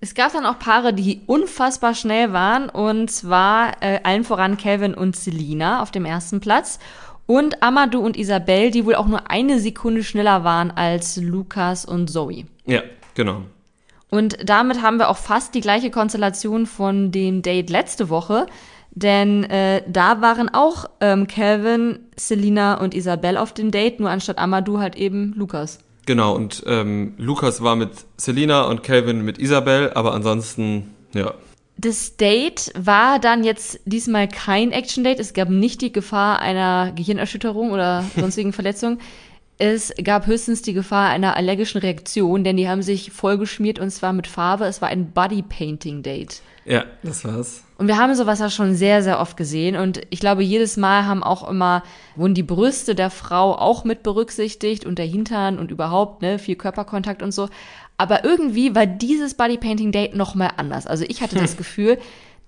Es 0.00 0.14
gab 0.14 0.32
dann 0.32 0.46
auch 0.46 0.58
Paare, 0.58 0.94
die 0.94 1.22
unfassbar 1.26 1.94
schnell 1.94 2.32
waren, 2.32 2.68
und 2.68 3.10
zwar 3.10 3.82
äh, 3.82 4.00
allen 4.04 4.24
voran 4.24 4.56
Calvin 4.56 4.94
und 4.94 5.16
Selina 5.16 5.82
auf 5.82 5.90
dem 5.90 6.04
ersten 6.04 6.40
Platz 6.40 6.78
und 7.26 7.62
Amadou 7.62 8.00
und 8.00 8.16
Isabel, 8.16 8.70
die 8.70 8.86
wohl 8.86 8.94
auch 8.94 9.06
nur 9.06 9.30
eine 9.30 9.58
Sekunde 9.58 10.04
schneller 10.04 10.44
waren 10.44 10.70
als 10.70 11.16
Lukas 11.16 11.84
und 11.84 12.08
Zoe. 12.08 12.44
Ja, 12.64 12.82
genau. 13.14 13.42
Und 14.08 14.38
damit 14.48 14.80
haben 14.82 14.98
wir 14.98 15.10
auch 15.10 15.18
fast 15.18 15.54
die 15.54 15.60
gleiche 15.60 15.90
Konstellation 15.90 16.66
von 16.66 17.12
dem 17.12 17.42
Date 17.42 17.68
letzte 17.68 18.08
Woche, 18.08 18.46
denn 18.90 19.44
äh, 19.44 19.82
da 19.86 20.20
waren 20.20 20.48
auch 20.48 20.86
ähm, 21.00 21.26
Calvin, 21.26 22.00
Selina 22.16 22.80
und 22.80 22.94
Isabel 22.94 23.36
auf 23.36 23.52
dem 23.52 23.70
Date, 23.70 24.00
nur 24.00 24.10
anstatt 24.10 24.38
Amadou 24.38 24.78
halt 24.78 24.96
eben 24.96 25.34
Lukas. 25.36 25.78
Genau, 26.06 26.34
und 26.34 26.64
ähm, 26.66 27.12
Lukas 27.18 27.62
war 27.62 27.76
mit 27.76 27.90
Selina 28.16 28.62
und 28.62 28.82
Calvin 28.82 29.24
mit 29.24 29.38
Isabel, 29.38 29.92
aber 29.92 30.14
ansonsten, 30.14 30.94
ja, 31.12 31.34
Das 31.76 32.16
Date 32.16 32.72
war 32.78 33.18
dann 33.18 33.44
jetzt 33.44 33.80
diesmal 33.84 34.26
kein 34.26 34.72
Action-Date. 34.72 35.20
Es 35.20 35.34
gab 35.34 35.50
nicht 35.50 35.82
die 35.82 35.92
Gefahr 35.92 36.40
einer 36.40 36.92
Gehirnerschütterung 36.92 37.72
oder 37.72 38.04
sonstigen 38.16 38.54
Verletzung. 38.54 38.98
Es 39.58 39.92
gab 40.02 40.26
höchstens 40.26 40.62
die 40.62 40.72
Gefahr 40.72 41.10
einer 41.10 41.36
allergischen 41.36 41.80
Reaktion, 41.80 42.42
denn 42.42 42.56
die 42.56 42.68
haben 42.68 42.82
sich 42.82 43.12
vollgeschmiert 43.12 43.78
und 43.78 43.90
zwar 43.90 44.12
mit 44.12 44.26
Farbe. 44.28 44.64
Es 44.64 44.80
war 44.80 44.88
ein 44.88 45.10
Body-Painting-Date. 45.10 46.42
Ja, 46.64 46.84
das 47.02 47.24
war's. 47.24 47.64
Und 47.78 47.86
wir 47.86 47.96
haben 47.96 48.14
sowas 48.16 48.40
ja 48.40 48.50
schon 48.50 48.74
sehr, 48.74 49.04
sehr 49.04 49.20
oft 49.20 49.36
gesehen. 49.36 49.76
Und 49.76 50.00
ich 50.10 50.18
glaube, 50.18 50.42
jedes 50.42 50.76
Mal 50.76 51.06
haben 51.06 51.22
auch 51.22 51.48
immer, 51.48 51.84
wurden 52.16 52.34
die 52.34 52.42
Brüste 52.42 52.96
der 52.96 53.08
Frau 53.08 53.56
auch 53.56 53.84
mit 53.84 54.02
berücksichtigt 54.02 54.84
und 54.84 54.98
der 54.98 55.06
Hintern 55.06 55.60
und 55.60 55.70
überhaupt, 55.70 56.20
ne, 56.20 56.40
viel 56.40 56.56
Körperkontakt 56.56 57.22
und 57.22 57.30
so. 57.30 57.48
Aber 57.96 58.24
irgendwie 58.24 58.74
war 58.74 58.86
dieses 58.86 59.34
Bodypainting-Date 59.34 60.16
nochmal 60.16 60.50
anders. 60.56 60.88
Also 60.88 61.04
ich 61.06 61.22
hatte 61.22 61.36
das 61.36 61.56
Gefühl, 61.56 61.98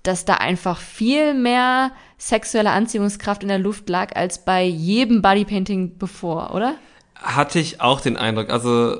dass 0.02 0.24
da 0.24 0.34
einfach 0.34 0.78
viel 0.78 1.34
mehr 1.34 1.92
sexuelle 2.18 2.70
Anziehungskraft 2.70 3.42
in 3.42 3.48
der 3.48 3.58
Luft 3.58 3.88
lag 3.88 4.16
als 4.16 4.44
bei 4.44 4.64
jedem 4.64 5.22
Bodypainting 5.22 5.96
bevor, 5.98 6.54
oder? 6.54 6.74
Hatte 7.14 7.58
ich 7.58 7.80
auch 7.80 8.00
den 8.00 8.16
Eindruck. 8.16 8.50
Also, 8.50 8.96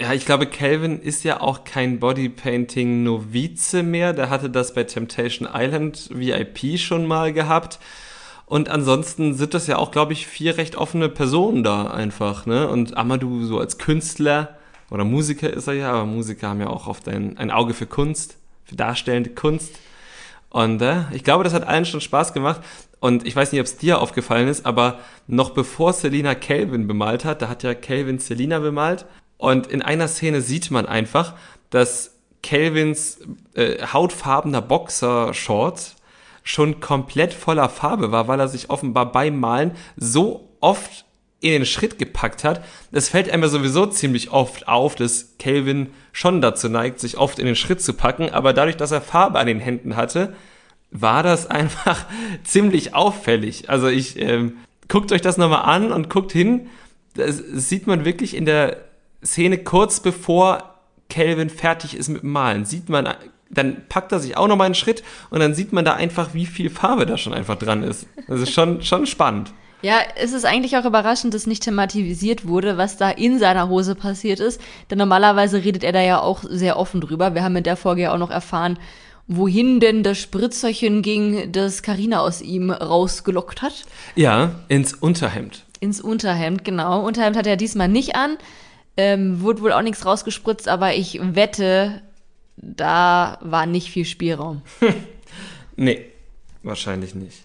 ja, 0.00 0.14
ich 0.14 0.24
glaube, 0.24 0.46
Calvin 0.46 1.00
ist 1.00 1.24
ja 1.24 1.40
auch 1.40 1.64
kein 1.64 2.00
Bodypainting-Novize 2.00 3.82
mehr. 3.82 4.14
Der 4.14 4.30
hatte 4.30 4.48
das 4.48 4.72
bei 4.72 4.84
Temptation 4.84 5.46
Island 5.52 6.08
VIP 6.12 6.78
schon 6.78 7.06
mal 7.06 7.34
gehabt. 7.34 7.78
Und 8.46 8.70
ansonsten 8.70 9.34
sind 9.34 9.52
das 9.52 9.66
ja 9.66 9.76
auch, 9.76 9.90
glaube 9.90 10.14
ich, 10.14 10.26
vier 10.26 10.56
recht 10.56 10.76
offene 10.76 11.08
Personen 11.08 11.62
da 11.62 11.84
einfach, 11.88 12.46
ne? 12.46 12.68
Und 12.68 12.96
Amadou 12.96 13.44
so 13.44 13.60
als 13.60 13.78
Künstler 13.78 14.56
oder 14.90 15.04
Musiker 15.04 15.50
ist 15.52 15.68
er 15.68 15.74
ja, 15.74 15.92
aber 15.92 16.06
Musiker 16.06 16.48
haben 16.48 16.60
ja 16.60 16.68
auch 16.68 16.86
oft 16.86 17.06
ein, 17.06 17.36
ein 17.36 17.50
Auge 17.50 17.74
für 17.74 17.86
Kunst, 17.86 18.38
für 18.64 18.76
darstellende 18.76 19.30
Kunst. 19.30 19.78
Und 20.48 20.82
äh, 20.82 21.02
ich 21.12 21.22
glaube, 21.24 21.44
das 21.44 21.52
hat 21.54 21.68
allen 21.68 21.84
schon 21.84 22.00
Spaß 22.00 22.32
gemacht. 22.32 22.62
Und 23.00 23.26
ich 23.26 23.36
weiß 23.36 23.52
nicht, 23.52 23.60
ob 23.60 23.66
es 23.66 23.76
dir 23.76 24.00
aufgefallen 24.00 24.48
ist, 24.48 24.66
aber 24.66 24.98
noch 25.26 25.50
bevor 25.50 25.92
Selina 25.92 26.34
Calvin 26.34 26.86
bemalt 26.86 27.24
hat, 27.24 27.42
da 27.42 27.48
hat 27.48 27.62
ja 27.62 27.74
Calvin 27.74 28.18
Selina 28.18 28.58
bemalt. 28.58 29.06
Und 29.40 29.66
in 29.66 29.80
einer 29.82 30.06
Szene 30.06 30.42
sieht 30.42 30.70
man 30.70 30.86
einfach, 30.86 31.34
dass 31.70 32.18
Calvins 32.42 33.20
äh, 33.54 33.86
hautfarbener 33.86 34.60
Boxershort 34.60 35.96
schon 36.42 36.80
komplett 36.80 37.32
voller 37.32 37.68
Farbe 37.68 38.12
war, 38.12 38.28
weil 38.28 38.40
er 38.40 38.48
sich 38.48 38.70
offenbar 38.70 39.12
beim 39.12 39.40
Malen 39.40 39.72
so 39.96 40.48
oft 40.60 41.04
in 41.40 41.52
den 41.52 41.64
Schritt 41.64 41.98
gepackt 41.98 42.44
hat. 42.44 42.62
Es 42.92 43.08
fällt 43.08 43.30
einem 43.30 43.48
sowieso 43.48 43.86
ziemlich 43.86 44.30
oft 44.30 44.68
auf, 44.68 44.94
dass 44.94 45.36
Calvin 45.38 45.88
schon 46.12 46.42
dazu 46.42 46.68
neigt, 46.68 47.00
sich 47.00 47.16
oft 47.16 47.38
in 47.38 47.46
den 47.46 47.56
Schritt 47.56 47.80
zu 47.80 47.94
packen, 47.94 48.30
aber 48.30 48.52
dadurch, 48.52 48.76
dass 48.76 48.90
er 48.90 49.00
Farbe 49.00 49.38
an 49.38 49.46
den 49.46 49.60
Händen 49.60 49.96
hatte, 49.96 50.34
war 50.90 51.22
das 51.22 51.46
einfach 51.50 52.04
ziemlich 52.44 52.94
auffällig. 52.94 53.70
Also 53.70 53.88
ich, 53.88 54.18
ähm, 54.18 54.58
guckt 54.88 55.12
euch 55.12 55.22
das 55.22 55.38
nochmal 55.38 55.64
an 55.64 55.92
und 55.92 56.10
guckt 56.10 56.32
hin, 56.32 56.68
das 57.14 57.38
sieht 57.38 57.86
man 57.86 58.04
wirklich 58.04 58.36
in 58.36 58.44
der 58.44 58.89
Szene 59.24 59.58
kurz 59.58 60.00
bevor 60.00 60.76
Calvin 61.08 61.50
fertig 61.50 61.96
ist 61.96 62.08
mit 62.08 62.22
dem 62.22 62.30
Malen, 62.30 62.64
sieht 62.64 62.88
man, 62.88 63.08
dann 63.50 63.88
packt 63.88 64.12
er 64.12 64.20
sich 64.20 64.36
auch 64.36 64.48
nochmal 64.48 64.66
einen 64.66 64.74
Schritt 64.74 65.02
und 65.30 65.40
dann 65.40 65.54
sieht 65.54 65.72
man 65.72 65.84
da 65.84 65.94
einfach, 65.94 66.34
wie 66.34 66.46
viel 66.46 66.70
Farbe 66.70 67.04
da 67.04 67.18
schon 67.18 67.34
einfach 67.34 67.56
dran 67.56 67.82
ist. 67.82 68.06
Das 68.28 68.40
ist 68.40 68.52
schon, 68.52 68.82
schon 68.82 69.06
spannend. 69.06 69.52
Ja, 69.82 69.96
es 70.16 70.32
ist 70.32 70.44
eigentlich 70.44 70.76
auch 70.76 70.84
überraschend, 70.84 71.32
dass 71.32 71.46
nicht 71.46 71.62
thematisiert 71.62 72.46
wurde, 72.46 72.76
was 72.76 72.98
da 72.98 73.10
in 73.10 73.38
seiner 73.38 73.68
Hose 73.68 73.94
passiert 73.94 74.38
ist. 74.38 74.60
Denn 74.90 74.98
normalerweise 74.98 75.64
redet 75.64 75.84
er 75.84 75.92
da 75.92 76.02
ja 76.02 76.20
auch 76.20 76.44
sehr 76.46 76.78
offen 76.78 77.00
drüber. 77.00 77.34
Wir 77.34 77.42
haben 77.42 77.56
in 77.56 77.64
der 77.64 77.76
Folge 77.76 78.02
ja 78.02 78.12
auch 78.12 78.18
noch 78.18 78.30
erfahren, 78.30 78.78
wohin 79.26 79.80
denn 79.80 80.02
das 80.02 80.18
Spritzerchen 80.18 81.00
ging, 81.00 81.50
das 81.52 81.82
Karina 81.82 82.20
aus 82.20 82.42
ihm 82.42 82.70
rausgelockt 82.70 83.62
hat. 83.62 83.84
Ja, 84.16 84.56
ins 84.68 84.92
Unterhemd. 84.92 85.64
Ins 85.80 86.02
Unterhemd, 86.02 86.62
genau. 86.62 87.06
Unterhemd 87.06 87.38
hat 87.38 87.46
er 87.46 87.56
diesmal 87.56 87.88
nicht 87.88 88.16
an. 88.16 88.36
Ähm, 89.02 89.40
wurde 89.40 89.62
wohl 89.62 89.72
auch 89.72 89.80
nichts 89.80 90.04
rausgespritzt, 90.04 90.68
aber 90.68 90.94
ich 90.94 91.18
wette, 91.22 92.02
da 92.56 93.38
war 93.40 93.64
nicht 93.64 93.90
viel 93.90 94.04
Spielraum. 94.04 94.60
nee, 95.76 96.04
wahrscheinlich 96.62 97.14
nicht. 97.14 97.38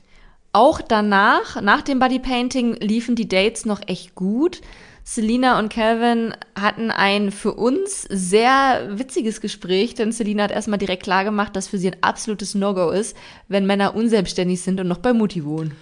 Auch 0.51 0.81
danach, 0.81 1.61
nach 1.61 1.81
dem 1.81 1.99
Bodypainting, 1.99 2.73
liefen 2.75 3.15
die 3.15 3.29
Dates 3.29 3.65
noch 3.65 3.81
echt 3.87 4.15
gut. 4.15 4.59
Selina 5.05 5.59
und 5.59 5.69
Calvin 5.69 6.33
hatten 6.59 6.91
ein 6.91 7.31
für 7.31 7.53
uns 7.53 8.01
sehr 8.09 8.89
witziges 8.97 9.39
Gespräch, 9.39 9.95
denn 9.95 10.11
Selina 10.11 10.43
hat 10.43 10.51
erstmal 10.51 10.79
direkt 10.79 11.03
klargemacht, 11.03 11.55
dass 11.55 11.69
für 11.69 11.77
sie 11.77 11.91
ein 11.91 12.03
absolutes 12.03 12.53
No-Go 12.53 12.89
ist, 12.89 13.15
wenn 13.47 13.65
Männer 13.65 13.95
unselbstständig 13.95 14.61
sind 14.61 14.81
und 14.81 14.89
noch 14.89 14.97
bei 14.97 15.13
Mutti 15.13 15.45
wohnen. 15.45 15.73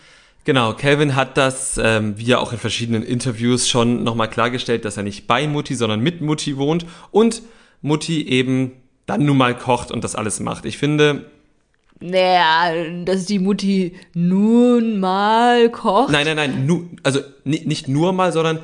Genau, 0.45 0.73
Calvin 0.73 1.15
hat 1.15 1.38
das, 1.38 1.79
ähm, 1.82 2.17
wie 2.17 2.25
ja 2.25 2.39
auch 2.39 2.51
in 2.51 2.60
verschiedenen 2.60 3.03
Interviews 3.03 3.69
schon 3.69 4.03
nochmal 4.03 4.29
klargestellt, 4.29 4.84
dass 4.84 4.97
er 4.97 5.03
nicht 5.03 5.25
bei 5.25 5.47
Mutti, 5.47 5.75
sondern 5.75 6.01
mit 6.01 6.21
Mutti 6.21 6.58
wohnt 6.58 6.86
und 7.12 7.41
Mutti 7.82 8.27
eben 8.27 8.73
dann 9.06 9.25
nun 9.25 9.38
mal 9.38 9.58
kocht 9.58 9.91
und 9.91 10.03
das 10.03 10.15
alles 10.15 10.39
macht. 10.39 10.65
Ich 10.65 10.77
finde, 10.77 11.25
naja, 12.01 12.73
dass 13.06 13.25
die 13.25 13.39
Mutti 13.39 13.93
nun 14.13 14.99
mal 14.99 15.69
kocht. 15.69 16.12
Nein, 16.12 16.25
nein, 16.25 16.36
nein, 16.36 16.65
nu, 16.65 16.89
also 17.03 17.21
nicht 17.45 17.88
nur 17.88 18.12
mal, 18.12 18.34
sondern 18.34 18.60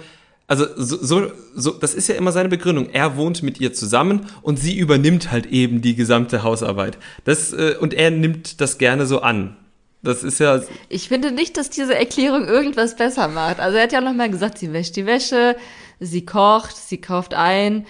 also 0.48 0.66
so, 0.76 0.98
so, 0.98 1.32
so, 1.56 1.72
das 1.72 1.94
ist 1.94 2.10
ja 2.10 2.16
immer 2.16 2.32
seine 2.32 2.50
Begründung. 2.50 2.90
Er 2.90 3.16
wohnt 3.16 3.44
mit 3.44 3.62
ihr 3.62 3.72
zusammen 3.72 4.26
und 4.42 4.58
sie 4.58 4.78
übernimmt 4.78 5.32
halt 5.32 5.46
eben 5.46 5.82
die 5.82 5.96
gesamte 5.96 6.44
Hausarbeit. 6.44 6.98
Das 7.24 7.54
äh, 7.54 7.76
und 7.80 7.94
er 7.94 8.10
nimmt 8.12 8.60
das 8.60 8.80
gerne 8.80 9.06
so 9.06 9.22
an. 9.22 9.56
Das 10.02 10.24
ist 10.24 10.40
ja. 10.40 10.62
Ich 10.88 11.10
finde 11.10 11.32
nicht, 11.32 11.58
dass 11.58 11.70
diese 11.70 11.96
Erklärung 11.96 12.46
irgendwas 12.46 12.96
besser 12.96 13.28
macht. 13.28 13.60
Also 13.60 13.78
er 13.78 13.84
hat 13.84 13.92
ja 13.92 14.02
noch 14.02 14.14
mal 14.14 14.30
gesagt, 14.30 14.58
sie 14.58 14.72
wäscht 14.72 14.96
die 14.96 15.06
Wäsche, 15.06 15.56
sie 16.00 16.26
kocht, 16.26 16.76
sie 16.76 17.02
kauft 17.02 17.34
ein, 17.34 17.86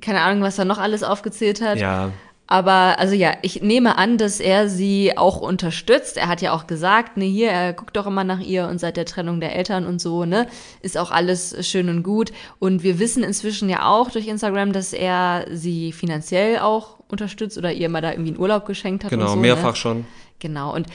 keine 0.00 0.20
Ahnung, 0.20 0.42
was 0.42 0.58
er 0.58 0.66
noch 0.66 0.78
alles 0.78 1.02
aufgezählt 1.02 1.60
hat. 1.62 1.78
Ja. 1.78 2.10
Aber 2.46 2.98
also 2.98 3.14
ja, 3.14 3.32
ich 3.40 3.62
nehme 3.62 3.96
an, 3.96 4.18
dass 4.18 4.38
er 4.38 4.68
sie 4.68 5.16
auch 5.16 5.40
unterstützt. 5.40 6.18
Er 6.18 6.28
hat 6.28 6.42
ja 6.42 6.52
auch 6.52 6.66
gesagt, 6.66 7.16
ne, 7.16 7.24
hier, 7.24 7.50
er 7.50 7.72
guckt 7.72 7.96
doch 7.96 8.06
immer 8.06 8.22
nach 8.22 8.40
ihr 8.40 8.68
und 8.68 8.78
seit 8.78 8.98
der 8.98 9.06
Trennung 9.06 9.40
der 9.40 9.56
Eltern 9.56 9.86
und 9.86 9.98
so, 9.98 10.26
ne, 10.26 10.46
ist 10.82 10.98
auch 10.98 11.10
alles 11.10 11.56
schön 11.66 11.88
und 11.88 12.02
gut. 12.02 12.32
Und 12.58 12.82
wir 12.82 12.98
wissen 12.98 13.24
inzwischen 13.24 13.70
ja 13.70 13.86
auch 13.86 14.10
durch 14.10 14.28
Instagram, 14.28 14.74
dass 14.74 14.92
er 14.92 15.46
sie 15.50 15.92
finanziell 15.92 16.58
auch 16.58 16.98
unterstützt 17.08 17.56
oder 17.56 17.72
ihr 17.72 17.88
mal 17.88 18.02
da 18.02 18.10
irgendwie 18.10 18.32
einen 18.32 18.40
Urlaub 18.40 18.66
geschenkt 18.66 19.04
hat. 19.04 19.10
Genau, 19.10 19.28
so, 19.28 19.36
mehrfach 19.36 19.70
ne? 19.70 19.76
schon. 19.76 20.06
Genau. 20.38 20.74
Und 20.74 20.86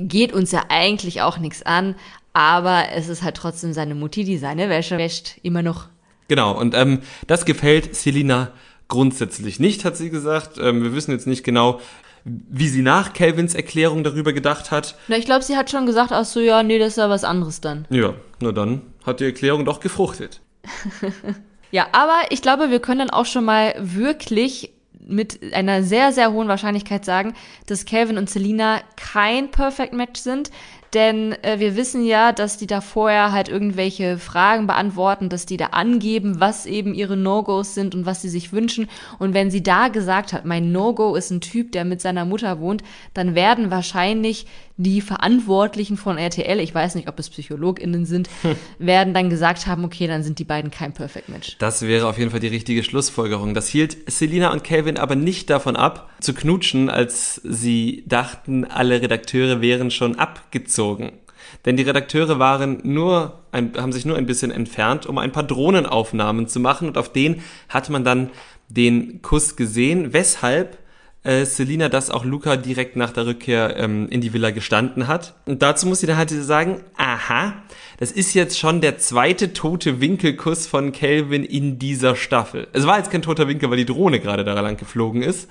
geht 0.00 0.32
uns 0.32 0.52
ja 0.52 0.64
eigentlich 0.68 1.22
auch 1.22 1.38
nichts 1.38 1.62
an, 1.62 1.94
aber 2.32 2.84
es 2.94 3.08
ist 3.08 3.22
halt 3.22 3.36
trotzdem 3.36 3.72
seine 3.72 3.94
Mutti, 3.94 4.24
die 4.24 4.38
seine 4.38 4.68
Wäsche 4.68 4.98
wäscht, 4.98 5.38
immer 5.42 5.62
noch. 5.62 5.88
Genau, 6.28 6.58
und 6.58 6.74
ähm, 6.74 7.00
das 7.26 7.44
gefällt 7.44 7.96
Selina 7.96 8.52
grundsätzlich 8.88 9.60
nicht, 9.60 9.84
hat 9.84 9.96
sie 9.96 10.10
gesagt. 10.10 10.58
Ähm, 10.58 10.82
wir 10.82 10.94
wissen 10.94 11.12
jetzt 11.12 11.26
nicht 11.26 11.44
genau, 11.44 11.80
wie 12.24 12.68
sie 12.68 12.82
nach 12.82 13.12
Calvins 13.12 13.54
Erklärung 13.54 14.04
darüber 14.04 14.32
gedacht 14.32 14.70
hat. 14.70 14.96
Na, 15.08 15.16
ich 15.16 15.24
glaube, 15.24 15.44
sie 15.44 15.56
hat 15.56 15.70
schon 15.70 15.86
gesagt, 15.86 16.12
ach 16.12 16.24
so, 16.24 16.40
ja, 16.40 16.62
nee, 16.62 16.78
das 16.78 16.88
ist 16.88 16.96
ja 16.96 17.08
was 17.08 17.24
anderes 17.24 17.60
dann. 17.60 17.86
Ja, 17.90 18.14
na 18.40 18.52
dann 18.52 18.82
hat 19.04 19.20
die 19.20 19.24
Erklärung 19.24 19.64
doch 19.64 19.80
gefruchtet. 19.80 20.40
ja, 21.70 21.86
aber 21.92 22.18
ich 22.30 22.42
glaube, 22.42 22.70
wir 22.70 22.80
können 22.80 23.00
dann 23.00 23.10
auch 23.10 23.26
schon 23.26 23.44
mal 23.44 23.74
wirklich 23.78 24.72
mit 25.08 25.52
einer 25.54 25.82
sehr, 25.82 26.12
sehr 26.12 26.32
hohen 26.32 26.48
Wahrscheinlichkeit 26.48 27.04
sagen, 27.04 27.34
dass 27.66 27.86
Calvin 27.86 28.18
und 28.18 28.30
Selina 28.30 28.80
kein 28.96 29.50
Perfect 29.50 29.94
Match 29.94 30.20
sind. 30.20 30.50
Denn 30.94 31.32
äh, 31.42 31.58
wir 31.58 31.76
wissen 31.76 32.04
ja, 32.04 32.32
dass 32.32 32.56
die 32.56 32.66
da 32.66 32.80
vorher 32.80 33.32
halt 33.32 33.48
irgendwelche 33.48 34.18
Fragen 34.18 34.66
beantworten, 34.66 35.28
dass 35.28 35.46
die 35.46 35.56
da 35.56 35.66
angeben, 35.66 36.40
was 36.40 36.66
eben 36.66 36.94
ihre 36.94 37.16
No-Gos 37.16 37.74
sind 37.74 37.94
und 37.94 38.06
was 38.06 38.22
sie 38.22 38.28
sich 38.28 38.52
wünschen. 38.52 38.88
Und 39.18 39.34
wenn 39.34 39.50
sie 39.50 39.62
da 39.62 39.88
gesagt 39.88 40.32
hat, 40.32 40.44
mein 40.44 40.72
No-Go 40.72 41.14
ist 41.14 41.30
ein 41.30 41.40
Typ, 41.40 41.72
der 41.72 41.84
mit 41.84 42.00
seiner 42.00 42.24
Mutter 42.24 42.60
wohnt, 42.60 42.82
dann 43.14 43.34
werden 43.34 43.70
wahrscheinlich 43.70 44.46
die 44.80 45.00
Verantwortlichen 45.00 45.96
von 45.96 46.18
RTL, 46.18 46.60
ich 46.60 46.72
weiß 46.72 46.94
nicht, 46.94 47.08
ob 47.08 47.18
es 47.18 47.28
PsychologInnen 47.28 48.06
sind, 48.06 48.30
werden 48.78 49.12
dann 49.12 49.28
gesagt 49.28 49.66
haben, 49.66 49.84
okay, 49.84 50.06
dann 50.06 50.22
sind 50.22 50.38
die 50.38 50.44
beiden 50.44 50.70
kein 50.70 50.92
Perfect 50.92 51.28
Match. 51.28 51.56
Das 51.58 51.82
wäre 51.82 52.06
auf 52.06 52.16
jeden 52.16 52.30
Fall 52.30 52.38
die 52.38 52.46
richtige 52.46 52.84
Schlussfolgerung. 52.84 53.54
Das 53.54 53.66
hielt 53.66 53.96
Selina 54.08 54.52
und 54.52 54.62
Calvin 54.62 54.96
aber 54.96 55.16
nicht 55.16 55.50
davon 55.50 55.74
ab, 55.74 56.08
zu 56.20 56.32
knutschen, 56.32 56.90
als 56.90 57.40
sie 57.44 58.04
dachten, 58.06 58.64
alle 58.64 59.02
Redakteure 59.02 59.60
wären 59.60 59.90
schon 59.90 60.16
abgezogen. 60.16 60.77
Denn 61.64 61.76
die 61.76 61.82
Redakteure 61.82 62.38
waren 62.38 62.80
nur, 62.82 63.40
ein, 63.52 63.72
haben 63.76 63.92
sich 63.92 64.04
nur 64.04 64.16
ein 64.16 64.26
bisschen 64.26 64.50
entfernt, 64.50 65.06
um 65.06 65.18
ein 65.18 65.32
paar 65.32 65.44
Drohnenaufnahmen 65.44 66.48
zu 66.48 66.60
machen 66.60 66.88
und 66.88 66.98
auf 66.98 67.12
denen 67.12 67.42
hat 67.68 67.90
man 67.90 68.04
dann 68.04 68.30
den 68.68 69.22
Kuss 69.22 69.56
gesehen, 69.56 70.12
weshalb 70.12 70.78
äh, 71.24 71.44
Selina, 71.44 71.88
dass 71.88 72.10
auch 72.10 72.24
Luca 72.24 72.56
direkt 72.56 72.96
nach 72.96 73.12
der 73.12 73.26
Rückkehr 73.26 73.76
ähm, 73.76 74.08
in 74.08 74.20
die 74.20 74.32
Villa 74.32 74.50
gestanden 74.50 75.08
hat. 75.08 75.34
Und 75.46 75.62
dazu 75.62 75.86
muss 75.86 76.00
sie 76.00 76.06
dann 76.06 76.16
halt 76.16 76.30
sagen, 76.30 76.80
aha, 76.96 77.54
das 77.98 78.12
ist 78.12 78.34
jetzt 78.34 78.58
schon 78.58 78.80
der 78.80 78.98
zweite 78.98 79.52
tote 79.52 80.00
Winkelkuss 80.00 80.66
von 80.66 80.92
Calvin 80.92 81.44
in 81.44 81.78
dieser 81.78 82.14
Staffel. 82.14 82.68
Es 82.72 82.86
war 82.86 82.98
jetzt 82.98 83.10
kein 83.10 83.22
toter 83.22 83.48
Winkel, 83.48 83.68
weil 83.70 83.78
die 83.78 83.86
Drohne 83.86 84.20
gerade 84.20 84.44
da 84.44 84.58
lang 84.60 84.76
geflogen 84.76 85.22
ist. 85.22 85.48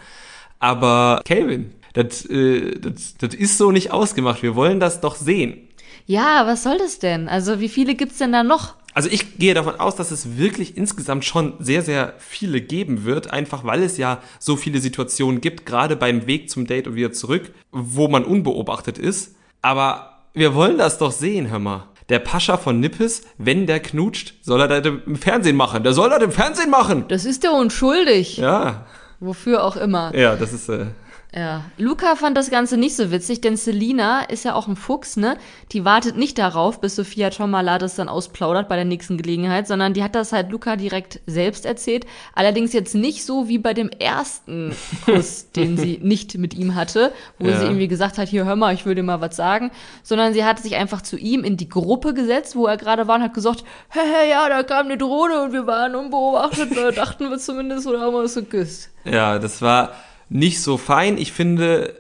Aber 0.60 1.22
Calvin, 1.26 1.74
das, 2.04 2.26
äh, 2.26 2.80
das, 2.80 3.16
das 3.18 3.34
ist 3.34 3.58
so 3.58 3.72
nicht 3.72 3.92
ausgemacht. 3.92 4.44
Wir 4.44 4.56
wollen 4.56 4.80
das 4.80 5.02
doch 5.02 5.16
sehen. 5.16 5.68
Ja, 6.06 6.48
was 6.48 6.64
soll 6.64 6.78
das 6.78 7.00
denn? 7.00 7.28
Also 7.28 7.60
wie 7.60 7.70
viele 7.70 7.96
gibt's 7.96 8.18
denn 8.18 8.32
da 8.32 8.44
noch? 8.44 8.76
Also 8.94 9.10
ich 9.12 9.38
gehe 9.38 9.54
davon 9.54 9.80
aus, 9.80 9.96
dass 9.96 10.10
es 10.10 10.38
wirklich 10.38 10.76
insgesamt 10.76 11.26
schon 11.26 11.54
sehr, 11.60 11.84
sehr 11.84 12.14
viele 12.18 12.62
geben 12.62 13.04
wird, 13.04 13.32
einfach 13.32 13.64
weil 13.64 13.84
es 13.84 13.98
ja 13.98 14.22
so 14.40 14.56
viele 14.56 14.80
Situationen 14.80 15.40
gibt, 15.42 15.66
gerade 15.66 15.96
beim 15.96 16.26
Weg 16.26 16.50
zum 16.50 16.66
Date 16.66 16.88
und 16.88 16.96
wieder 16.96 17.12
zurück, 17.12 17.52
wo 17.72 18.08
man 18.08 18.24
unbeobachtet 18.24 18.98
ist. 18.98 19.36
Aber 19.62 20.24
wir 20.34 20.56
wollen 20.56 20.78
das 20.78 20.98
doch 20.98 21.12
sehen, 21.12 21.50
hör 21.50 21.60
mal. 21.60 21.88
Der 22.10 22.20
Pascha 22.20 22.58
von 22.58 22.80
Nippes, 22.80 23.24
wenn 23.38 23.68
der 23.68 23.82
knutscht, 23.82 24.36
soll 24.42 24.62
er 24.62 24.68
das 24.68 24.94
im 25.06 25.16
Fernsehen 25.18 25.58
machen. 25.58 25.84
Der 25.84 25.94
soll 25.94 26.10
das 26.10 26.24
im 26.24 26.32
Fernsehen 26.32 26.70
machen. 26.70 27.06
Das 27.10 27.26
ist 27.26 27.44
der 27.44 27.52
unschuldig. 27.52 28.38
Ja. 28.38 28.86
Wofür 29.20 29.64
auch 29.64 29.76
immer. 29.76 30.16
Ja, 30.16 30.36
das 30.36 30.54
ist. 30.54 30.70
Äh, 30.70 30.88
Ja, 31.36 31.66
Luca 31.78 32.16
fand 32.16 32.38
das 32.38 32.50
Ganze 32.50 32.78
nicht 32.78 32.96
so 32.96 33.12
witzig, 33.12 33.42
denn 33.42 33.58
Selina 33.58 34.22
ist 34.22 34.46
ja 34.46 34.56
auch 34.56 34.68
ein 34.70 34.78
Fuchs, 34.78 35.18
ne? 35.18 35.38
Die 35.74 35.84
wartet 35.84 36.16
nicht 36.16 36.38
darauf, 36.38 36.80
bis 36.80 36.96
Sophia 36.96 37.30
Tomala 37.30 37.78
das 37.80 37.96
dann 37.96 38.08
ausplaudert 38.08 38.70
bei 38.70 38.78
der 38.78 38.86
nächsten 38.86 39.18
Gelegenheit, 39.18 39.68
sondern 39.68 39.94
die 39.94 40.04
hat 40.04 40.16
das 40.16 40.32
halt 40.32 40.50
Luca 40.52 40.78
direkt 40.78 41.20
selbst 41.28 41.66
erzählt. 41.66 42.06
Allerdings 42.34 42.72
jetzt 42.72 42.96
nicht 42.96 43.26
so 43.26 43.50
wie 43.50 43.58
bei 43.58 43.74
dem 43.74 43.90
ersten 43.90 44.74
Kuss, 45.04 45.52
den 45.56 45.78
sie 45.78 46.00
nicht 46.02 46.38
mit 46.38 46.54
ihm 46.54 46.76
hatte, 46.76 47.12
wo 47.40 47.48
Ja. 47.48 47.60
sie 47.60 47.66
irgendwie 47.66 47.90
gesagt 47.90 48.18
hat, 48.18 48.30
hier 48.30 48.46
hör 48.46 48.56
mal, 48.56 48.74
ich 48.74 48.86
will 48.86 48.96
dir 48.96 49.04
mal 49.04 49.20
was 49.20 49.36
sagen, 49.36 49.70
sondern 50.04 50.34
sie 50.34 50.46
hat 50.46 50.60
sich 50.60 50.76
einfach 50.78 51.02
zu 51.02 51.18
ihm 51.18 51.44
in 51.44 51.58
die 51.58 51.68
Gruppe 51.70 52.14
gesetzt, 52.14 52.56
wo 52.56 52.68
er 52.68 52.78
gerade 52.78 53.06
war 53.10 53.18
und 53.18 53.24
hat 53.24 53.34
gesagt, 53.34 53.66
hä, 53.90 54.00
hä, 54.00 54.30
ja, 54.30 54.48
da 54.48 54.64
kam 54.64 54.86
eine 54.86 54.98
Drohne 54.98 55.44
und 55.44 55.52
wir 55.52 55.68
waren 55.68 55.94
unbeobachtet, 55.94 56.76
äh, 56.78 56.92
dachten 56.96 57.30
wir 57.30 57.38
zumindest, 57.38 57.86
oder 57.86 58.00
haben 58.00 58.14
wir 58.14 58.22
uns 58.22 58.34
geküsst. 58.36 58.90
ja, 59.04 59.38
das 59.40 59.62
war 59.62 59.92
nicht 60.30 60.62
so 60.62 60.78
fein. 60.78 61.18
Ich 61.18 61.32
finde, 61.32 61.96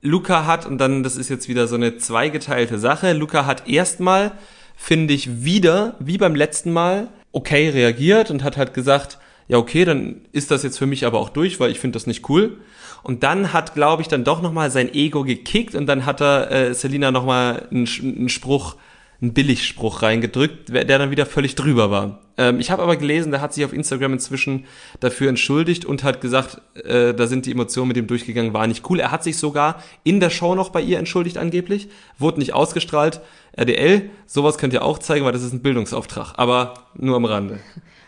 Luca 0.00 0.46
hat, 0.46 0.66
und 0.66 0.78
dann, 0.78 1.02
das 1.02 1.16
ist 1.16 1.28
jetzt 1.28 1.48
wieder 1.48 1.68
so 1.68 1.76
eine 1.76 1.96
zweigeteilte 1.96 2.78
Sache, 2.78 3.12
Luca 3.12 3.46
hat 3.46 3.68
erstmal, 3.68 4.32
finde 4.76 5.14
ich, 5.14 5.44
wieder, 5.44 5.94
wie 6.00 6.18
beim 6.18 6.34
letzten 6.34 6.72
Mal, 6.72 7.08
okay 7.30 7.68
reagiert 7.70 8.30
und 8.30 8.42
hat 8.42 8.56
halt 8.56 8.74
gesagt, 8.74 9.18
ja, 9.48 9.58
okay, 9.58 9.84
dann 9.84 10.22
ist 10.32 10.50
das 10.50 10.62
jetzt 10.62 10.78
für 10.78 10.86
mich 10.86 11.04
aber 11.06 11.18
auch 11.18 11.28
durch, 11.28 11.60
weil 11.60 11.70
ich 11.70 11.78
finde 11.78 11.96
das 11.96 12.06
nicht 12.06 12.28
cool. 12.28 12.58
Und 13.02 13.22
dann 13.22 13.52
hat, 13.52 13.74
glaube 13.74 14.02
ich, 14.02 14.08
dann 14.08 14.24
doch 14.24 14.42
nochmal 14.42 14.70
sein 14.70 14.92
Ego 14.92 15.24
gekickt 15.24 15.74
und 15.74 15.86
dann 15.86 16.06
hat 16.06 16.20
er 16.20 16.50
äh, 16.50 16.74
Selina 16.74 17.10
nochmal 17.10 17.66
einen, 17.70 17.88
einen 18.02 18.28
Spruch, 18.28 18.76
einen 19.22 19.32
Billigspruch 19.32 20.02
reingedrückt, 20.02 20.68
der 20.68 20.84
dann 20.84 21.12
wieder 21.12 21.26
völlig 21.26 21.54
drüber 21.54 21.90
war. 21.90 22.18
Ähm, 22.36 22.58
ich 22.58 22.72
habe 22.72 22.82
aber 22.82 22.96
gelesen, 22.96 23.30
der 23.30 23.40
hat 23.40 23.54
sich 23.54 23.64
auf 23.64 23.72
Instagram 23.72 24.14
inzwischen 24.14 24.64
dafür 24.98 25.28
entschuldigt 25.28 25.84
und 25.84 26.02
hat 26.02 26.20
gesagt, 26.20 26.60
äh, 26.84 27.14
da 27.14 27.28
sind 27.28 27.46
die 27.46 27.52
Emotionen 27.52 27.88
mit 27.88 27.96
ihm 27.96 28.08
durchgegangen, 28.08 28.52
war 28.52 28.66
nicht 28.66 28.88
cool. 28.90 28.98
Er 28.98 29.12
hat 29.12 29.22
sich 29.22 29.38
sogar 29.38 29.80
in 30.02 30.18
der 30.18 30.30
Show 30.30 30.56
noch 30.56 30.70
bei 30.70 30.80
ihr 30.80 30.98
entschuldigt 30.98 31.38
angeblich, 31.38 31.88
wurde 32.18 32.40
nicht 32.40 32.52
ausgestrahlt. 32.52 33.20
RDL, 33.56 34.10
sowas 34.26 34.58
könnt 34.58 34.72
ihr 34.72 34.82
auch 34.82 34.98
zeigen, 34.98 35.24
weil 35.24 35.32
das 35.32 35.42
ist 35.42 35.52
ein 35.52 35.62
Bildungsauftrag, 35.62 36.34
aber 36.36 36.74
nur 36.94 37.16
am 37.16 37.24
Rande. 37.24 37.60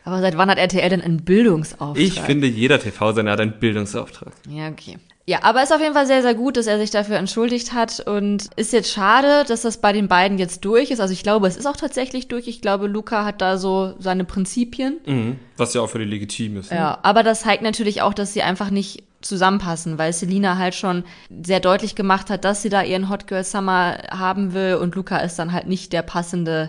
Aber 0.05 0.21
seit 0.21 0.37
wann 0.37 0.51
hat 0.51 0.59
RTL 0.59 0.89
denn 0.91 1.01
einen 1.01 1.25
Bildungsauftrag? 1.25 1.97
Ich 1.97 2.21
finde, 2.21 2.47
jeder 2.47 2.81
TV-Sender 2.81 3.33
hat 3.33 3.41
einen 3.41 3.59
Bildungsauftrag. 3.59 4.33
Ja, 4.49 4.69
okay. 4.69 4.99
Ja, 5.27 5.39
aber 5.43 5.62
ist 5.62 5.72
auf 5.72 5.81
jeden 5.81 5.95
Fall 5.95 6.07
sehr, 6.07 6.20
sehr 6.20 6.35
gut, 6.35 6.59
dass 6.59 6.66
er 6.66 6.79
sich 6.79 6.91
dafür 6.91 7.16
entschuldigt 7.16 7.72
hat 7.72 8.01
und 8.01 8.51
ist 8.57 8.75
jetzt 8.75 8.93
schade, 8.93 9.45
dass 9.49 9.62
das 9.62 9.79
bei 9.79 9.93
den 9.93 10.07
beiden 10.07 10.39
jetzt 10.39 10.64
durch 10.66 10.91
ist. 10.91 11.01
Also 11.01 11.14
ich 11.14 11.22
glaube, 11.22 11.47
es 11.47 11.57
ist 11.57 11.66
auch 11.66 11.77
tatsächlich 11.77 12.29
durch. 12.29 12.47
Ich 12.47 12.61
glaube, 12.61 12.89
Luca 12.89 13.25
hat 13.25 13.41
da 13.41 13.57
so 13.57 13.95
seine 13.99 14.25
Prinzipien. 14.25 14.99
Mhm. 15.07 15.39
Was 15.57 15.72
ja 15.72 15.81
auch 15.81 15.89
völlig 15.89 16.11
legitim 16.11 16.59
ist. 16.59 16.70
ne? 16.70 16.77
Ja, 16.77 16.99
aber 17.03 17.22
das 17.22 17.41
zeigt 17.41 17.62
natürlich 17.62 18.03
auch, 18.03 18.12
dass 18.12 18.35
sie 18.35 18.43
einfach 18.43 18.68
nicht 18.68 19.03
zusammenpassen, 19.22 19.97
weil 19.97 20.12
Selina 20.12 20.59
halt 20.59 20.75
schon 20.75 21.05
sehr 21.43 21.61
deutlich 21.61 21.95
gemacht 21.95 22.29
hat, 22.29 22.45
dass 22.45 22.61
sie 22.61 22.68
da 22.68 22.83
ihren 22.83 23.09
Hot 23.09 23.27
Girl 23.27 23.45
Summer 23.45 23.97
haben 24.11 24.53
will 24.53 24.75
und 24.75 24.95
Luca 24.95 25.16
ist 25.18 25.39
dann 25.39 25.53
halt 25.53 25.66
nicht 25.66 25.95
der 25.95 26.03
passende 26.03 26.68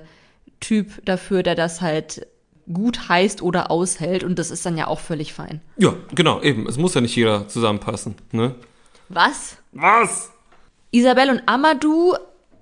Typ 0.62 1.06
dafür, 1.06 1.43
der 1.43 1.56
das 1.56 1.82
halt 1.82 2.26
gut 2.72 3.09
heißt 3.09 3.41
oder 3.41 3.70
aushält 3.72 4.24
und 4.24 4.39
das 4.39 4.51
ist 4.51 4.66
dann 4.66 4.78
ja 4.78 4.88
auch 4.88 4.99
völlig 4.99 5.34
fein. 5.34 5.61
Ja, 5.78 5.93
genau, 6.13 6.41
eben. 6.41 6.68
Es 6.68 6.78
muss 6.78 6.93
ja 6.93 7.01
nicht 7.01 7.16
jeder 7.16 7.47
zusammenpassen. 7.47 8.16
Ne? 8.32 8.55
Was? 9.09 9.57
Was? 9.72 10.32
Isabel 10.91 11.30
und 11.30 11.43
Amadou 11.45 12.16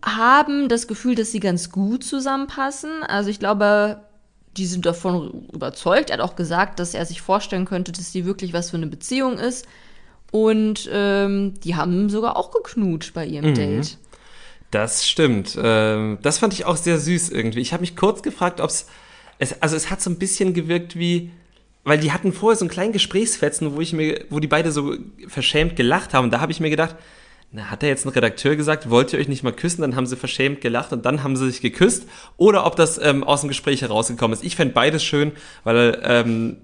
haben 0.03 0.67
das 0.67 0.87
Gefühl, 0.87 1.15
dass 1.15 1.31
sie 1.31 1.39
ganz 1.39 1.69
gut 1.69 2.03
zusammenpassen. 2.03 3.03
Also 3.03 3.29
ich 3.29 3.39
glaube, 3.39 4.01
die 4.57 4.65
sind 4.65 4.85
davon 4.85 5.47
überzeugt. 5.53 6.09
Er 6.09 6.17
hat 6.17 6.23
auch 6.23 6.35
gesagt, 6.35 6.79
dass 6.79 6.93
er 6.93 7.05
sich 7.05 7.21
vorstellen 7.21 7.65
könnte, 7.65 7.91
dass 7.91 8.11
die 8.11 8.25
wirklich 8.25 8.53
was 8.53 8.71
für 8.71 8.77
eine 8.77 8.87
Beziehung 8.87 9.37
ist. 9.37 9.65
Und 10.31 10.89
ähm, 10.91 11.53
die 11.61 11.75
haben 11.75 12.09
sogar 12.09 12.35
auch 12.35 12.51
geknutscht 12.51 13.13
bei 13.13 13.25
ihrem 13.25 13.53
Date. 13.53 13.97
Das 14.71 15.07
stimmt. 15.07 15.57
Ähm, 15.61 16.17
das 16.23 16.39
fand 16.39 16.53
ich 16.53 16.65
auch 16.65 16.77
sehr 16.77 16.97
süß 16.97 17.29
irgendwie. 17.29 17.59
Ich 17.59 17.73
habe 17.73 17.81
mich 17.81 17.95
kurz 17.95 18.23
gefragt, 18.23 18.59
ob 18.59 18.71
es, 18.71 18.87
also 19.59 19.75
es 19.75 19.89
hat 19.89 20.01
so 20.01 20.09
ein 20.09 20.17
bisschen 20.19 20.53
gewirkt 20.53 20.97
wie, 20.97 21.31
weil 21.83 21.99
die 21.99 22.11
hatten 22.11 22.33
vorher 22.33 22.57
so 22.57 22.65
einen 22.65 22.71
kleinen 22.71 22.93
Gesprächsfetzen, 22.93 23.75
wo 23.75 23.81
ich 23.81 23.93
mir, 23.93 24.25
wo 24.29 24.39
die 24.39 24.47
beide 24.47 24.71
so 24.71 24.95
verschämt 25.27 25.75
gelacht 25.75 26.13
haben. 26.13 26.31
Da 26.31 26.39
habe 26.39 26.51
ich 26.51 26.59
mir 26.59 26.69
gedacht, 26.69 26.95
na, 27.51 27.69
hat 27.69 27.83
da 27.83 27.87
jetzt 27.87 28.05
ein 28.05 28.09
Redakteur 28.09 28.55
gesagt, 28.55 28.89
wollt 28.89 29.13
ihr 29.13 29.19
euch 29.19 29.27
nicht 29.27 29.43
mal 29.43 29.53
küssen? 29.53 29.81
Dann 29.81 29.95
haben 29.95 30.07
sie 30.07 30.15
verschämt 30.15 30.61
gelacht 30.61 30.91
und 30.91 31.05
dann 31.05 31.23
haben 31.23 31.35
sie 31.35 31.51
sich 31.51 31.61
geküsst. 31.61 32.07
Oder 32.37 32.65
ob 32.65 32.75
das 32.75 32.97
ähm, 32.97 33.23
aus 33.23 33.41
dem 33.41 33.47
Gespräch 33.47 33.81
herausgekommen 33.81 34.33
ist. 34.33 34.43
Ich 34.43 34.55
fände 34.55 34.73
beides 34.73 35.03
schön, 35.03 35.33
weil 35.63 36.01
ähm, 36.03 36.57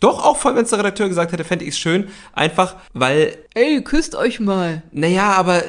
doch, 0.00 0.24
auch 0.24 0.38
voll, 0.38 0.56
wenn 0.56 0.64
es 0.64 0.70
der 0.70 0.78
Redakteur 0.78 1.08
gesagt 1.08 1.32
hätte, 1.32 1.44
fände 1.44 1.64
ich 1.66 1.72
es 1.72 1.78
schön. 1.78 2.08
Einfach, 2.32 2.76
weil 2.94 3.36
Ey, 3.54 3.82
küsst 3.82 4.14
euch 4.14 4.40
mal. 4.40 4.82
naja, 4.92 5.32
aber, 5.32 5.62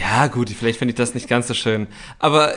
ja 0.00 0.28
gut, 0.28 0.48
vielleicht 0.50 0.78
finde 0.78 0.92
ich 0.92 0.96
das 0.96 1.14
nicht 1.14 1.28
ganz 1.28 1.48
so 1.48 1.54
schön. 1.54 1.88
Aber, 2.20 2.54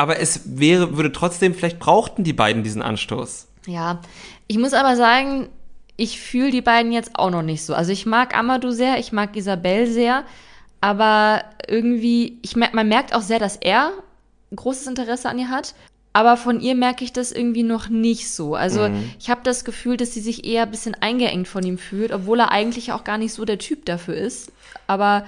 aber 0.00 0.18
es 0.18 0.40
wäre, 0.58 0.96
würde 0.96 1.12
trotzdem, 1.12 1.54
vielleicht 1.54 1.78
brauchten 1.78 2.24
die 2.24 2.32
beiden 2.32 2.62
diesen 2.62 2.80
Anstoß. 2.80 3.48
Ja, 3.66 4.00
ich 4.46 4.56
muss 4.56 4.72
aber 4.72 4.96
sagen, 4.96 5.50
ich 5.98 6.18
fühle 6.18 6.50
die 6.50 6.62
beiden 6.62 6.90
jetzt 6.90 7.18
auch 7.18 7.28
noch 7.28 7.42
nicht 7.42 7.62
so. 7.62 7.74
Also 7.74 7.92
ich 7.92 8.06
mag 8.06 8.34
Amadou 8.34 8.70
sehr, 8.70 8.98
ich 8.98 9.12
mag 9.12 9.36
Isabel 9.36 9.86
sehr, 9.86 10.24
aber 10.80 11.44
irgendwie, 11.68 12.38
ich 12.40 12.56
merk, 12.56 12.72
man 12.72 12.88
merkt 12.88 13.14
auch 13.14 13.20
sehr, 13.20 13.38
dass 13.38 13.56
er 13.56 13.92
großes 14.56 14.86
Interesse 14.86 15.28
an 15.28 15.38
ihr 15.38 15.50
hat. 15.50 15.74
Aber 16.14 16.38
von 16.38 16.60
ihr 16.60 16.74
merke 16.74 17.04
ich 17.04 17.12
das 17.12 17.30
irgendwie 17.30 17.62
noch 17.62 17.90
nicht 17.90 18.30
so. 18.30 18.54
Also 18.54 18.90
ich 19.18 19.28
habe 19.28 19.42
das 19.44 19.66
Gefühl, 19.66 19.98
dass 19.98 20.14
sie 20.14 20.20
sich 20.20 20.46
eher 20.46 20.62
ein 20.62 20.70
bisschen 20.70 20.94
eingeengt 20.94 21.46
von 21.46 21.62
ihm 21.62 21.76
fühlt, 21.76 22.10
obwohl 22.10 22.40
er 22.40 22.50
eigentlich 22.50 22.92
auch 22.92 23.04
gar 23.04 23.18
nicht 23.18 23.34
so 23.34 23.44
der 23.44 23.58
Typ 23.58 23.84
dafür 23.84 24.14
ist. 24.14 24.50
Aber 24.86 25.26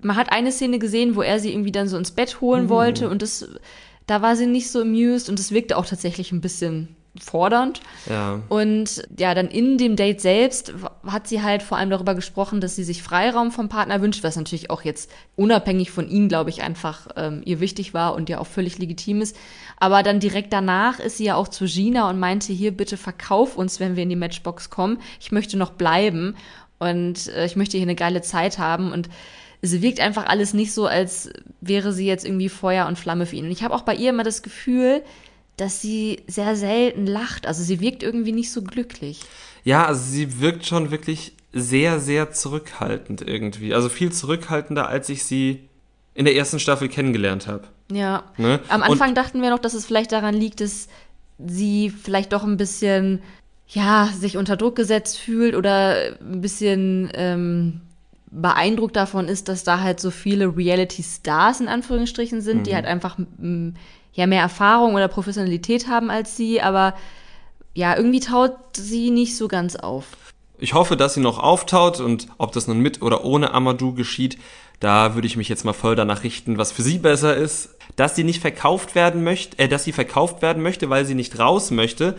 man 0.00 0.16
hat 0.16 0.32
eine 0.32 0.50
Szene 0.50 0.80
gesehen, 0.80 1.14
wo 1.14 1.22
er 1.22 1.38
sie 1.38 1.52
irgendwie 1.52 1.72
dann 1.72 1.88
so 1.88 1.96
ins 1.96 2.10
Bett 2.10 2.40
holen 2.40 2.68
wollte 2.68 3.08
und 3.08 3.22
das, 3.22 3.48
da 4.10 4.22
war 4.22 4.34
sie 4.34 4.46
nicht 4.46 4.68
so 4.72 4.80
amused 4.80 5.28
und 5.28 5.38
das 5.38 5.52
wirkte 5.52 5.76
auch 5.76 5.86
tatsächlich 5.86 6.32
ein 6.32 6.40
bisschen 6.40 6.96
fordernd. 7.16 7.80
Ja. 8.08 8.40
Und 8.48 9.04
ja, 9.16 9.34
dann 9.34 9.46
in 9.46 9.78
dem 9.78 9.94
Date 9.94 10.20
selbst 10.20 10.72
hat 11.06 11.28
sie 11.28 11.42
halt 11.42 11.62
vor 11.62 11.78
allem 11.78 11.90
darüber 11.90 12.16
gesprochen, 12.16 12.60
dass 12.60 12.74
sie 12.74 12.82
sich 12.82 13.04
Freiraum 13.04 13.52
vom 13.52 13.68
Partner 13.68 14.00
wünscht, 14.02 14.24
was 14.24 14.34
natürlich 14.34 14.68
auch 14.68 14.82
jetzt 14.82 15.12
unabhängig 15.36 15.92
von 15.92 16.08
ihm, 16.08 16.28
glaube 16.28 16.50
ich, 16.50 16.60
einfach 16.62 17.06
ähm, 17.14 17.42
ihr 17.44 17.60
wichtig 17.60 17.94
war 17.94 18.14
und 18.14 18.28
ja 18.28 18.40
auch 18.40 18.48
völlig 18.48 18.78
legitim 18.78 19.22
ist. 19.22 19.36
Aber 19.78 20.02
dann 20.02 20.18
direkt 20.18 20.52
danach 20.52 20.98
ist 20.98 21.18
sie 21.18 21.26
ja 21.26 21.36
auch 21.36 21.46
zu 21.46 21.66
Gina 21.66 22.10
und 22.10 22.18
meinte, 22.18 22.52
hier 22.52 22.72
bitte 22.72 22.96
verkauf 22.96 23.56
uns, 23.56 23.78
wenn 23.78 23.94
wir 23.94 24.02
in 24.02 24.10
die 24.10 24.16
Matchbox 24.16 24.70
kommen. 24.70 24.98
Ich 25.20 25.30
möchte 25.30 25.56
noch 25.56 25.70
bleiben 25.70 26.34
und 26.80 27.28
äh, 27.28 27.46
ich 27.46 27.54
möchte 27.54 27.76
hier 27.76 27.86
eine 27.86 27.94
geile 27.94 28.22
Zeit 28.22 28.58
haben 28.58 28.90
und 28.90 29.08
es 29.62 29.80
wirkt 29.82 30.00
einfach 30.00 30.26
alles 30.26 30.54
nicht 30.54 30.72
so, 30.72 30.86
als 30.86 31.30
wäre 31.60 31.92
sie 31.92 32.06
jetzt 32.06 32.24
irgendwie 32.24 32.48
Feuer 32.48 32.86
und 32.86 32.98
Flamme 32.98 33.26
für 33.26 33.36
ihn. 33.36 33.44
Und 33.44 33.50
ich 33.50 33.62
habe 33.62 33.74
auch 33.74 33.82
bei 33.82 33.94
ihr 33.94 34.10
immer 34.10 34.24
das 34.24 34.42
Gefühl, 34.42 35.02
dass 35.56 35.82
sie 35.82 36.20
sehr 36.26 36.56
selten 36.56 37.06
lacht. 37.06 37.46
Also 37.46 37.62
sie 37.62 37.80
wirkt 37.80 38.02
irgendwie 38.02 38.32
nicht 38.32 38.50
so 38.52 38.62
glücklich. 38.62 39.20
Ja, 39.64 39.84
also 39.84 40.02
sie 40.02 40.40
wirkt 40.40 40.64
schon 40.64 40.90
wirklich 40.90 41.34
sehr, 41.52 42.00
sehr 42.00 42.30
zurückhaltend 42.32 43.20
irgendwie. 43.26 43.74
Also 43.74 43.88
viel 43.88 44.12
zurückhaltender, 44.12 44.88
als 44.88 45.08
ich 45.08 45.24
sie 45.24 45.68
in 46.14 46.24
der 46.24 46.34
ersten 46.34 46.58
Staffel 46.60 46.88
kennengelernt 46.88 47.46
habe. 47.46 47.64
Ja. 47.92 48.24
Ne? 48.38 48.60
Am 48.68 48.80
Und- 48.82 48.90
Anfang 48.92 49.14
dachten 49.14 49.42
wir 49.42 49.50
noch, 49.50 49.58
dass 49.58 49.74
es 49.74 49.84
vielleicht 49.84 50.12
daran 50.12 50.34
liegt, 50.34 50.60
dass 50.60 50.88
sie 51.38 51.90
vielleicht 51.90 52.32
doch 52.32 52.44
ein 52.44 52.56
bisschen, 52.56 53.20
ja, 53.68 54.08
sich 54.18 54.36
unter 54.36 54.56
Druck 54.56 54.76
gesetzt 54.76 55.18
fühlt 55.18 55.54
oder 55.54 56.14
ein 56.20 56.40
bisschen 56.40 57.10
ähm, 57.14 57.80
beeindruckt 58.30 58.96
davon 58.96 59.28
ist, 59.28 59.48
dass 59.48 59.64
da 59.64 59.80
halt 59.80 60.00
so 60.00 60.10
viele 60.10 60.56
Reality-Stars 60.56 61.60
in 61.60 61.68
Anführungsstrichen 61.68 62.40
sind, 62.40 62.66
die 62.66 62.74
halt 62.74 62.86
einfach 62.86 63.18
m, 63.18 63.74
ja 64.12 64.26
mehr 64.26 64.42
Erfahrung 64.42 64.94
oder 64.94 65.08
Professionalität 65.08 65.88
haben 65.88 66.10
als 66.10 66.36
sie, 66.36 66.60
aber 66.60 66.94
ja, 67.74 67.96
irgendwie 67.96 68.20
taut 68.20 68.54
sie 68.74 69.10
nicht 69.10 69.36
so 69.36 69.48
ganz 69.48 69.76
auf. 69.76 70.06
Ich 70.58 70.74
hoffe, 70.74 70.96
dass 70.96 71.14
sie 71.14 71.20
noch 71.20 71.38
auftaut 71.38 72.00
und 72.00 72.26
ob 72.38 72.52
das 72.52 72.66
nun 72.68 72.80
mit 72.80 73.02
oder 73.02 73.24
ohne 73.24 73.54
Amadou 73.54 73.94
geschieht, 73.94 74.38
da 74.78 75.14
würde 75.14 75.26
ich 75.26 75.36
mich 75.36 75.48
jetzt 75.48 75.64
mal 75.64 75.72
voll 75.72 75.96
danach 75.96 76.24
richten, 76.24 76.58
was 76.58 76.72
für 76.72 76.82
sie 76.82 76.98
besser 76.98 77.36
ist. 77.36 77.76
Dass 77.96 78.16
sie 78.16 78.24
nicht 78.24 78.40
verkauft 78.40 78.94
werden 78.94 79.22
möchte, 79.24 79.58
äh, 79.58 79.68
dass 79.68 79.84
sie 79.84 79.92
verkauft 79.92 80.42
werden 80.42 80.62
möchte, 80.62 80.90
weil 80.90 81.04
sie 81.04 81.14
nicht 81.14 81.38
raus 81.38 81.70
möchte, 81.70 82.16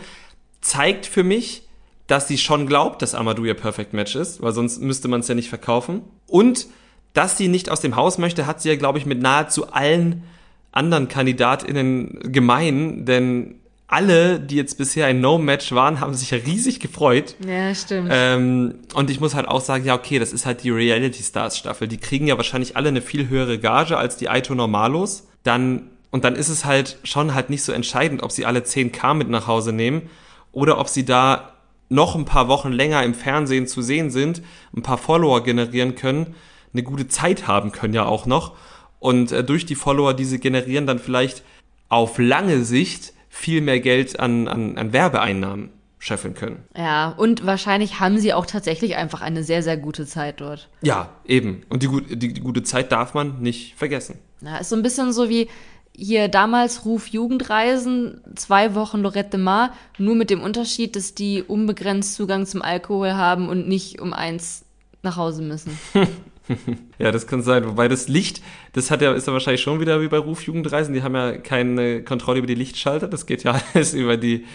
zeigt 0.60 1.06
für 1.06 1.24
mich, 1.24 1.62
dass 2.06 2.28
sie 2.28 2.38
schon 2.38 2.66
glaubt, 2.66 3.02
dass 3.02 3.14
Amadou 3.14 3.44
ihr 3.44 3.54
Perfect 3.54 3.92
Match 3.92 4.16
ist, 4.16 4.42
weil 4.42 4.52
sonst 4.52 4.80
müsste 4.80 5.08
man 5.08 5.20
es 5.20 5.28
ja 5.28 5.34
nicht 5.34 5.48
verkaufen. 5.48 6.02
Und 6.26 6.66
dass 7.12 7.36
sie 7.36 7.48
nicht 7.48 7.70
aus 7.70 7.80
dem 7.80 7.96
Haus 7.96 8.18
möchte, 8.18 8.46
hat 8.46 8.60
sie 8.60 8.70
ja, 8.70 8.76
glaube 8.76 8.98
ich, 8.98 9.06
mit 9.06 9.20
nahezu 9.20 9.70
allen 9.72 10.24
anderen 10.72 11.08
KandidatInnen 11.08 12.32
gemein, 12.32 13.04
denn 13.04 13.56
alle, 13.86 14.40
die 14.40 14.56
jetzt 14.56 14.78
bisher 14.78 15.04
ein 15.04 15.20
No-Match 15.20 15.72
waren, 15.72 16.00
haben 16.00 16.14
sich 16.14 16.30
ja 16.30 16.38
riesig 16.38 16.80
gefreut. 16.80 17.36
Ja, 17.46 17.74
stimmt. 17.74 18.08
Ähm, 18.10 18.76
und 18.94 19.10
ich 19.10 19.20
muss 19.20 19.34
halt 19.34 19.46
auch 19.46 19.60
sagen, 19.60 19.84
ja, 19.84 19.94
okay, 19.94 20.18
das 20.18 20.32
ist 20.32 20.46
halt 20.46 20.64
die 20.64 20.70
Reality 20.70 21.22
Stars 21.22 21.58
Staffel. 21.58 21.88
Die 21.88 21.98
kriegen 21.98 22.26
ja 22.26 22.38
wahrscheinlich 22.38 22.74
alle 22.74 22.88
eine 22.88 23.02
viel 23.02 23.28
höhere 23.28 23.58
Gage 23.58 23.98
als 23.98 24.16
die 24.16 24.30
Aito 24.30 24.54
Normalos. 24.54 25.28
Dann, 25.42 25.90
und 26.10 26.24
dann 26.24 26.36
ist 26.36 26.48
es 26.48 26.64
halt 26.64 26.96
schon 27.04 27.34
halt 27.34 27.50
nicht 27.50 27.64
so 27.64 27.72
entscheidend, 27.72 28.22
ob 28.22 28.32
sie 28.32 28.46
alle 28.46 28.60
10k 28.60 29.12
mit 29.12 29.28
nach 29.28 29.46
Hause 29.46 29.74
nehmen 29.74 30.08
oder 30.52 30.78
ob 30.78 30.88
sie 30.88 31.04
da 31.04 31.51
noch 31.92 32.16
ein 32.16 32.24
paar 32.24 32.48
Wochen 32.48 32.72
länger 32.72 33.02
im 33.02 33.14
Fernsehen 33.14 33.66
zu 33.66 33.82
sehen 33.82 34.10
sind, 34.10 34.42
ein 34.74 34.82
paar 34.82 34.98
Follower 34.98 35.42
generieren 35.42 35.94
können, 35.94 36.34
eine 36.72 36.82
gute 36.82 37.06
Zeit 37.06 37.46
haben 37.46 37.70
können 37.70 37.94
ja 37.94 38.06
auch 38.06 38.26
noch 38.26 38.56
und 38.98 39.32
äh, 39.32 39.44
durch 39.44 39.66
die 39.66 39.74
Follower, 39.74 40.14
die 40.14 40.24
sie 40.24 40.38
generieren, 40.38 40.86
dann 40.86 40.98
vielleicht 40.98 41.42
auf 41.88 42.18
lange 42.18 42.64
Sicht 42.64 43.12
viel 43.28 43.60
mehr 43.60 43.80
Geld 43.80 44.20
an, 44.20 44.48
an, 44.48 44.78
an 44.78 44.92
Werbeeinnahmen 44.92 45.70
scheffeln 45.98 46.34
können. 46.34 46.64
Ja, 46.76 47.10
und 47.10 47.46
wahrscheinlich 47.46 48.00
haben 48.00 48.18
sie 48.18 48.32
auch 48.32 48.46
tatsächlich 48.46 48.96
einfach 48.96 49.20
eine 49.20 49.44
sehr, 49.44 49.62
sehr 49.62 49.76
gute 49.76 50.06
Zeit 50.06 50.40
dort. 50.40 50.68
Ja, 50.82 51.10
eben. 51.24 51.62
Und 51.68 51.82
die, 51.82 52.16
die, 52.16 52.32
die 52.32 52.40
gute 52.40 52.62
Zeit 52.62 52.90
darf 52.90 53.14
man 53.14 53.40
nicht 53.40 53.74
vergessen. 53.76 54.18
Ja, 54.40 54.58
ist 54.58 54.70
so 54.70 54.76
ein 54.76 54.82
bisschen 54.82 55.12
so 55.12 55.28
wie 55.28 55.48
hier 55.94 56.28
damals 56.28 56.84
Ruf 56.84 57.08
Jugendreisen, 57.08 58.20
zwei 58.34 58.74
Wochen 58.74 59.00
Lorette 59.00 59.30
de 59.30 59.40
Mar, 59.40 59.74
nur 59.98 60.14
mit 60.14 60.30
dem 60.30 60.40
Unterschied, 60.40 60.96
dass 60.96 61.14
die 61.14 61.42
unbegrenzt 61.42 62.14
Zugang 62.14 62.46
zum 62.46 62.62
Alkohol 62.62 63.12
haben 63.12 63.48
und 63.48 63.68
nicht 63.68 64.00
um 64.00 64.12
eins 64.12 64.64
nach 65.02 65.16
Hause 65.16 65.42
müssen. 65.42 65.78
ja, 66.98 67.12
das 67.12 67.26
kann 67.26 67.42
sein. 67.42 67.66
Wobei 67.66 67.88
das 67.88 68.08
Licht, 68.08 68.42
das 68.72 68.90
hat 68.90 69.02
ja, 69.02 69.12
ist 69.12 69.26
ja 69.26 69.32
wahrscheinlich 69.32 69.62
schon 69.62 69.80
wieder 69.80 70.00
wie 70.00 70.08
bei 70.08 70.18
Rufjugendreisen. 70.18 70.94
Die 70.94 71.02
haben 71.02 71.14
ja 71.14 71.36
keine 71.36 72.02
Kontrolle 72.02 72.38
über 72.38 72.46
die 72.46 72.54
Lichtschalter. 72.54 73.08
Das 73.08 73.26
geht 73.26 73.44
ja 73.44 73.60
alles 73.74 73.94
über 73.94 74.16
die, 74.16 74.46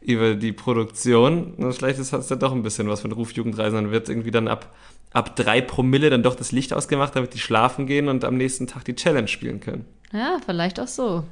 über 0.00 0.34
die 0.34 0.52
Produktion. 0.52 1.54
Vielleicht 1.72 1.98
ist 1.98 2.12
das 2.12 2.28
ja 2.28 2.36
doch 2.36 2.52
ein 2.52 2.62
bisschen 2.62 2.88
was 2.88 3.00
von 3.00 3.12
Rufjugendreisen. 3.12 3.74
Dann 3.76 3.90
wird 3.92 4.08
irgendwie 4.08 4.30
dann 4.30 4.48
ab, 4.48 4.74
ab 5.12 5.36
drei 5.36 5.60
Promille 5.60 6.10
dann 6.10 6.22
doch 6.22 6.34
das 6.34 6.52
Licht 6.52 6.72
ausgemacht, 6.72 7.16
damit 7.16 7.34
die 7.34 7.38
schlafen 7.38 7.86
gehen 7.86 8.08
und 8.08 8.24
am 8.24 8.36
nächsten 8.36 8.66
Tag 8.66 8.84
die 8.84 8.94
Challenge 8.94 9.28
spielen 9.28 9.60
können. 9.60 9.86
Ja, 10.12 10.38
vielleicht 10.44 10.78
auch 10.78 10.88
so. 10.88 11.24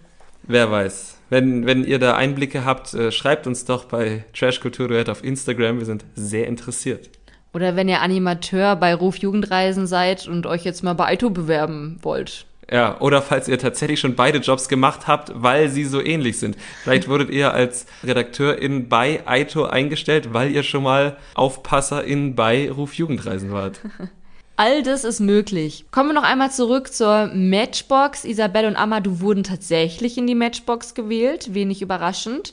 Wer 0.45 0.71
weiß. 0.71 1.17
Wenn, 1.29 1.67
wenn 1.67 1.85
ihr 1.85 1.99
da 1.99 2.15
Einblicke 2.17 2.65
habt, 2.65 2.93
äh, 2.95 3.13
schreibt 3.13 3.47
uns 3.47 3.65
doch 3.65 3.85
bei 3.85 4.25
Trashkultur 4.37 5.05
auf 5.09 5.23
Instagram. 5.23 5.79
Wir 5.79 5.87
sind 5.87 6.05
sehr 6.15 6.47
interessiert. 6.47 7.11
Oder 7.53 7.77
wenn 7.77 7.89
ihr 7.89 8.01
Animateur 8.01 8.77
bei 8.77 8.95
Ruf 8.95 9.17
Jugendreisen 9.17 9.87
seid 9.87 10.27
und 10.27 10.47
euch 10.47 10.65
jetzt 10.65 10.83
mal 10.83 10.95
bei 10.95 11.07
Aito 11.07 11.31
bewerben 11.31 11.99
wollt. 12.03 12.47
Ja, 12.71 13.01
oder 13.01 13.21
falls 13.21 13.49
ihr 13.49 13.59
tatsächlich 13.59 13.99
schon 13.99 14.15
beide 14.15 14.39
Jobs 14.39 14.69
gemacht 14.69 15.09
habt, 15.09 15.33
weil 15.35 15.69
sie 15.69 15.85
so 15.85 16.01
ähnlich 16.01 16.39
sind. 16.39 16.57
Vielleicht 16.85 17.09
wurdet 17.09 17.31
ihr 17.31 17.53
als 17.53 17.87
Redakteurin 18.05 18.89
bei 18.89 19.27
Aito 19.27 19.65
eingestellt, 19.65 20.33
weil 20.33 20.53
ihr 20.53 20.63
schon 20.63 20.85
mal 20.85 21.17
Aufpasserin 21.35 22.37
bei 22.37 22.71
Ruf 22.71 22.95
Jugendreisen 22.95 23.51
wart. 23.51 23.81
All 24.63 24.83
das 24.83 25.05
ist 25.05 25.21
möglich. 25.21 25.87
Kommen 25.91 26.11
wir 26.11 26.13
noch 26.13 26.23
einmal 26.23 26.51
zurück 26.51 26.93
zur 26.93 27.31
Matchbox. 27.33 28.27
Isabelle 28.27 28.69
und 28.69 28.77
Amadou 28.77 29.21
wurden 29.21 29.43
tatsächlich 29.43 30.19
in 30.19 30.27
die 30.27 30.35
Matchbox 30.35 30.93
gewählt, 30.93 31.55
wenig 31.55 31.81
überraschend. 31.81 32.53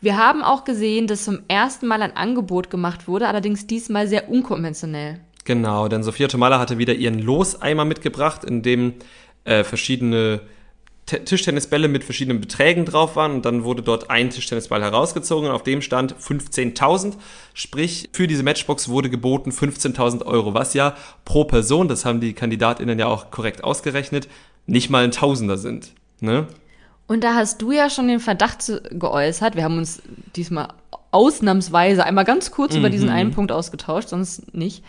Wir 0.00 0.16
haben 0.16 0.42
auch 0.42 0.64
gesehen, 0.64 1.06
dass 1.06 1.22
zum 1.22 1.42
ersten 1.46 1.86
Mal 1.86 2.02
ein 2.02 2.16
Angebot 2.16 2.70
gemacht 2.70 3.06
wurde, 3.06 3.28
allerdings 3.28 3.68
diesmal 3.68 4.08
sehr 4.08 4.28
unkonventionell. 4.28 5.20
Genau, 5.44 5.86
denn 5.86 6.02
Sophia 6.02 6.26
Tomala 6.26 6.58
hatte 6.58 6.78
wieder 6.78 6.94
ihren 6.94 7.20
Loseimer 7.20 7.84
mitgebracht, 7.84 8.42
in 8.42 8.62
dem 8.62 8.94
äh, 9.44 9.62
verschiedene 9.62 10.40
Tischtennisbälle 11.06 11.88
mit 11.88 12.02
verschiedenen 12.02 12.40
Beträgen 12.40 12.86
drauf 12.86 13.16
waren 13.16 13.32
und 13.32 13.44
dann 13.44 13.64
wurde 13.64 13.82
dort 13.82 14.10
ein 14.10 14.30
Tischtennisball 14.30 14.82
herausgezogen 14.82 15.48
und 15.48 15.54
auf 15.54 15.62
dem 15.62 15.82
stand 15.82 16.14
15.000. 16.14 17.14
Sprich, 17.52 18.08
für 18.12 18.26
diese 18.26 18.42
Matchbox 18.42 18.88
wurde 18.88 19.10
geboten 19.10 19.50
15.000 19.50 20.24
Euro, 20.24 20.54
was 20.54 20.72
ja 20.72 20.94
pro 21.24 21.44
Person, 21.44 21.88
das 21.88 22.04
haben 22.04 22.20
die 22.20 22.32
KandidatInnen 22.32 22.98
ja 22.98 23.06
auch 23.06 23.30
korrekt 23.30 23.62
ausgerechnet, 23.62 24.28
nicht 24.66 24.88
mal 24.88 25.04
ein 25.04 25.10
Tausender 25.10 25.58
sind. 25.58 25.92
Ne? 26.20 26.46
Und 27.06 27.22
da 27.22 27.34
hast 27.34 27.60
du 27.60 27.70
ja 27.70 27.90
schon 27.90 28.08
den 28.08 28.20
Verdacht 28.20 28.72
geäußert. 28.90 29.56
Wir 29.56 29.64
haben 29.64 29.76
uns 29.76 30.00
diesmal 30.36 30.68
ausnahmsweise 31.10 32.04
einmal 32.04 32.24
ganz 32.24 32.50
kurz 32.50 32.72
mhm. 32.72 32.78
über 32.80 32.90
diesen 32.90 33.08
mhm. 33.08 33.14
einen 33.14 33.30
Punkt 33.30 33.52
ausgetauscht, 33.52 34.08
sonst 34.08 34.54
nicht. 34.54 34.82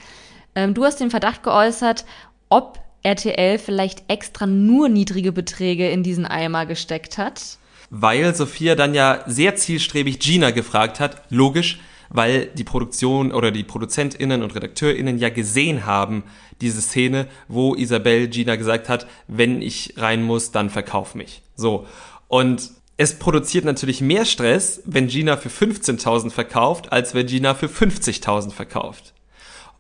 Ähm, 0.56 0.74
du 0.74 0.86
hast 0.86 1.02
den 1.02 1.12
Verdacht 1.12 1.44
geäußert, 1.44 2.06
ob 2.48 2.80
RTL 3.06 3.60
vielleicht 3.60 4.04
extra 4.08 4.48
nur 4.48 4.90
niedrige 4.90 5.32
Beträge 5.32 5.90
in 5.90 6.04
diesen 6.04 6.26
Eimer 6.26 6.66
gesteckt 6.66 7.18
hat. 7.18 7.58
Weil 7.90 8.34
Sophia 8.34 8.76
dann 8.76 8.94
ja 8.94 9.24
sehr 9.28 9.56
zielstrebig 9.56 10.20
Gina 10.20 10.52
gefragt 10.52 11.00
hat, 11.00 11.22
logisch, 11.30 11.80
weil 12.10 12.48
die 12.48 12.64
Produktion 12.64 13.32
oder 13.32 13.52
die 13.52 13.64
ProduzentInnen 13.64 14.42
und 14.42 14.56
RedakteurInnen 14.56 15.18
ja 15.18 15.30
gesehen 15.30 15.86
haben, 15.86 16.24
diese 16.62 16.82
Szene, 16.82 17.28
wo 17.48 17.76
Isabelle 17.76 18.28
Gina 18.28 18.56
gesagt 18.56 18.90
hat, 18.90 19.08
wenn 19.28 19.62
ich 19.62 19.94
rein 19.98 20.24
muss, 20.24 20.52
dann 20.52 20.70
verkauf 20.70 21.16
mich. 21.16 21.42
So. 21.56 21.86
Und 22.28 22.72
es 22.98 23.20
produziert 23.20 23.66
natürlich 23.66 24.02
mehr 24.02 24.26
Stress, 24.26 24.82
wenn 24.86 25.08
Gina 25.08 25.38
für 25.38 25.50
15.000 25.50 26.32
verkauft, 26.32 26.92
als 26.92 27.14
wenn 27.14 27.28
Gina 27.28 27.54
für 27.54 27.68
50.000 27.68 28.52
verkauft. 28.52 29.15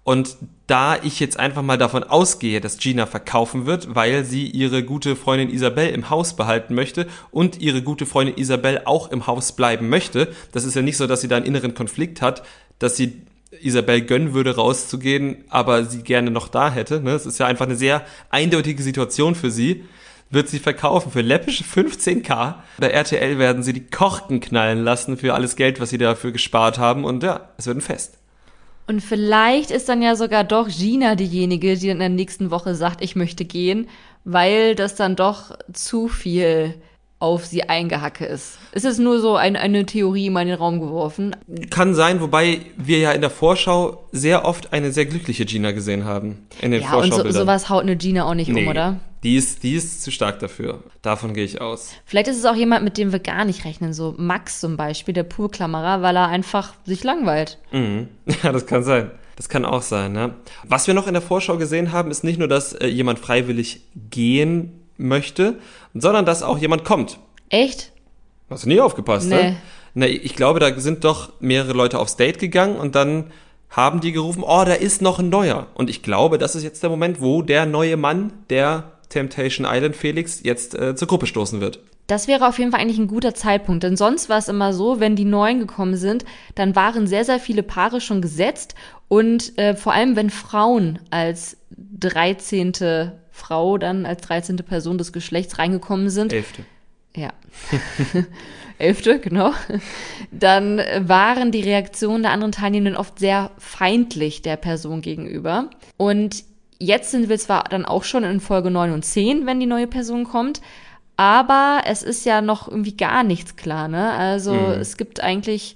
Und 0.06 0.38
da 0.68 1.01
ich 1.01 1.20
jetzt 1.20 1.39
einfach 1.39 1.64
mal 1.64 1.80
davon 1.80 2.03
ausgehe, 2.03 2.62
dass 2.62 2.78
Gina 2.78 3.08
verkaufen 3.08 3.66
wird, 3.66 3.95
weil 3.95 4.24
sie 4.24 4.45
ihre 4.45 4.84
gute 4.84 5.16
Freundin 5.16 5.49
Isabel 5.49 5.89
im 5.89 6.12
Haus 6.12 6.36
behalten 6.36 6.76
möchte 6.76 7.08
und 7.32 7.60
ihre 7.60 7.82
gute 7.82 8.06
Freundin 8.06 8.38
Isabel 8.38 8.84
auch 8.86 9.12
im 9.12 9.26
Haus 9.26 9.56
bleiben 9.56 9.89
möchte, 9.89 10.32
das 10.51 10.64
ist 10.64 10.76
ja 10.76 10.84
nicht 10.84 10.97
so, 10.97 11.08
dass 11.08 11.22
sie 11.22 11.28
da 11.28 11.38
einen 11.38 11.47
inneren 11.47 11.74
Konflikt 11.74 12.22
hat, 12.22 12.43
dass 12.78 12.95
sie 12.95 13.24
Isabel 13.62 14.01
gönnen 14.01 14.36
würde, 14.36 14.56
rauszugehen, 14.56 15.43
aber 15.49 15.86
sie 15.86 16.03
gerne 16.03 16.30
noch 16.30 16.49
da 16.49 16.72
hätte. 16.72 17.01
Ne? 17.01 17.14
Es 17.14 17.26
ist 17.26 17.39
ja 17.39 17.47
einfach 17.47 17.66
eine 17.66 17.76
sehr 17.76 18.06
eindeutige 18.30 18.84
Situation 18.84 19.34
für 19.34 19.49
sie. 19.49 19.86
Wird 20.30 20.49
sie 20.49 20.60
verkaufen 20.60 21.12
für 21.12 21.22
läppische 21.22 21.64
15k. 21.64 22.56
Bei 22.78 22.89
RTL 22.89 23.39
werden 23.39 23.64
sie 23.64 23.74
die 23.74 23.88
Korken 23.88 24.39
knallen 24.39 24.84
lassen 24.84 25.18
für 25.18 25.34
alles 25.34 25.56
Geld, 25.56 25.80
was 25.80 25.89
sie 25.89 25.97
dafür 25.97 26.32
gespart 26.32 26.78
haben. 26.78 27.06
Und 27.06 27.24
ja, 27.24 27.49
es 27.58 27.66
wird 27.66 27.78
ein 27.78 27.82
Fest. 27.82 28.20
Und 28.88 29.01
vielleicht 29.01 29.71
ist 29.71 29.89
dann 29.89 30.01
ja 30.01 30.15
sogar 30.15 30.43
doch 30.43 30.67
Gina 30.67 31.15
diejenige, 31.15 31.75
die 31.75 31.89
in 31.89 31.99
der 31.99 32.09
nächsten 32.09 32.51
Woche 32.51 32.75
sagt, 32.75 33.01
ich 33.01 33.15
möchte 33.15 33.43
gehen, 33.43 33.88
weil 34.23 34.75
das 34.75 34.95
dann 34.95 35.15
doch 35.15 35.57
zu 35.73 36.07
viel 36.07 36.75
auf 37.26 37.45
sie 37.45 37.67
eingehacke 37.67 38.26
ist. 38.26 38.59
Es 38.71 38.86
ist 38.86 38.99
nur 38.99 39.19
so 39.19 39.36
ein, 39.36 39.55
eine 39.55 39.86
Theorie 39.86 40.30
mal 40.30 40.41
in 40.41 40.49
den 40.49 40.57
Raum 40.57 40.80
geworfen. 40.80 41.36
Kann 41.71 41.95
sein, 41.95 42.21
wobei 42.21 42.59
wir 42.78 42.99
ja 42.99 43.11
in 43.11 43.21
der 43.21 43.32
Vorschau 43.32 44.05
sehr 44.11 44.45
oft 44.45 44.73
eine 44.73 44.91
sehr 44.91 45.07
glückliche 45.07 45.45
Gina 45.45 45.71
gesehen 45.71 46.05
haben. 46.05 46.45
In 46.61 46.71
den 46.71 46.84
ja, 46.84 46.93
und 46.93 47.11
so, 47.11 47.30
sowas 47.32 47.69
haut 47.69 47.82
eine 47.82 47.95
Gina 47.95 48.26
auch 48.26 48.36
nicht 48.36 48.49
nee, 48.49 48.63
um, 48.63 48.67
oder? 48.67 48.99
Die 49.23 49.36
ist, 49.36 49.63
die 49.63 49.73
ist 49.73 50.03
zu 50.03 50.11
stark 50.11 50.38
dafür. 50.39 50.84
Davon 51.01 51.34
gehe 51.34 51.45
ich 51.45 51.59
aus. 51.59 51.93
Vielleicht 52.05 52.28
ist 52.28 52.38
es 52.38 52.45
auch 52.45 52.55
jemand, 52.55 52.84
mit 52.84 52.99
dem 52.99 53.11
wir 53.11 53.19
gar 53.19 53.43
nicht 53.43 53.65
rechnen. 53.65 53.91
So 53.91 54.13
Max 54.17 54.59
zum 54.59 54.78
Beispiel, 54.78 55.15
der 55.15 55.23
Purklammerer, 55.23 56.03
weil 56.03 56.15
er 56.15 56.28
einfach 56.28 56.76
sich 56.86 57.03
langweilt. 57.03 57.57
Mhm. 57.71 58.09
Ja, 58.43 58.51
das 58.51 58.67
kann 58.67 58.84
sein. 58.84 59.09
Das 59.36 59.49
kann 59.49 59.65
auch 59.65 59.82
sein, 59.82 60.13
ne? 60.13 60.36
Was 60.63 60.88
wir 60.88 60.93
noch 60.93 61.07
in 61.07 61.13
der 61.13 61.21
Vorschau 61.21 61.57
gesehen 61.57 61.91
haben, 61.91 62.11
ist 62.11 62.23
nicht 62.23 62.39
nur, 62.39 62.47
dass 62.47 62.73
äh, 62.73 62.88
jemand 62.88 63.19
freiwillig 63.19 63.82
gehen 64.09 64.84
möchte, 64.98 65.60
sondern 65.93 66.26
dass 66.26 66.43
auch 66.43 66.58
jemand 66.58 66.86
kommt. 66.86 67.20
Echt? 67.50 67.91
Hast 68.50 68.66
du 68.66 68.70
nie 68.70 68.80
aufgepasst, 68.80 69.28
nee. 69.30 69.36
ne? 69.36 69.56
Na, 69.93 70.08
ich 70.08 70.36
glaube, 70.36 70.60
da 70.60 70.78
sind 70.78 71.04
doch 71.04 71.34
mehrere 71.39 71.74
Leute 71.74 72.00
aufs 72.00 72.18
Date 72.18 72.38
gegangen 72.38 72.76
und 72.76 72.96
dann 72.96 73.32
haben 73.70 74.02
die 74.02 74.12
gerufen, 74.12 74.43
oh, 74.46 74.64
da 74.66 74.74
ist 74.74 75.02
noch 75.02 75.20
ein 75.20 75.30
neuer. 75.30 75.68
Und 75.74 75.89
ich 75.89 76.04
glaube, 76.04 76.38
das 76.38 76.56
ist 76.56 76.64
jetzt 76.64 76.84
der 76.84 76.89
Moment, 76.89 77.22
wo 77.22 77.41
der 77.41 77.66
neue 77.66 77.98
Mann, 77.98 78.34
der 78.50 78.91
Temptation 79.10 79.66
Island 79.70 79.96
Felix, 79.96 80.41
jetzt 80.43 80.76
äh, 80.76 80.96
zur 80.96 81.08
Gruppe 81.08 81.28
stoßen 81.28 81.62
wird. 81.62 81.80
Das 82.08 82.28
wäre 82.28 82.48
auf 82.48 82.60
jeden 82.60 82.72
Fall 82.72 82.82
eigentlich 82.82 83.00
ein 83.00 83.08
guter 83.08 83.34
Zeitpunkt, 83.34 83.84
denn 83.84 83.98
sonst 83.98 84.30
war 84.30 84.38
es 84.38 84.48
immer 84.48 84.74
so, 84.74 85.00
wenn 85.00 85.16
die 85.16 85.26
Neuen 85.26 85.60
gekommen 85.60 85.96
sind, 85.96 86.24
dann 86.54 86.76
waren 86.76 87.08
sehr, 87.08 87.26
sehr 87.26 87.39
viele 87.39 87.64
Paare 87.64 88.00
schon 88.00 88.22
gesetzt 88.22 88.76
und 89.08 89.58
äh, 89.58 89.76
vor 89.76 89.93
allem, 89.93 90.16
wenn 90.16 90.30
Frauen 90.30 91.00
als 91.10 91.58
13. 91.72 93.12
Frau 93.36 93.77
dann 93.77 94.05
als 94.05 94.21
13. 94.21 94.55
Person 94.57 94.97
des 94.97 95.11
Geschlechts 95.11 95.59
reingekommen 95.59 96.09
sind. 96.09 96.31
Elfte. 96.31 96.63
Ja. 97.15 97.33
Elfte, 98.77 99.19
genau. 99.19 99.51
Dann 100.31 100.81
waren 100.99 101.51
die 101.51 101.61
Reaktionen 101.61 102.23
der 102.23 102.31
anderen 102.31 102.53
Teilnehmenden 102.53 102.95
oft 102.95 103.19
sehr 103.19 103.51
feindlich 103.57 104.41
der 104.41 104.55
Person 104.55 105.01
gegenüber. 105.01 105.69
Und 105.97 106.45
jetzt 106.79 107.11
sind 107.11 107.27
wir 107.27 107.38
zwar 107.38 107.65
dann 107.65 107.83
auch 107.83 108.05
schon 108.05 108.23
in 108.23 108.39
Folge 108.39 108.71
9 108.71 108.93
und 108.93 109.03
10, 109.03 109.45
wenn 109.45 109.59
die 109.59 109.65
neue 109.65 109.88
Person 109.88 110.23
kommt, 110.23 110.61
aber 111.17 111.81
es 111.86 112.03
ist 112.03 112.25
ja 112.25 112.41
noch 112.41 112.69
irgendwie 112.69 112.95
gar 112.95 113.23
nichts 113.23 113.57
klar, 113.57 113.89
ne? 113.89 114.11
Also 114.11 114.53
mhm. 114.53 114.79
es 114.79 114.95
gibt 114.95 115.21
eigentlich 115.21 115.75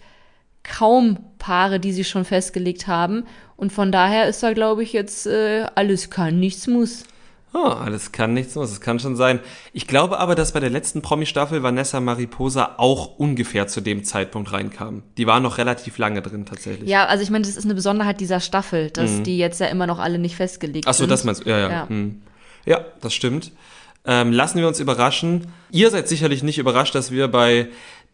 kaum 0.64 1.18
Paare, 1.40 1.80
die 1.80 1.92
sie 1.92 2.04
schon 2.06 2.26
festgelegt 2.26 2.88
haben. 2.88 3.26
Und 3.58 3.74
von 3.74 3.92
daher 3.92 4.28
ist 4.28 4.44
da, 4.44 4.54
glaube 4.54 4.84
ich, 4.84 4.94
jetzt 4.94 5.28
äh, 5.28 5.66
alles 5.76 6.10
kann, 6.10 6.40
nichts 6.40 6.68
muss. 6.68 7.04
Oh, 7.54 7.66
alles 7.68 8.12
kann, 8.12 8.34
nichts 8.36 8.54
muss. 8.56 8.72
Es 8.72 8.80
kann 8.80 9.00
schon 9.00 9.16
sein. 9.16 9.40
Ich 9.74 9.88
glaube 9.88 10.20
aber, 10.20 10.36
dass 10.36 10.52
bei 10.52 10.60
der 10.60 10.70
letzten 10.70 11.02
Promi-Staffel 11.02 11.64
Vanessa 11.64 12.00
Mariposa 12.00 12.76
auch 12.78 13.18
ungefähr 13.18 13.68
zu 13.68 13.82
dem 13.82 14.04
Zeitpunkt 14.04 14.52
reinkam. 14.52 15.02
Die 15.18 15.26
war 15.26 15.40
noch 15.40 15.58
relativ 15.58 15.98
lange 15.98 16.22
drin 16.22 16.46
tatsächlich. 16.46 16.88
Ja, 16.88 17.06
also 17.06 17.24
ich 17.24 17.32
meine, 17.32 17.46
das 17.46 17.58
ist 17.58 17.66
eine 17.66 17.74
Besonderheit 17.74 18.20
dieser 18.20 18.40
Staffel, 18.40 18.92
dass 18.92 19.12
Mhm. 19.12 19.24
die 19.24 19.38
jetzt 19.40 19.60
ja 19.60 19.66
immer 19.68 19.88
noch 19.88 19.98
alle 19.98 20.20
nicht 20.20 20.36
festgelegt 20.36 20.88
Ach 20.88 20.94
so, 20.94 21.00
sind. 21.04 21.10
das 21.10 21.24
meinst 21.24 21.44
du. 21.46 21.50
Ja, 21.50 21.58
ja. 21.58 21.68
Ja. 21.70 21.74
Ja, 21.74 21.90
hm. 21.90 22.22
ja 22.66 22.86
das 23.02 23.14
stimmt. 23.16 23.52
Ähm, 24.06 24.32
lassen 24.32 24.60
wir 24.60 24.68
uns 24.68 24.80
überraschen. 24.80 25.48
Ihr 25.72 25.90
seid 25.90 26.08
sicherlich 26.08 26.42
nicht 26.44 26.58
überrascht, 26.58 26.96
dass 26.96 27.12
wir 27.12 27.28
bei 27.28 27.68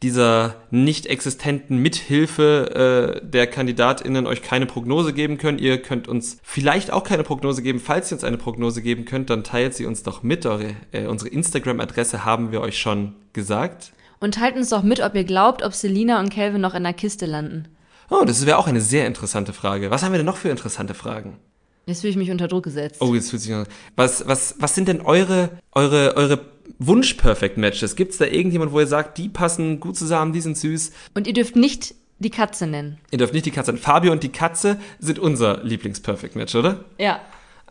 dieser 0.04 0.56
nicht 0.72 1.06
existenten 1.06 1.78
Mithilfe 1.78 3.22
äh, 3.22 3.26
der 3.26 3.48
KandidatInnen 3.48 4.28
euch 4.28 4.42
keine 4.42 4.66
Prognose 4.66 5.14
geben 5.14 5.38
können. 5.38 5.58
Ihr 5.58 5.82
könnt 5.82 6.08
uns 6.08 6.38
vielleicht 6.44 6.92
auch 6.92 7.04
keine 7.04 7.24
Prognose 7.24 7.62
geben. 7.62 7.80
Falls 7.80 8.12
ihr 8.12 8.16
uns 8.16 8.24
eine 8.24 8.38
Prognose 8.38 8.82
geben 8.82 9.06
könnt, 9.06 9.30
dann 9.30 9.44
teilt 9.44 9.74
sie 9.74 9.86
uns 9.86 10.04
doch 10.04 10.22
mit. 10.22 10.46
Eure, 10.46 10.76
äh, 10.92 11.08
unsere 11.08 11.30
Instagram-Adresse 11.30 12.26
haben 12.26 12.52
wir 12.52 12.62
euch 12.62 12.78
schon 12.78 13.16
gesagt. 13.34 13.94
Und 14.20 14.36
teilt 14.36 14.56
uns 14.56 14.70
doch 14.70 14.84
mit, 14.84 15.00
ob 15.02 15.16
ihr 15.16 15.24
glaubt, 15.24 15.64
ob 15.64 15.74
Selina 15.74 16.20
und 16.20 16.30
Calvin 16.30 16.62
noch 16.62 16.76
in 16.76 16.84
der 16.84 16.94
Kiste 16.94 17.26
landen. 17.26 17.68
Oh, 18.10 18.24
das 18.26 18.46
wäre 18.46 18.58
auch 18.58 18.68
eine 18.68 18.82
sehr 18.82 19.08
interessante 19.08 19.54
Frage. 19.54 19.92
Was 19.92 20.04
haben 20.04 20.12
wir 20.12 20.18
denn 20.18 20.26
noch 20.26 20.38
für 20.38 20.50
interessante 20.50 20.94
Fragen? 20.94 21.38
Jetzt 21.86 22.02
fühle 22.02 22.12
ich 22.12 22.18
mich 22.18 22.32
unter 22.32 22.48
Druck 22.48 22.64
gesetzt. 22.64 22.98
Oh, 23.00 23.14
jetzt 23.14 23.30
fühlt 23.30 23.42
sich 23.42 23.52
noch. 23.52 23.66
Was, 23.96 24.28
was, 24.28 24.56
was 24.60 24.76
sind 24.76 24.88
denn 24.88 25.02
eure, 25.02 25.50
eure, 25.72 26.16
eure 26.16 26.40
Wunsch-Perfect-Matches? 26.80 27.96
Gibt's 27.96 28.18
da 28.18 28.26
irgendjemand, 28.26 28.72
wo 28.72 28.80
ihr 28.80 28.88
sagt, 28.88 29.18
die 29.18 29.30
passen 29.30 29.80
gut 29.80 29.98
zusammen, 29.98 30.34
die 30.34 30.42
sind 30.42 30.58
süß? 30.58 30.92
Und 31.14 31.28
ihr 31.28 31.34
dürft 31.34 31.56
nicht 31.56 31.96
die 32.20 32.30
Katze 32.30 32.68
nennen. 32.68 32.98
Ihr 33.12 33.18
dürft 33.18 33.34
nicht 33.34 33.46
die 33.46 33.52
Katze. 33.52 33.76
Fabio 33.78 34.12
und 34.12 34.24
die 34.24 34.32
Katze 34.32 34.80
sind 35.00 35.20
unser 35.20 35.64
Lieblings-Perfect-Match, 35.64 36.56
oder? 36.56 36.86
Ja. 36.98 37.20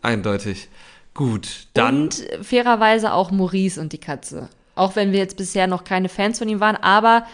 Eindeutig. 0.01 0.69
Gut, 1.13 1.67
dann. 1.73 2.03
Und 2.03 2.27
fairerweise 2.41 3.13
auch 3.13 3.31
Maurice 3.31 3.79
und 3.79 3.93
die 3.93 3.97
Katze. 3.97 4.49
Auch 4.75 4.95
wenn 4.95 5.13
wir 5.13 5.19
jetzt 5.19 5.37
bisher 5.37 5.67
noch 5.67 5.85
keine 5.85 6.09
Fans 6.09 6.39
von 6.39 6.49
ihm 6.49 6.59
waren, 6.59 6.75
aber 6.75 7.25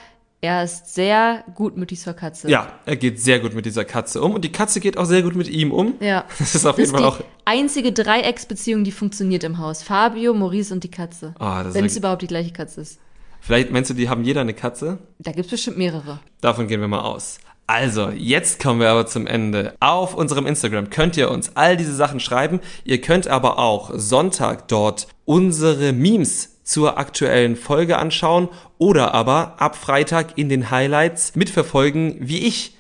er 0.42 0.64
ist 0.64 0.94
sehr 0.94 1.44
gutmütig 1.56 2.00
zur 2.00 2.14
Katze. 2.14 2.50
ja, 2.50 2.72
er 2.86 2.96
geht 2.96 3.20
sehr 3.20 3.40
gut 3.40 3.54
mit 3.54 3.66
dieser 3.66 3.86
Katze 3.86 4.22
um 4.22 4.34
und 4.34 4.44
die 4.44 4.52
Katze 4.52 4.80
geht 4.80 4.98
auch 4.98 5.06
sehr 5.06 5.22
gut 5.22 5.36
mit 5.36 5.48
ihm 5.48 5.72
um. 5.72 5.94
Ja. 6.00 6.26
Das 6.40 6.56
ist 6.56 6.66
auf 6.66 6.76
Das 6.76 6.88
jeden 6.88 6.96
ist 6.96 7.02
Fall 7.02 7.12
die 7.18 7.24
auch. 7.24 7.26
einzige 7.46 7.92
Dreiecksbeziehung, 7.92 8.84
die 8.84 8.92
funktioniert 8.92 9.44
im 9.44 9.60
Haus. 9.60 9.84
Fabio, 9.84 10.34
Maurice 10.34 10.74
und 10.74 10.84
die 10.84 10.92
Katze. 10.92 11.34
Das 11.40 11.74
wenn 11.74 11.86
es 11.86 11.96
überhaupt 11.96 12.22
die 12.24 12.28
gleiche 12.28 12.52
Katze 12.52 12.82
ist. 12.82 13.00
Vielleicht 13.40 13.72
meinst 13.72 13.90
du, 13.90 13.94
die 13.96 14.10
haben 14.10 14.24
jeder 14.24 14.42
eine 14.42 14.54
Katze? 14.54 15.00
Da 15.20 15.32
gibt 15.32 15.46
es 15.46 15.52
bestimmt 15.52 15.78
mehrere. 15.78 16.20
Davon 16.42 16.68
gehen 16.68 16.82
wir 16.82 16.88
mal 16.88 17.02
aus. 17.02 17.40
Also, 17.68 18.10
jetzt 18.10 18.62
kommen 18.62 18.80
wir 18.82 18.90
aber 18.90 19.06
zum 19.06 19.26
Ende. 19.28 19.76
Auf 19.80 20.14
unserem 20.14 20.46
Instagram 20.46 20.90
könnt 20.90 21.16
ihr 21.18 21.32
uns 21.32 21.56
all 21.56 21.78
diese 21.78 21.96
Sachen 21.96 22.20
schreiben. 22.20 22.60
Ihr 22.84 23.00
könnt 23.00 23.28
aber 23.30 23.58
auch 23.60 23.92
Sonntag 23.96 24.68
dort 24.68 25.08
unsere 25.26 25.94
Memes 25.94 26.51
zur 26.64 26.98
aktuellen 26.98 27.56
Folge 27.56 27.98
anschauen 27.98 28.50
oder 28.78 29.14
aber 29.14 29.56
ab 29.60 29.76
Freitag 29.76 30.38
in 30.38 30.50
den 30.50 30.72
Highlights 30.72 31.36
mitverfolgen, 31.36 32.18
wie 32.20 32.48
ich 32.48 32.78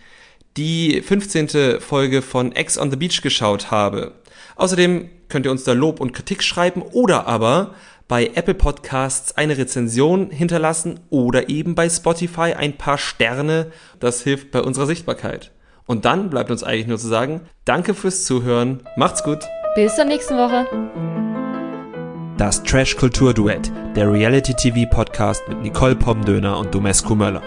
die 0.57 1.01
15. 1.01 1.79
Folge 1.79 2.21
von 2.21 2.51
Ex 2.51 2.77
on 2.77 2.91
the 2.91 2.97
Beach 2.97 3.21
geschaut 3.21 3.71
habe. 3.71 4.13
Außerdem 4.55 5.09
könnt 5.29 5.45
ihr 5.45 5.51
uns 5.51 5.63
da 5.63 5.73
Lob 5.73 5.99
und 5.99 6.13
Kritik 6.13 6.43
schreiben 6.43 6.81
oder 6.81 7.27
aber 7.27 7.73
bei 8.07 8.31
Apple 8.35 8.55
Podcasts 8.55 9.37
eine 9.37 9.57
Rezension 9.57 10.31
hinterlassen 10.31 10.99
oder 11.09 11.47
eben 11.47 11.75
bei 11.75 11.89
Spotify 11.89 12.53
ein 12.53 12.77
paar 12.77 12.97
Sterne. 12.97 13.71
Das 14.01 14.21
hilft 14.21 14.51
bei 14.51 14.61
unserer 14.61 14.85
Sichtbarkeit. 14.85 15.51
Und 15.85 16.03
dann 16.03 16.29
bleibt 16.29 16.51
uns 16.51 16.63
eigentlich 16.63 16.87
nur 16.87 16.97
zu 16.97 17.07
sagen, 17.07 17.41
danke 17.63 17.93
fürs 17.93 18.25
Zuhören, 18.25 18.83
macht's 18.97 19.23
gut. 19.23 19.39
Bis 19.75 19.95
zur 19.95 20.05
nächsten 20.05 20.35
Woche. 20.35 21.30
Das 22.41 22.63
Trash 22.63 22.95
Kultur 22.95 23.35
Duett, 23.35 23.71
der 23.95 24.11
Reality 24.11 24.55
TV 24.55 24.89
Podcast 24.89 25.47
mit 25.47 25.61
Nicole 25.61 25.95
Pomdöner 25.95 26.57
und 26.57 26.73
Domescu 26.73 27.13
Möller. 27.13 27.43